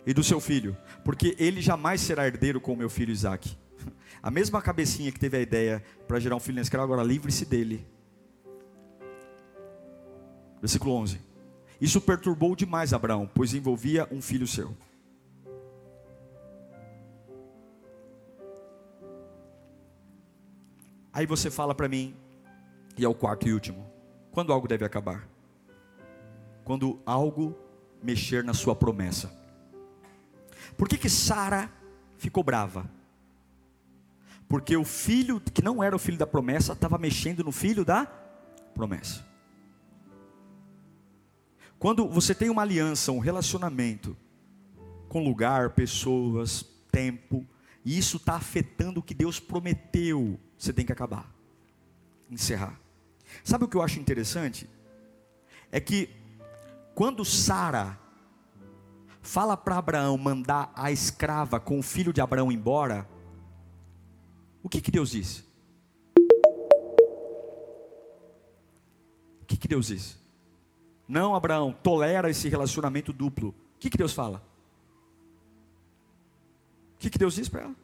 e 0.05 0.13
do 0.13 0.23
seu 0.23 0.39
filho, 0.39 0.75
porque 1.03 1.35
ele 1.39 1.61
jamais 1.61 2.01
será 2.01 2.27
herdeiro 2.27 2.59
com 2.59 2.73
o 2.73 2.77
meu 2.77 2.89
filho 2.89 3.11
Isaac. 3.11 3.57
A 4.21 4.29
mesma 4.29 4.61
cabecinha 4.61 5.11
que 5.11 5.19
teve 5.19 5.35
a 5.37 5.41
ideia 5.41 5.83
para 6.07 6.19
gerar 6.19 6.35
um 6.35 6.39
filho 6.39 6.55
na 6.55 6.61
escrava, 6.61 6.85
agora 6.85 7.03
livre-se 7.03 7.45
dele. 7.45 7.85
Versículo 10.61 10.93
11. 10.95 11.19
Isso 11.81 11.99
perturbou 11.99 12.55
demais 12.55 12.93
Abraão, 12.93 13.29
pois 13.33 13.53
envolvia 13.53 14.07
um 14.09 14.21
filho 14.21 14.47
seu. 14.47 14.73
Aí 21.11 21.25
você 21.25 21.51
fala 21.51 21.75
para 21.75 21.89
mim, 21.89 22.15
e 22.97 23.03
é 23.03 23.07
o 23.07 23.13
quarto 23.13 23.47
e 23.47 23.53
último: 23.53 23.85
quando 24.31 24.53
algo 24.53 24.67
deve 24.67 24.85
acabar? 24.85 25.27
Quando 26.63 26.99
algo 27.05 27.55
mexer 28.03 28.43
na 28.43 28.53
sua 28.53 28.75
promessa. 28.75 29.31
Por 30.77 30.87
que 30.87 30.97
que 30.97 31.09
Sara 31.09 31.71
ficou 32.17 32.43
brava? 32.43 32.89
Porque 34.47 34.75
o 34.75 34.83
filho 34.83 35.39
que 35.39 35.63
não 35.63 35.81
era 35.81 35.95
o 35.95 35.99
filho 35.99 36.17
da 36.17 36.27
promessa 36.27 36.73
estava 36.73 36.97
mexendo 36.97 37.43
no 37.43 37.51
filho 37.51 37.83
da 37.83 38.05
promessa. 38.75 39.25
Quando 41.79 42.07
você 42.07 42.35
tem 42.35 42.49
uma 42.49 42.61
aliança, 42.61 43.11
um 43.11 43.19
relacionamento 43.19 44.15
com 45.09 45.23
lugar, 45.23 45.71
pessoas, 45.71 46.65
tempo, 46.91 47.45
e 47.83 47.97
isso 47.97 48.17
está 48.17 48.35
afetando 48.35 48.99
o 48.99 49.03
que 49.03 49.13
Deus 49.13 49.39
prometeu, 49.39 50.39
você 50.57 50.71
tem 50.71 50.85
que 50.85 50.91
acabar, 50.91 51.29
encerrar. 52.29 52.79
Sabe 53.43 53.65
o 53.65 53.67
que 53.67 53.75
eu 53.75 53.81
acho 53.81 53.99
interessante? 53.99 54.69
É 55.71 55.79
que 55.79 56.09
quando 56.93 57.25
Sara 57.25 57.99
fala 59.21 59.55
para 59.57 59.77
Abraão 59.77 60.17
mandar 60.17 60.71
a 60.75 60.91
escrava 60.91 61.59
com 61.59 61.79
o 61.79 61.83
filho 61.83 62.13
de 62.13 62.21
Abraão 62.21 62.51
embora, 62.51 63.09
o 64.61 64.69
que, 64.69 64.81
que 64.81 64.91
Deus 64.91 65.11
diz? 65.11 65.45
O 69.41 69.45
que, 69.45 69.57
que 69.57 69.67
Deus 69.67 69.87
diz? 69.87 70.19
Não, 71.07 71.35
Abraão, 71.35 71.71
tolera 71.71 72.29
esse 72.29 72.47
relacionamento 72.47 73.11
duplo. 73.11 73.49
O 73.49 73.79
que, 73.79 73.89
que 73.89 73.97
Deus 73.97 74.13
fala? 74.13 74.41
O 76.95 76.99
que, 76.99 77.09
que 77.09 77.17
Deus 77.17 77.35
diz 77.35 77.49
para 77.49 77.63
ela? 77.63 77.75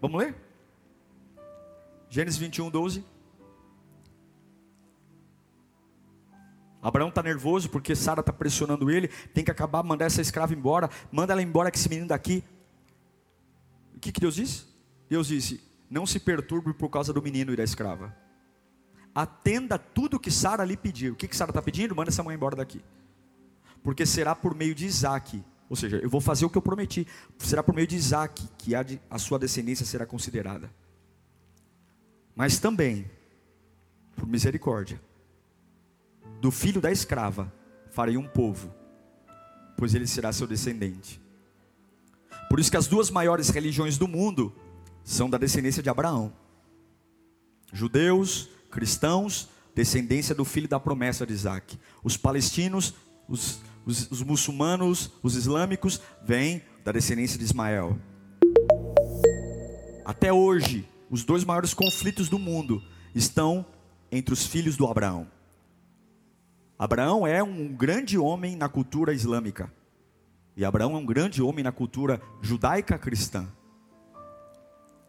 Vamos 0.00 0.20
ler? 0.20 0.36
Gênesis 2.08 2.38
21, 2.38 2.70
12. 2.70 3.04
Abraão 6.80 7.08
está 7.08 7.22
nervoso 7.22 7.68
porque 7.68 7.94
Sara 7.94 8.20
está 8.20 8.32
pressionando 8.32 8.90
ele, 8.90 9.08
tem 9.34 9.44
que 9.44 9.50
acabar, 9.50 9.82
mandar 9.82 10.06
essa 10.06 10.20
escrava 10.20 10.54
embora, 10.54 10.88
manda 11.10 11.32
ela 11.32 11.42
embora 11.42 11.70
que 11.70 11.78
esse 11.78 11.88
menino 11.88 12.08
daqui. 12.08 12.44
O 13.96 13.98
que, 13.98 14.12
que 14.12 14.20
Deus 14.20 14.36
disse? 14.36 14.64
Deus 15.08 15.26
disse: 15.26 15.60
não 15.90 16.06
se 16.06 16.20
perturbe 16.20 16.72
por 16.72 16.88
causa 16.88 17.12
do 17.12 17.22
menino 17.22 17.52
e 17.52 17.56
da 17.56 17.64
escrava. 17.64 18.14
Atenda 19.14 19.78
tudo 19.78 20.20
que 20.20 20.30
Sara 20.30 20.64
lhe 20.64 20.76
pediu. 20.76 21.14
O 21.14 21.16
que, 21.16 21.26
que 21.26 21.36
Sara 21.36 21.50
está 21.50 21.62
pedindo? 21.62 21.96
Manda 21.96 22.10
essa 22.10 22.22
mãe 22.22 22.36
embora 22.36 22.54
daqui. 22.54 22.82
Porque 23.82 24.04
será 24.04 24.34
por 24.34 24.54
meio 24.54 24.74
de 24.74 24.86
Isaac. 24.86 25.42
Ou 25.68 25.76
seja, 25.76 25.96
eu 25.96 26.08
vou 26.08 26.20
fazer 26.20 26.44
o 26.44 26.50
que 26.50 26.58
eu 26.58 26.62
prometi. 26.62 27.06
Será 27.38 27.62
por 27.62 27.74
meio 27.74 27.86
de 27.86 27.96
Isaac 27.96 28.48
que 28.58 28.74
a, 28.74 28.82
de, 28.82 29.00
a 29.10 29.18
sua 29.18 29.38
descendência 29.38 29.84
será 29.84 30.06
considerada. 30.06 30.70
Mas 32.34 32.58
também, 32.58 33.10
por 34.14 34.26
misericórdia, 34.26 35.00
do 36.40 36.50
filho 36.50 36.80
da 36.80 36.90
escrava 36.90 37.52
farei 37.90 38.16
um 38.16 38.26
povo, 38.26 38.72
pois 39.76 39.94
ele 39.94 40.06
será 40.06 40.32
seu 40.32 40.46
descendente. 40.46 41.20
Por 42.48 42.60
isso 42.60 42.70
que 42.70 42.76
as 42.76 42.86
duas 42.86 43.10
maiores 43.10 43.48
religiões 43.48 43.98
do 43.98 44.08
mundo 44.08 44.54
são 45.04 45.28
da 45.28 45.36
descendência 45.36 45.82
de 45.82 45.90
Abraão. 45.90 46.32
Judeus, 47.72 48.48
cristãos, 48.70 49.48
descendência 49.74 50.34
do 50.34 50.44
filho 50.44 50.68
da 50.68 50.80
promessa 50.80 51.26
de 51.26 51.32
Isaac. 51.32 51.78
Os 52.02 52.16
palestinos, 52.16 52.94
os, 53.28 53.60
os, 53.84 54.10
os 54.10 54.22
muçulmanos, 54.22 55.10
os 55.22 55.34
islâmicos, 55.34 56.00
vêm 56.24 56.62
da 56.84 56.92
descendência 56.92 57.38
de 57.38 57.44
Ismael. 57.44 57.98
Até 60.04 60.32
hoje, 60.32 60.88
os 61.10 61.24
dois 61.24 61.44
maiores 61.44 61.74
conflitos 61.74 62.28
do 62.28 62.38
mundo 62.38 62.82
estão 63.14 63.64
entre 64.10 64.32
os 64.32 64.46
filhos 64.46 64.76
do 64.76 64.86
Abraão. 64.86 65.26
Abraão 66.78 67.26
é 67.26 67.42
um 67.42 67.66
grande 67.68 68.16
homem 68.16 68.54
na 68.54 68.68
cultura 68.68 69.12
islâmica. 69.12 69.72
E 70.56 70.64
Abraão 70.64 70.94
é 70.94 70.98
um 70.98 71.06
grande 71.06 71.42
homem 71.42 71.64
na 71.64 71.72
cultura 71.72 72.20
judaica 72.40 72.96
cristã. 72.96 73.48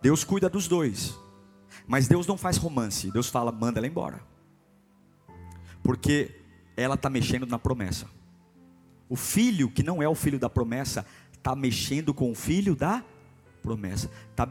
Deus 0.02 0.24
cuida 0.24 0.50
dos 0.50 0.68
dois. 0.68 1.18
Mas 1.88 2.08
Deus 2.08 2.26
não 2.26 2.38
faz 2.38 2.58
romance. 2.58 3.12
Deus 3.12 3.30
fala, 3.30 3.52
manda 3.52 3.80
ela 3.80 3.88
embora. 3.88 4.22
Porque 5.84 6.36
ela 6.76 6.96
está 6.96 7.10
mexendo 7.10 7.46
na 7.46 7.60
promessa. 7.60 8.08
O 9.08 9.16
filho, 9.16 9.70
que 9.70 9.84
não 9.84 10.02
é 10.02 10.08
o 10.08 10.16
filho 10.16 10.40
da 10.40 10.50
promessa, 10.50 11.06
está 11.32 11.56
mexendo 11.56 12.14
com 12.14 12.32
o 12.32 12.36
filho 12.36 12.76
da 12.76 13.04
promessa. 13.62 14.10
Está 14.32 14.50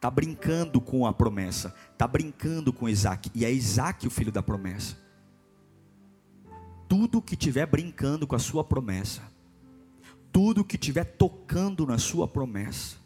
tá 0.00 0.10
brincando 0.10 0.80
com 0.80 1.06
a 1.06 1.12
promessa. 1.12 1.74
Está 1.92 2.06
brincando 2.06 2.72
com 2.72 2.88
Isaac. 2.88 3.30
E 3.34 3.44
é 3.44 3.52
Isaac 3.52 4.06
o 4.06 4.10
filho 4.10 4.32
da 4.32 4.42
promessa. 4.42 5.07
Tudo 6.88 7.20
que 7.20 7.34
estiver 7.34 7.66
brincando 7.66 8.26
com 8.26 8.34
a 8.34 8.38
sua 8.38 8.64
promessa, 8.64 9.22
tudo 10.32 10.64
que 10.64 10.76
estiver 10.76 11.04
tocando 11.04 11.86
na 11.86 11.98
sua 11.98 12.26
promessa, 12.26 12.96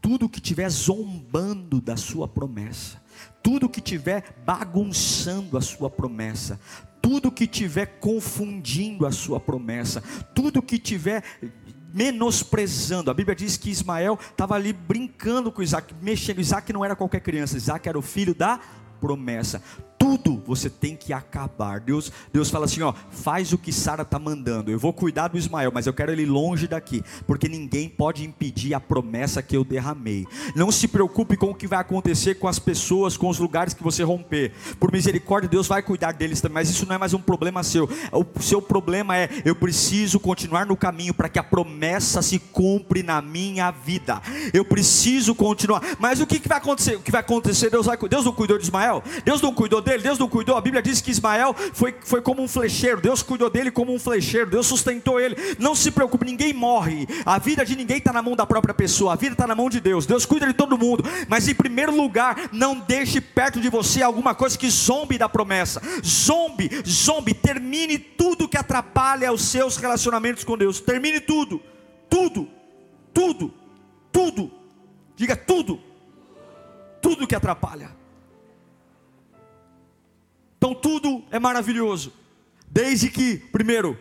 tudo 0.00 0.28
que 0.28 0.38
estiver 0.38 0.70
zombando 0.70 1.80
da 1.80 1.96
sua 1.96 2.28
promessa, 2.28 3.02
tudo 3.42 3.68
que 3.68 3.80
estiver 3.80 4.36
bagunçando 4.46 5.58
a 5.58 5.60
sua 5.60 5.90
promessa, 5.90 6.60
tudo 7.00 7.32
que 7.32 7.44
estiver 7.44 7.98
confundindo 7.98 9.04
a 9.04 9.10
sua 9.10 9.40
promessa, 9.40 10.00
tudo 10.34 10.62
que 10.62 10.76
estiver 10.76 11.24
menosprezando. 11.92 13.10
A 13.10 13.14
Bíblia 13.14 13.34
diz 13.34 13.56
que 13.56 13.70
Ismael 13.70 14.18
estava 14.30 14.54
ali 14.54 14.72
brincando 14.72 15.50
com 15.50 15.62
Isaac, 15.62 15.92
mexendo. 16.00 16.40
Isaac 16.40 16.72
não 16.72 16.84
era 16.84 16.94
qualquer 16.94 17.20
criança, 17.20 17.56
Isaac 17.56 17.88
era 17.88 17.98
o 17.98 18.02
filho 18.02 18.34
da 18.34 18.60
promessa 19.00 19.60
tudo 20.02 20.42
você 20.44 20.68
tem 20.68 20.96
que 20.96 21.12
acabar. 21.12 21.78
Deus, 21.78 22.10
Deus 22.32 22.50
fala 22.50 22.64
assim, 22.64 22.82
ó, 22.82 22.92
faz 23.12 23.52
o 23.52 23.58
que 23.58 23.72
Sara 23.72 24.02
está 24.02 24.18
mandando. 24.18 24.68
Eu 24.68 24.78
vou 24.78 24.92
cuidar 24.92 25.28
do 25.28 25.38
Ismael, 25.38 25.70
mas 25.72 25.86
eu 25.86 25.92
quero 25.92 26.10
ele 26.10 26.26
longe 26.26 26.66
daqui, 26.66 27.04
porque 27.24 27.48
ninguém 27.48 27.88
pode 27.88 28.24
impedir 28.24 28.74
a 28.74 28.80
promessa 28.80 29.40
que 29.40 29.56
eu 29.56 29.62
derramei. 29.62 30.26
Não 30.56 30.72
se 30.72 30.88
preocupe 30.88 31.36
com 31.36 31.50
o 31.50 31.54
que 31.54 31.68
vai 31.68 31.78
acontecer 31.78 32.34
com 32.34 32.48
as 32.48 32.58
pessoas, 32.58 33.16
com 33.16 33.28
os 33.28 33.38
lugares 33.38 33.74
que 33.74 33.82
você 33.82 34.02
romper. 34.02 34.52
Por 34.80 34.90
misericórdia, 34.90 35.48
Deus 35.48 35.68
vai 35.68 35.82
cuidar 35.82 36.10
deles 36.10 36.40
também, 36.40 36.54
mas 36.54 36.70
isso 36.70 36.84
não 36.84 36.96
é 36.96 36.98
mais 36.98 37.14
um 37.14 37.20
problema 37.20 37.62
seu. 37.62 37.88
O 38.10 38.42
seu 38.42 38.60
problema 38.60 39.16
é 39.16 39.28
eu 39.44 39.54
preciso 39.54 40.18
continuar 40.18 40.66
no 40.66 40.76
caminho 40.76 41.14
para 41.14 41.28
que 41.28 41.38
a 41.38 41.44
promessa 41.44 42.22
se 42.22 42.40
cumpre 42.40 43.04
na 43.04 43.22
minha 43.22 43.70
vida. 43.70 44.20
Eu 44.52 44.64
preciso 44.64 45.32
continuar. 45.32 45.80
Mas 46.00 46.20
o 46.20 46.26
que, 46.26 46.40
que 46.40 46.48
vai 46.48 46.58
acontecer? 46.58 46.96
O 46.96 47.00
que 47.00 47.12
vai 47.12 47.20
acontecer? 47.20 47.70
Deus, 47.70 47.86
vai, 47.86 47.96
Deus 47.96 48.24
não 48.24 48.32
cuidou 48.32 48.58
de 48.58 48.64
Ismael? 48.64 49.00
Deus 49.24 49.40
não 49.40 49.54
cuidou 49.54 49.80
dele? 49.80 49.91
Dele, 49.92 50.02
Deus 50.02 50.18
não 50.18 50.28
cuidou. 50.28 50.56
A 50.56 50.60
Bíblia 50.60 50.82
diz 50.82 51.00
que 51.00 51.10
Ismael 51.10 51.54
foi, 51.72 51.94
foi 52.02 52.22
como 52.22 52.42
um 52.42 52.48
flecheiro, 52.48 53.00
Deus 53.00 53.22
cuidou 53.22 53.50
dele 53.50 53.70
como 53.70 53.94
um 53.94 53.98
flecheiro, 53.98 54.50
Deus 54.50 54.66
sustentou 54.66 55.20
ele. 55.20 55.36
Não 55.58 55.74
se 55.74 55.90
preocupe, 55.90 56.24
ninguém 56.24 56.52
morre. 56.52 57.06
A 57.24 57.38
vida 57.38 57.64
de 57.64 57.76
ninguém 57.76 57.98
está 57.98 58.12
na 58.12 58.22
mão 58.22 58.34
da 58.34 58.46
própria 58.46 58.74
pessoa, 58.74 59.12
a 59.12 59.16
vida 59.16 59.34
está 59.34 59.46
na 59.46 59.54
mão 59.54 59.68
de 59.68 59.80
Deus. 59.80 60.06
Deus 60.06 60.24
cuida 60.24 60.46
de 60.46 60.52
todo 60.52 60.78
mundo, 60.78 61.04
mas 61.28 61.48
em 61.48 61.54
primeiro 61.54 61.94
lugar, 61.94 62.48
não 62.52 62.78
deixe 62.78 63.20
perto 63.20 63.60
de 63.60 63.68
você 63.68 64.02
alguma 64.02 64.34
coisa 64.34 64.56
que 64.56 64.68
zombe 64.70 65.18
da 65.18 65.28
promessa. 65.28 65.82
Zombe, 66.04 66.70
zombe, 66.86 67.34
termine 67.34 67.98
tudo 67.98 68.48
que 68.48 68.56
atrapalha 68.56 69.32
os 69.32 69.42
seus 69.42 69.76
relacionamentos 69.76 70.44
com 70.44 70.56
Deus. 70.56 70.80
Termine 70.80 71.20
tudo, 71.20 71.60
tudo, 72.08 72.48
tudo, 73.12 73.52
tudo. 74.10 74.50
Diga 75.16 75.36
tudo, 75.36 75.80
tudo 77.00 77.26
que 77.26 77.34
atrapalha. 77.34 78.01
Então 80.62 80.76
tudo 80.76 81.24
é 81.32 81.40
maravilhoso, 81.40 82.12
desde 82.70 83.10
que, 83.10 83.36
primeiro, 83.36 83.98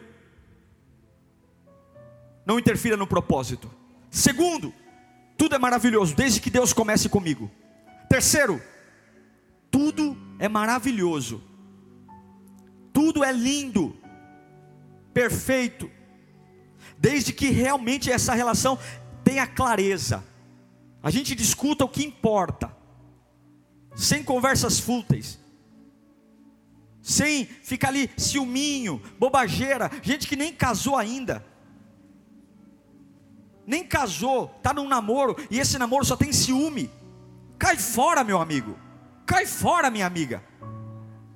não 2.46 2.60
interfira 2.60 2.96
no 2.96 3.08
propósito. 3.08 3.68
Segundo, 4.12 4.72
tudo 5.36 5.56
é 5.56 5.58
maravilhoso, 5.58 6.16
desde 6.16 6.40
que 6.40 6.52
Deus 6.52 6.72
comece 6.72 7.10
comigo. 7.10 7.50
Terceiro, 8.08 8.62
tudo 9.72 10.16
é 10.38 10.48
maravilhoso, 10.48 11.42
tudo 12.94 13.24
é 13.24 13.32
lindo, 13.32 13.98
perfeito, 15.12 15.90
desde 16.96 17.34
que 17.34 17.50
realmente 17.50 18.12
essa 18.12 18.36
relação 18.36 18.78
tenha 19.24 19.48
clareza. 19.48 20.24
A 21.02 21.10
gente 21.10 21.34
discuta 21.34 21.86
o 21.86 21.90
que 21.90 22.06
importa, 22.06 22.72
sem 23.96 24.24
conversas 24.24 24.80
fúteis 24.80 25.41
sem 27.12 27.46
ficar 27.46 27.90
ali 27.90 28.10
ciúminho, 28.18 29.02
bobageira, 29.20 29.92
gente 30.02 30.28
que 30.28 30.36
nem 30.36 30.54
casou 30.54 30.96
ainda. 30.96 31.46
Nem 33.68 33.84
casou, 33.84 34.54
está 34.58 34.74
num 34.74 34.88
namoro 34.88 35.36
e 35.50 35.60
esse 35.60 35.78
namoro 35.78 36.06
só 36.06 36.16
tem 36.16 36.34
ciúme. 36.34 36.90
Cai 37.60 37.78
fora, 37.78 38.24
meu 38.24 38.42
amigo. 38.42 38.78
Cai 39.26 39.46
fora, 39.46 39.92
minha 39.92 40.06
amiga. 40.06 40.44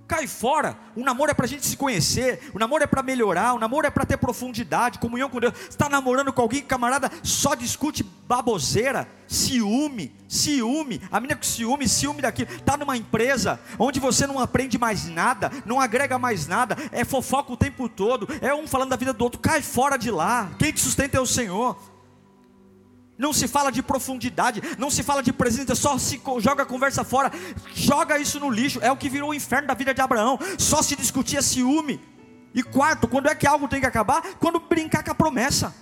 Cai 0.08 0.28
fora. 0.28 0.78
O 0.96 1.04
namoro 1.04 1.32
é 1.32 1.34
para 1.34 1.46
a 1.46 1.50
gente 1.50 1.66
se 1.66 1.76
conhecer. 1.76 2.52
O 2.54 2.60
namoro 2.60 2.84
é 2.84 2.88
para 2.88 3.02
melhorar. 3.02 3.54
O 3.54 3.60
namoro 3.60 3.88
é 3.88 3.90
para 3.90 4.06
ter 4.06 4.18
profundidade, 4.18 5.00
comunhão 5.00 5.30
com 5.30 5.40
Deus. 5.40 5.54
Está 5.68 5.90
namorando 5.90 6.32
com 6.32 6.42
alguém, 6.42 6.62
camarada, 6.62 7.12
só 7.24 7.56
discute 7.56 8.04
baboseira, 8.28 9.08
ciúme, 9.28 10.14
ciúme. 10.28 11.02
A 11.12 11.20
menina 11.20 11.36
com 11.38 11.44
ciúme, 11.44 11.90
ciúme 11.90 12.22
daquilo. 12.22 12.52
Está 12.52 12.78
numa 12.78 12.96
empresa 12.96 13.60
onde 13.80 14.00
você 14.00 14.28
não 14.28 14.40
aprende 14.40 14.78
mais 14.78 15.06
nada, 15.06 15.52
não 15.66 15.82
agrega 15.82 16.20
mais 16.20 16.46
nada. 16.46 16.78
É 16.92 17.04
fofoca 17.04 17.52
o 17.52 17.58
tempo 17.58 17.90
todo. 17.90 18.28
É 18.42 18.54
um 18.54 18.68
falando 18.68 18.90
da 18.90 18.96
vida 18.96 19.12
do 19.12 19.24
outro. 19.24 19.40
Cai 19.40 19.64
fora 19.64 19.98
de 19.98 20.12
lá. 20.12 20.52
Quem 20.60 20.72
te 20.72 20.82
sustenta 20.82 21.18
é 21.18 21.20
o 21.20 21.26
Senhor. 21.26 21.95
Não 23.18 23.32
se 23.32 23.48
fala 23.48 23.72
de 23.72 23.82
profundidade, 23.82 24.62
não 24.78 24.90
se 24.90 25.02
fala 25.02 25.24
de 25.24 25.32
presença, 25.32 25.74
só 25.74 25.98
se 25.98 26.22
joga 26.40 26.64
a 26.64 26.66
conversa 26.66 27.04
fora, 27.04 27.32
joga 27.74 28.20
isso 28.20 28.40
no 28.40 28.50
lixo, 28.50 28.80
é 28.82 28.92
o 28.92 28.98
que 28.98 29.10
virou 29.10 29.30
o 29.30 29.34
inferno 29.34 29.68
da 29.68 29.74
vida 29.74 29.94
de 29.94 30.02
Abraão, 30.02 30.38
só 30.58 30.82
se 30.82 30.96
discutia 30.96 31.42
ciúme. 31.42 32.02
E 32.54 32.62
quarto, 32.64 33.08
quando 33.08 33.28
é 33.28 33.36
que 33.36 33.48
algo 33.48 33.68
tem 33.68 33.80
que 33.80 33.86
acabar? 33.86 34.22
Quando 34.40 34.60
brincar 34.60 35.04
com 35.04 35.12
a 35.12 35.16
promessa. 35.16 35.74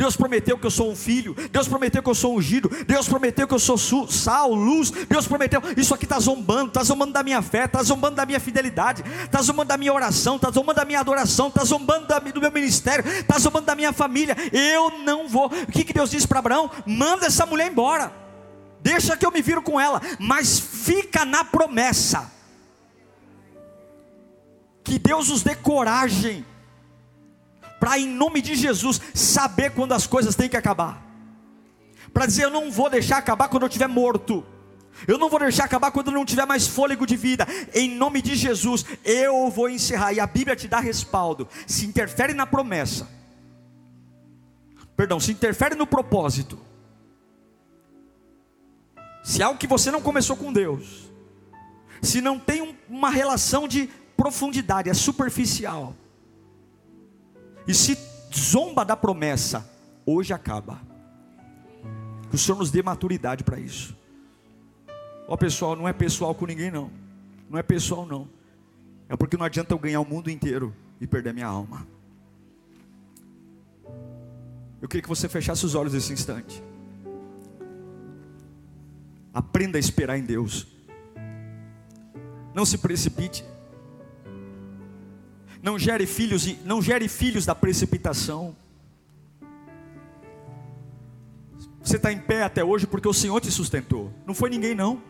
Deus 0.00 0.16
prometeu 0.16 0.56
que 0.56 0.66
eu 0.66 0.70
sou 0.70 0.90
um 0.90 0.96
filho, 0.96 1.36
Deus 1.52 1.68
prometeu 1.68 2.02
que 2.02 2.08
eu 2.08 2.14
sou 2.14 2.34
ungido, 2.34 2.70
Deus 2.86 3.06
prometeu 3.06 3.46
que 3.46 3.52
eu 3.52 3.58
sou 3.58 3.76
sal, 4.08 4.54
luz, 4.54 4.90
Deus 4.90 5.28
prometeu, 5.28 5.60
isso 5.76 5.92
aqui 5.92 6.06
está 6.06 6.18
zombando, 6.18 6.68
está 6.68 6.82
zombando 6.82 7.12
da 7.12 7.22
minha 7.22 7.42
fé, 7.42 7.66
está 7.66 7.82
zombando 7.82 8.16
da 8.16 8.24
minha 8.24 8.40
fidelidade, 8.40 9.04
está 9.22 9.42
zombando 9.42 9.68
da 9.68 9.76
minha 9.76 9.92
oração, 9.92 10.36
está 10.36 10.50
zombando 10.50 10.76
da 10.76 10.86
minha 10.86 11.00
adoração, 11.00 11.48
está 11.48 11.62
zombando 11.66 12.06
da, 12.06 12.18
do 12.18 12.40
meu 12.40 12.50
ministério, 12.50 13.06
está 13.06 13.38
zombando 13.38 13.66
da 13.66 13.74
minha 13.74 13.92
família, 13.92 14.34
eu 14.50 15.00
não 15.00 15.28
vou, 15.28 15.48
o 15.48 15.66
que, 15.70 15.84
que 15.84 15.92
Deus 15.92 16.10
disse 16.10 16.26
para 16.26 16.38
Abraão? 16.38 16.70
Manda 16.86 17.26
essa 17.26 17.44
mulher 17.44 17.70
embora, 17.70 18.10
deixa 18.80 19.18
que 19.18 19.26
eu 19.26 19.30
me 19.30 19.42
viro 19.42 19.60
com 19.60 19.78
ela, 19.78 20.00
mas 20.18 20.58
fica 20.58 21.26
na 21.26 21.44
promessa, 21.44 22.32
que 24.82 24.98
Deus 24.98 25.28
os 25.28 25.42
dê 25.42 25.54
coragem, 25.54 26.42
para 27.80 27.98
em 27.98 28.06
nome 28.06 28.42
de 28.42 28.54
Jesus 28.54 29.00
saber 29.14 29.70
quando 29.70 29.92
as 29.92 30.06
coisas 30.06 30.36
têm 30.36 30.48
que 30.48 30.56
acabar. 30.56 31.02
Para 32.12 32.26
dizer 32.26 32.44
eu 32.44 32.50
não 32.50 32.70
vou 32.70 32.90
deixar 32.90 33.16
acabar 33.16 33.48
quando 33.48 33.62
eu 33.62 33.68
estiver 33.68 33.88
morto. 33.88 34.44
Eu 35.08 35.16
não 35.16 35.30
vou 35.30 35.40
deixar 35.40 35.64
acabar 35.64 35.90
quando 35.90 36.10
não 36.10 36.26
tiver 36.26 36.44
mais 36.44 36.66
fôlego 36.66 37.06
de 37.06 37.16
vida. 37.16 37.46
Em 37.72 37.88
nome 37.88 38.20
de 38.20 38.34
Jesus, 38.34 38.84
eu 39.02 39.48
vou 39.48 39.70
encerrar. 39.70 40.12
E 40.12 40.20
a 40.20 40.26
Bíblia 40.26 40.54
te 40.54 40.68
dá 40.68 40.78
respaldo. 40.78 41.48
Se 41.66 41.86
interfere 41.86 42.34
na 42.34 42.46
promessa, 42.46 43.08
perdão, 44.94 45.18
se 45.18 45.32
interfere 45.32 45.74
no 45.74 45.86
propósito. 45.86 46.58
Se 49.22 49.40
é 49.40 49.44
algo 49.44 49.58
que 49.58 49.66
você 49.66 49.90
não 49.90 50.02
começou 50.02 50.36
com 50.36 50.52
Deus, 50.52 51.10
se 52.02 52.20
não 52.20 52.38
tem 52.38 52.60
um, 52.60 52.74
uma 52.88 53.08
relação 53.08 53.66
de 53.66 53.88
profundidade, 54.16 54.90
é 54.90 54.94
superficial. 54.94 55.94
E 57.66 57.74
se 57.74 57.96
zomba 58.34 58.84
da 58.84 58.96
promessa, 58.96 59.68
hoje 60.04 60.32
acaba. 60.32 60.80
Que 62.28 62.36
o 62.36 62.38
Senhor 62.38 62.58
nos 62.58 62.70
dê 62.70 62.82
maturidade 62.82 63.44
para 63.44 63.58
isso. 63.58 63.96
Ó 65.26 65.36
pessoal, 65.36 65.76
não 65.76 65.86
é 65.86 65.92
pessoal 65.92 66.34
com 66.34 66.46
ninguém 66.46 66.70
não. 66.70 66.90
Não 67.48 67.58
é 67.58 67.62
pessoal 67.62 68.06
não. 68.06 68.28
É 69.08 69.16
porque 69.16 69.36
não 69.36 69.44
adianta 69.44 69.74
eu 69.74 69.78
ganhar 69.78 70.00
o 70.00 70.04
mundo 70.04 70.30
inteiro 70.30 70.74
e 71.00 71.06
perder 71.06 71.34
minha 71.34 71.46
alma. 71.46 71.86
Eu 74.80 74.88
queria 74.88 75.02
que 75.02 75.08
você 75.08 75.28
fechasse 75.28 75.66
os 75.66 75.74
olhos 75.74 75.92
nesse 75.92 76.12
instante. 76.12 76.62
Aprenda 79.32 79.78
a 79.78 79.80
esperar 79.80 80.18
em 80.18 80.22
Deus. 80.22 80.66
Não 82.54 82.64
se 82.64 82.78
precipite. 82.78 83.44
Não 85.62 85.78
gere 85.78 86.06
filhos, 86.06 86.46
não 86.64 86.80
gere 86.80 87.06
filhos 87.06 87.44
da 87.44 87.54
precipitação. 87.54 88.56
Você 91.82 91.96
está 91.96 92.12
em 92.12 92.18
pé 92.18 92.42
até 92.42 92.64
hoje 92.64 92.86
porque 92.86 93.08
o 93.08 93.12
Senhor 93.12 93.40
te 93.40 93.50
sustentou. 93.50 94.12
Não 94.26 94.34
foi 94.34 94.48
ninguém 94.48 94.74
não. 94.74 95.02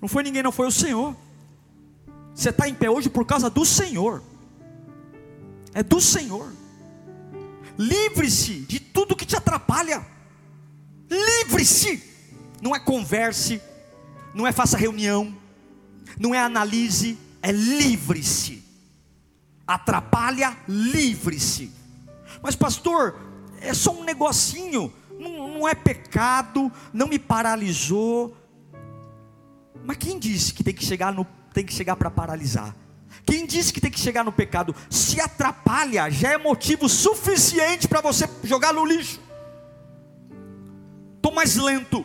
Não 0.00 0.08
foi 0.08 0.22
ninguém, 0.22 0.42
não 0.42 0.52
foi 0.52 0.66
o 0.66 0.70
Senhor. 0.70 1.16
Você 2.34 2.50
está 2.50 2.68
em 2.68 2.74
pé 2.74 2.90
hoje 2.90 3.08
por 3.08 3.24
causa 3.24 3.48
do 3.48 3.64
Senhor. 3.64 4.22
É 5.72 5.82
do 5.82 6.00
Senhor. 6.00 6.52
Livre-se 7.78 8.60
de 8.60 8.80
tudo 8.80 9.16
que 9.16 9.24
te 9.24 9.36
atrapalha. 9.36 10.04
Livre-se. 11.08 12.02
Não 12.60 12.74
é 12.74 12.80
converse, 12.80 13.60
não 14.34 14.46
é 14.46 14.50
faça 14.50 14.78
reunião, 14.78 15.36
não 16.18 16.34
é 16.34 16.38
analise, 16.38 17.18
é 17.42 17.52
livre-se 17.52 18.65
atrapalha, 19.66 20.56
livre-se. 20.68 21.72
Mas, 22.42 22.54
pastor, 22.54 23.16
é 23.60 23.74
só 23.74 23.92
um 23.92 24.04
negocinho, 24.04 24.92
não, 25.18 25.48
não 25.58 25.68
é 25.68 25.74
pecado, 25.74 26.70
não 26.92 27.08
me 27.08 27.18
paralisou. 27.18 28.36
Mas 29.84 29.96
quem 29.96 30.18
disse 30.18 30.52
que 30.52 30.62
tem 30.62 30.74
que 30.74 30.84
chegar 30.84 31.12
no 31.12 31.26
tem 31.52 31.64
que 31.64 31.72
chegar 31.72 31.96
para 31.96 32.10
paralisar? 32.10 32.76
Quem 33.24 33.46
disse 33.46 33.72
que 33.72 33.80
tem 33.80 33.90
que 33.90 33.98
chegar 33.98 34.22
no 34.22 34.30
pecado 34.30 34.74
se 34.90 35.20
atrapalha, 35.20 36.10
já 36.10 36.32
é 36.32 36.38
motivo 36.38 36.88
suficiente 36.88 37.88
para 37.88 38.00
você 38.00 38.28
jogar 38.44 38.74
no 38.74 38.84
lixo. 38.84 39.20
Estou 41.16 41.32
mais 41.32 41.56
lento. 41.56 42.04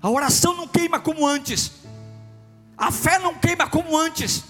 A 0.00 0.10
oração 0.10 0.54
não 0.54 0.68
queima 0.68 1.00
como 1.00 1.26
antes. 1.26 1.72
A 2.76 2.90
fé 2.92 3.18
não 3.18 3.34
queima 3.34 3.68
como 3.68 3.96
antes. 3.96 4.44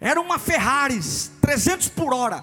Era 0.00 0.20
uma 0.20 0.38
Ferrari, 0.38 0.98
300 1.40 1.88
por 1.88 2.14
hora. 2.14 2.42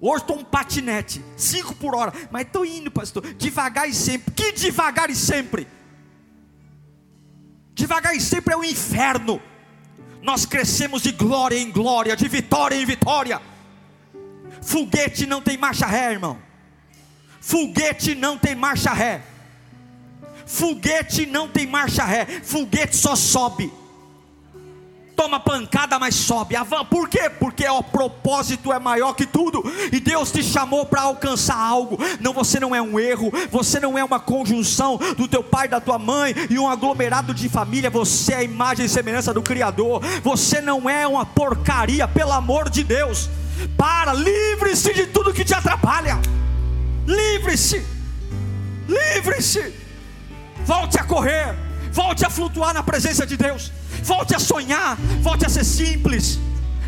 Hoje 0.00 0.22
estou 0.22 0.38
um 0.38 0.44
patinete, 0.44 1.24
5 1.36 1.76
por 1.76 1.94
hora. 1.94 2.12
Mas 2.30 2.46
estou 2.46 2.64
indo, 2.64 2.90
pastor, 2.90 3.22
devagar 3.34 3.88
e 3.88 3.94
sempre. 3.94 4.34
Que 4.34 4.52
devagar 4.52 5.08
e 5.08 5.14
sempre? 5.14 5.68
Devagar 7.72 8.14
e 8.14 8.20
sempre 8.20 8.52
é 8.52 8.56
o 8.56 8.64
inferno. 8.64 9.40
Nós 10.20 10.44
crescemos 10.44 11.02
de 11.02 11.12
glória 11.12 11.58
em 11.58 11.70
glória, 11.70 12.16
de 12.16 12.28
vitória 12.28 12.74
em 12.74 12.84
vitória. 12.84 13.40
Foguete 14.60 15.26
não 15.26 15.40
tem 15.40 15.56
marcha 15.56 15.86
ré, 15.86 16.12
irmão. 16.12 16.38
Foguete 17.40 18.14
não 18.14 18.36
tem 18.36 18.54
marcha 18.54 18.92
ré. 18.92 19.22
Foguete 20.46 21.26
não 21.26 21.48
tem 21.48 21.66
marcha 21.66 22.04
ré, 22.04 22.26
foguete 22.42 22.96
só 22.96 23.16
sobe. 23.16 23.72
Toma 25.16 25.38
pancada, 25.38 25.98
mas 25.98 26.14
sobe. 26.14 26.56
Por 26.90 27.08
quê? 27.08 27.30
Porque 27.30 27.66
o 27.68 27.82
propósito 27.82 28.72
é 28.72 28.78
maior 28.78 29.14
que 29.14 29.26
tudo. 29.26 29.62
E 29.92 30.00
Deus 30.00 30.32
te 30.32 30.42
chamou 30.42 30.84
para 30.84 31.02
alcançar 31.02 31.56
algo. 31.56 31.98
Não, 32.20 32.32
você 32.32 32.58
não 32.58 32.74
é 32.74 32.82
um 32.82 32.98
erro. 32.98 33.32
Você 33.50 33.78
não 33.78 33.96
é 33.96 34.04
uma 34.04 34.18
conjunção 34.18 34.98
do 35.16 35.28
teu 35.28 35.42
pai, 35.42 35.68
da 35.68 35.80
tua 35.80 35.98
mãe 35.98 36.34
e 36.50 36.58
um 36.58 36.68
aglomerado 36.68 37.32
de 37.32 37.48
família. 37.48 37.90
Você 37.90 38.32
é 38.32 38.36
a 38.36 38.42
imagem 38.42 38.86
e 38.86 38.88
semelhança 38.88 39.32
do 39.32 39.42
Criador. 39.42 40.02
Você 40.22 40.60
não 40.60 40.90
é 40.90 41.06
uma 41.06 41.24
porcaria, 41.24 42.08
pelo 42.08 42.32
amor 42.32 42.68
de 42.68 42.82
Deus. 42.82 43.30
Para, 43.76 44.12
livre-se 44.12 44.92
de 44.92 45.06
tudo 45.06 45.32
que 45.32 45.44
te 45.44 45.54
atrapalha. 45.54 46.18
Livre-se. 47.06 47.86
Livre-se. 48.88 49.84
Volte 50.64 50.98
a 50.98 51.04
correr, 51.04 51.54
volte 51.92 52.24
a 52.24 52.30
flutuar 52.30 52.72
na 52.72 52.82
presença 52.82 53.26
de 53.26 53.36
Deus, 53.36 53.70
volte 54.04 54.34
a 54.34 54.38
sonhar, 54.38 54.96
volte 55.20 55.46
a 55.46 55.48
ser 55.48 55.64
simples, 55.64 56.38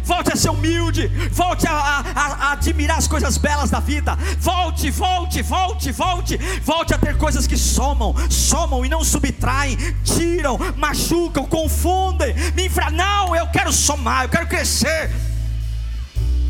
volte 0.05 0.33
a 0.33 0.37
ser 0.37 0.51
humilde, 0.51 1.09
volte 1.33 1.67
a, 1.67 1.73
a, 1.73 2.01
a, 2.15 2.53
admirar 2.53 2.99
as 2.99 3.09
coisas 3.09 3.39
belas 3.39 3.71
da 3.71 3.81
vida, 3.81 4.17
volte, 4.39 4.91
volte, 4.91 5.43
volte, 5.43 5.91
volte, 5.91 6.37
volte 6.63 6.95
a 6.95 6.99
ter 6.99 7.17
coisas 7.17 7.47
que 7.47 7.57
somam, 7.57 8.15
somam 8.31 8.85
e 8.85 8.89
não 8.89 9.03
subtraem, 9.03 9.77
tiram, 10.05 10.59
machucam, 10.77 11.47
confundem, 11.47 12.35
me 12.55 12.67
infra, 12.67 12.91
não, 12.91 13.35
eu 13.35 13.47
quero 13.49 13.73
somar, 13.73 14.25
eu 14.25 14.29
quero 14.29 14.47
crescer, 14.47 15.11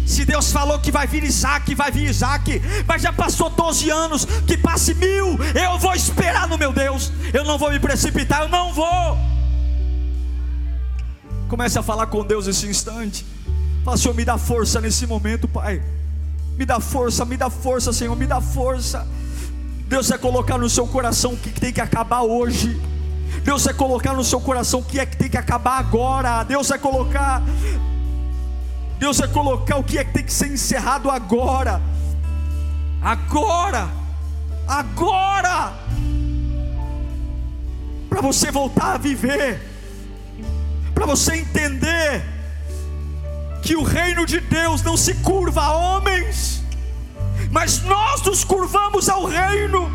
se 0.05 0.25
Deus 0.25 0.53
falou 0.53 0.79
que 0.79 0.93
vai 0.93 1.07
vir 1.07 1.25
Isaac, 1.25 1.75
vai 1.75 1.91
vir 1.91 2.09
Isaac, 2.11 2.61
mas 2.87 3.03
já 3.03 3.13
passou 3.13 3.51
12 3.51 3.91
anos, 3.91 4.25
que 4.47 4.57
passe 4.57 4.95
mil, 4.95 5.39
eu 5.55 5.79
vou 5.79 5.95
esperar 5.95 6.49
no 6.49 6.59
meu 6.59 6.73
Deus, 6.73 7.13
eu 7.33 7.45
não 7.45 7.57
vou 7.57 7.71
me 7.71 7.79
precipitar, 7.79 8.43
eu 8.43 8.49
não 8.49 8.73
vou. 8.73 9.36
Comece 11.49 11.79
a 11.79 11.83
falar 11.83 12.07
com 12.07 12.25
Deus 12.25 12.47
nesse 12.47 12.67
instante. 12.67 13.25
Fala, 13.85 13.97
Senhor, 13.97 14.15
me 14.15 14.25
dá 14.25 14.37
força 14.37 14.81
nesse 14.81 15.07
momento, 15.07 15.47
Pai. 15.47 15.83
Me 16.57 16.65
dá 16.65 16.81
força, 16.81 17.25
me 17.25 17.37
dá 17.37 17.49
força, 17.51 17.93
Senhor, 17.93 18.17
me 18.17 18.27
dá 18.27 18.41
força. 18.41 19.07
Deus 19.87 20.09
vai 20.09 20.19
colocar 20.19 20.59
no 20.59 20.69
seu 20.69 20.87
coração 20.87 21.35
o 21.35 21.37
que 21.37 21.51
tem 21.51 21.73
que 21.73 21.81
acabar 21.81 22.23
hoje. 22.23 22.81
Deus 23.45 23.65
vai 23.65 23.75
colocar 23.75 24.13
no 24.13 24.25
seu 24.25 24.41
coração 24.41 24.81
o 24.81 24.85
que 24.85 24.99
é 24.99 25.07
que 25.07 25.17
tem 25.17 25.29
que 25.29 25.37
acabar 25.37 25.79
agora. 25.79 26.43
Deus 26.43 26.69
vai 26.69 26.79
colocar 26.79 27.43
Deus 28.99 29.19
vai 29.19 29.29
colocar 29.29 29.77
o 29.77 29.85
que 29.85 29.99
é 29.99 30.05
que 30.05 30.13
tem 30.13 30.25
que 30.25 30.33
ser 30.33 30.49
encerrado 30.49 31.11
agora. 31.11 31.81
Agora. 33.01 33.89
Agora. 34.67 35.75
Para 38.09 38.21
você 38.21 38.51
voltar 38.51 38.95
a 38.95 38.99
viver. 38.99 39.76
Para 40.97 41.05
você 41.05 41.37
entender 41.37 42.25
que 43.63 43.77
o 43.77 43.83
reino 43.83 44.25
de 44.25 44.41
Deus 44.41 44.81
não 44.81 44.97
se 44.97 45.13
curva 45.17 45.63
a 45.63 45.73
homens, 45.73 46.63
mas 47.51 47.83
nós 47.83 48.23
nos 48.23 48.43
curvamos 48.43 49.07
ao 49.11 49.27
reino. 49.27 49.93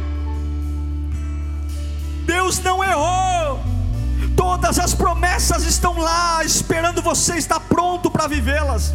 Deus 2.24 2.60
não 2.60 2.84
errou. 2.84 3.60
Todas 4.38 4.78
as 4.78 4.94
promessas 4.94 5.64
estão 5.64 5.98
lá, 5.98 6.46
esperando 6.46 7.02
você 7.02 7.36
estar 7.36 7.60
pronto 7.62 8.12
para 8.12 8.28
vivê-las. 8.28 8.94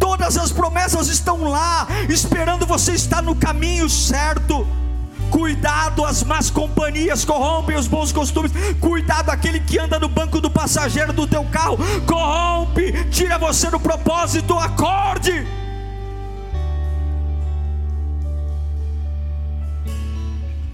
Todas 0.00 0.38
as 0.38 0.50
promessas 0.50 1.08
estão 1.08 1.44
lá, 1.44 1.86
esperando 2.08 2.66
você 2.66 2.92
estar 2.92 3.20
no 3.20 3.36
caminho 3.36 3.86
certo. 3.90 4.66
Cuidado, 5.30 6.04
as 6.04 6.22
más 6.22 6.50
companhias 6.50 7.24
corrompem 7.24 7.76
os 7.76 7.86
bons 7.86 8.12
costumes. 8.12 8.52
Cuidado, 8.80 9.30
aquele 9.30 9.60
que 9.60 9.78
anda 9.78 9.98
no 9.98 10.08
banco 10.08 10.40
do 10.40 10.50
passageiro 10.50 11.12
do 11.12 11.26
teu 11.26 11.44
carro 11.44 11.78
corrompe, 12.06 12.92
tira 13.10 13.38
você 13.38 13.70
do 13.70 13.80
propósito. 13.80 14.58
Acorde. 14.58 15.46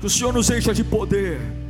Que 0.01 0.07
o 0.07 0.11
Senhor 0.11 0.33
nos 0.33 0.51
encha 0.51 0.75
de 0.75 0.85
poder 0.85 1.64